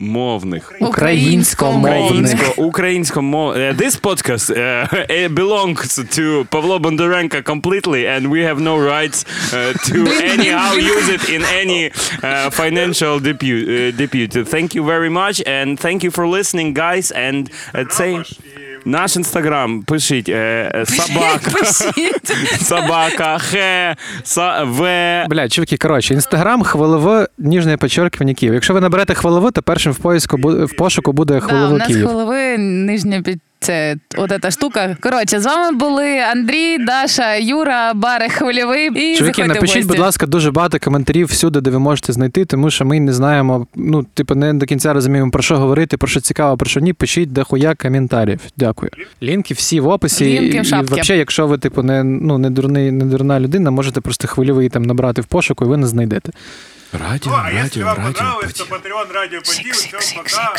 україномовних. 0.00 0.72
Українськомовних. 0.80 2.04
Українсько, 2.04 2.62
українсько 2.62 3.22
мов... 3.22 3.56
Uh, 3.56 3.76
this 3.76 4.00
podcast 4.00 4.50
uh, 4.50 5.10
it 5.10 5.34
belongs 5.34 5.98
to 6.18 6.44
Pavlo 6.48 6.78
Bondarenko 6.78 7.42
completely 7.42 8.06
and 8.06 8.22
we 8.30 8.40
have 8.48 8.58
no 8.60 8.76
rights 8.78 9.24
uh, 9.24 9.72
to 9.88 9.98
anyhow 10.34 10.70
use 10.94 11.08
it 11.16 11.22
in 11.36 11.42
any 11.62 11.82
uh, 11.90 12.50
financial 12.50 13.14
debut, 13.20 13.60
uh, 13.68 13.90
debut. 14.00 14.26
Thank 14.56 14.74
you 14.76 14.84
very 14.94 15.10
much 15.10 15.36
and 15.46 15.78
thank 15.78 16.02
you 16.04 16.10
for 16.10 16.24
listening, 16.38 16.68
guys. 16.84 17.06
And 17.26 17.50
uh, 17.74 17.84
цей 17.96 18.12
наш 18.85 19.15
інстаграм 19.15 19.81
пишіть 19.81 20.29
е, 20.29 20.71
е, 20.75 20.85
собака, 20.85 21.51
собака, 22.61 23.37
хе, 23.37 23.95
са, 24.23 24.63
в. 24.63 24.79
Бля, 25.29 25.49
чуваки, 25.49 25.77
коротше, 25.77 26.13
інстаграм, 26.13 26.63
хвилово, 26.63 27.25
ніжне 27.37 27.77
підчеркування 27.77 28.33
Київ. 28.33 28.53
Якщо 28.53 28.73
ви 28.73 28.81
наберете 28.81 29.13
хвилово, 29.13 29.51
то 29.51 29.61
першим 29.61 29.93
в 29.93 29.97
поиску 29.97 30.37
бу- 30.37 30.65
в 30.65 30.75
пошуку 30.75 31.11
буде 31.11 31.41
Да, 31.49 31.67
у 31.69 31.77
нас 31.77 31.87
Київ. 31.87 32.07
голови 32.07 32.57
нижня 32.57 33.21
під 33.21 33.39
це 33.59 33.95
от 34.17 34.33
ця 34.41 34.51
штука. 34.51 34.97
Коротше, 35.01 35.39
з 35.39 35.45
вами 35.45 35.77
були 35.77 36.19
Андрій, 36.19 36.77
Даша, 36.77 37.35
Юра, 37.35 37.93
Барик 37.93 38.31
Хвильовий. 38.31 39.13
І 39.13 39.17
Чуваки, 39.17 39.45
напишіть, 39.45 39.87
будь 39.87 39.99
ласка, 39.99 40.25
дуже 40.25 40.51
багато 40.51 40.79
коментарів 40.79 41.27
всюди, 41.27 41.61
де 41.61 41.69
ви 41.69 41.79
можете 41.79 42.13
знайти, 42.13 42.45
тому 42.45 42.71
що 42.71 42.85
ми 42.85 42.99
не 42.99 43.13
знаємо, 43.13 43.67
ну, 43.75 44.05
типу, 44.13 44.35
не 44.35 44.53
до 44.53 44.65
кінця 44.65 44.93
розуміємо, 44.93 45.31
про 45.31 45.43
що 45.43 45.57
говорити, 45.57 45.97
про 45.97 46.07
що 46.07 46.21
цікаво, 46.21 46.57
про 46.57 46.69
що 46.69 46.79
ні. 46.79 46.93
Пишіть 46.93 47.33
дохуя 47.33 47.75
коментарів. 47.75 48.39
Дякую. 48.57 48.91
Лінки 49.23 49.53
всі 49.53 49.79
в 49.79 49.87
описі. 49.87 50.25
Лінки 50.25 50.61
в 50.61 50.65
і, 50.65 50.81
взагалі, 50.81 51.19
якщо 51.19 51.47
ви, 51.47 51.57
типу, 51.57 51.83
не, 51.83 52.03
ну, 52.03 52.37
не, 52.37 52.49
дурний, 52.49 52.91
не 52.91 53.05
дурна 53.05 53.39
людина, 53.39 53.71
можете 53.71 54.01
просто 54.01 54.27
хвильовий 54.27 54.69
там 54.69 54.83
набрати 54.83 55.21
в 55.21 55.25
пошуку, 55.25 55.65
і 55.65 55.67
ви 55.67 55.77
не 55.77 55.87
знайдете. 55.87 56.31
Радіо, 56.97 57.43
Ну, 57.75 57.85
вам 57.85 57.95
понравилось, 57.95 58.53
то 58.53 58.63
Patreon 58.63 59.11
Радио 59.13 59.39
Подил. 59.41 59.71
Всем 59.99 60.23
пока. 60.23 60.55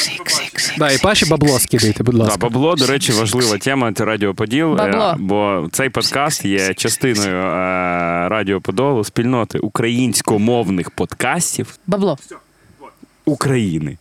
Да, 0.78 0.91
і 0.91 0.99
Паші 0.99 1.26
бабло 1.26 1.59
скидайте, 1.59 2.03
будь 2.03 2.14
Да, 2.14 2.22
ласка. 2.22 2.39
бабло, 2.39 2.74
до 2.74 2.87
речі, 2.87 3.12
важлива 3.12 3.59
тема. 3.59 3.93
Це 3.93 4.05
Радіо 4.05 4.34
Поділ. 4.34 4.74
Бабло. 4.74 5.14
Бо 5.18 5.68
цей 5.72 5.89
подкаст 5.91 6.45
є 6.45 6.74
частиною 6.74 7.37
е, 7.37 8.28
Радіо 8.28 8.61
Подолу, 8.61 9.05
спільноти 9.05 9.59
українськомовних 9.59 10.91
подкастів 10.91 11.78
Бабло. 11.87 12.18
України. 13.24 13.99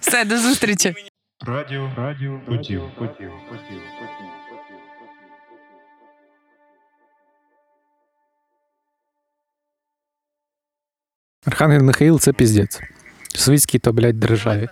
Все, 0.00 0.24
до 0.24 0.38
зустрічі. 0.38 0.94
Радіо 1.46 1.90
Радио, 1.96 2.40
радио, 2.48 2.80
Подил. 2.98 3.30
Архангел 11.44 11.82
Михаїл 11.82 12.20
це 12.20 12.32
піздець. 12.32 12.80
Світський 13.34 13.80
то, 13.80 13.92
блядь, 13.92 14.20
державі. 14.20 14.68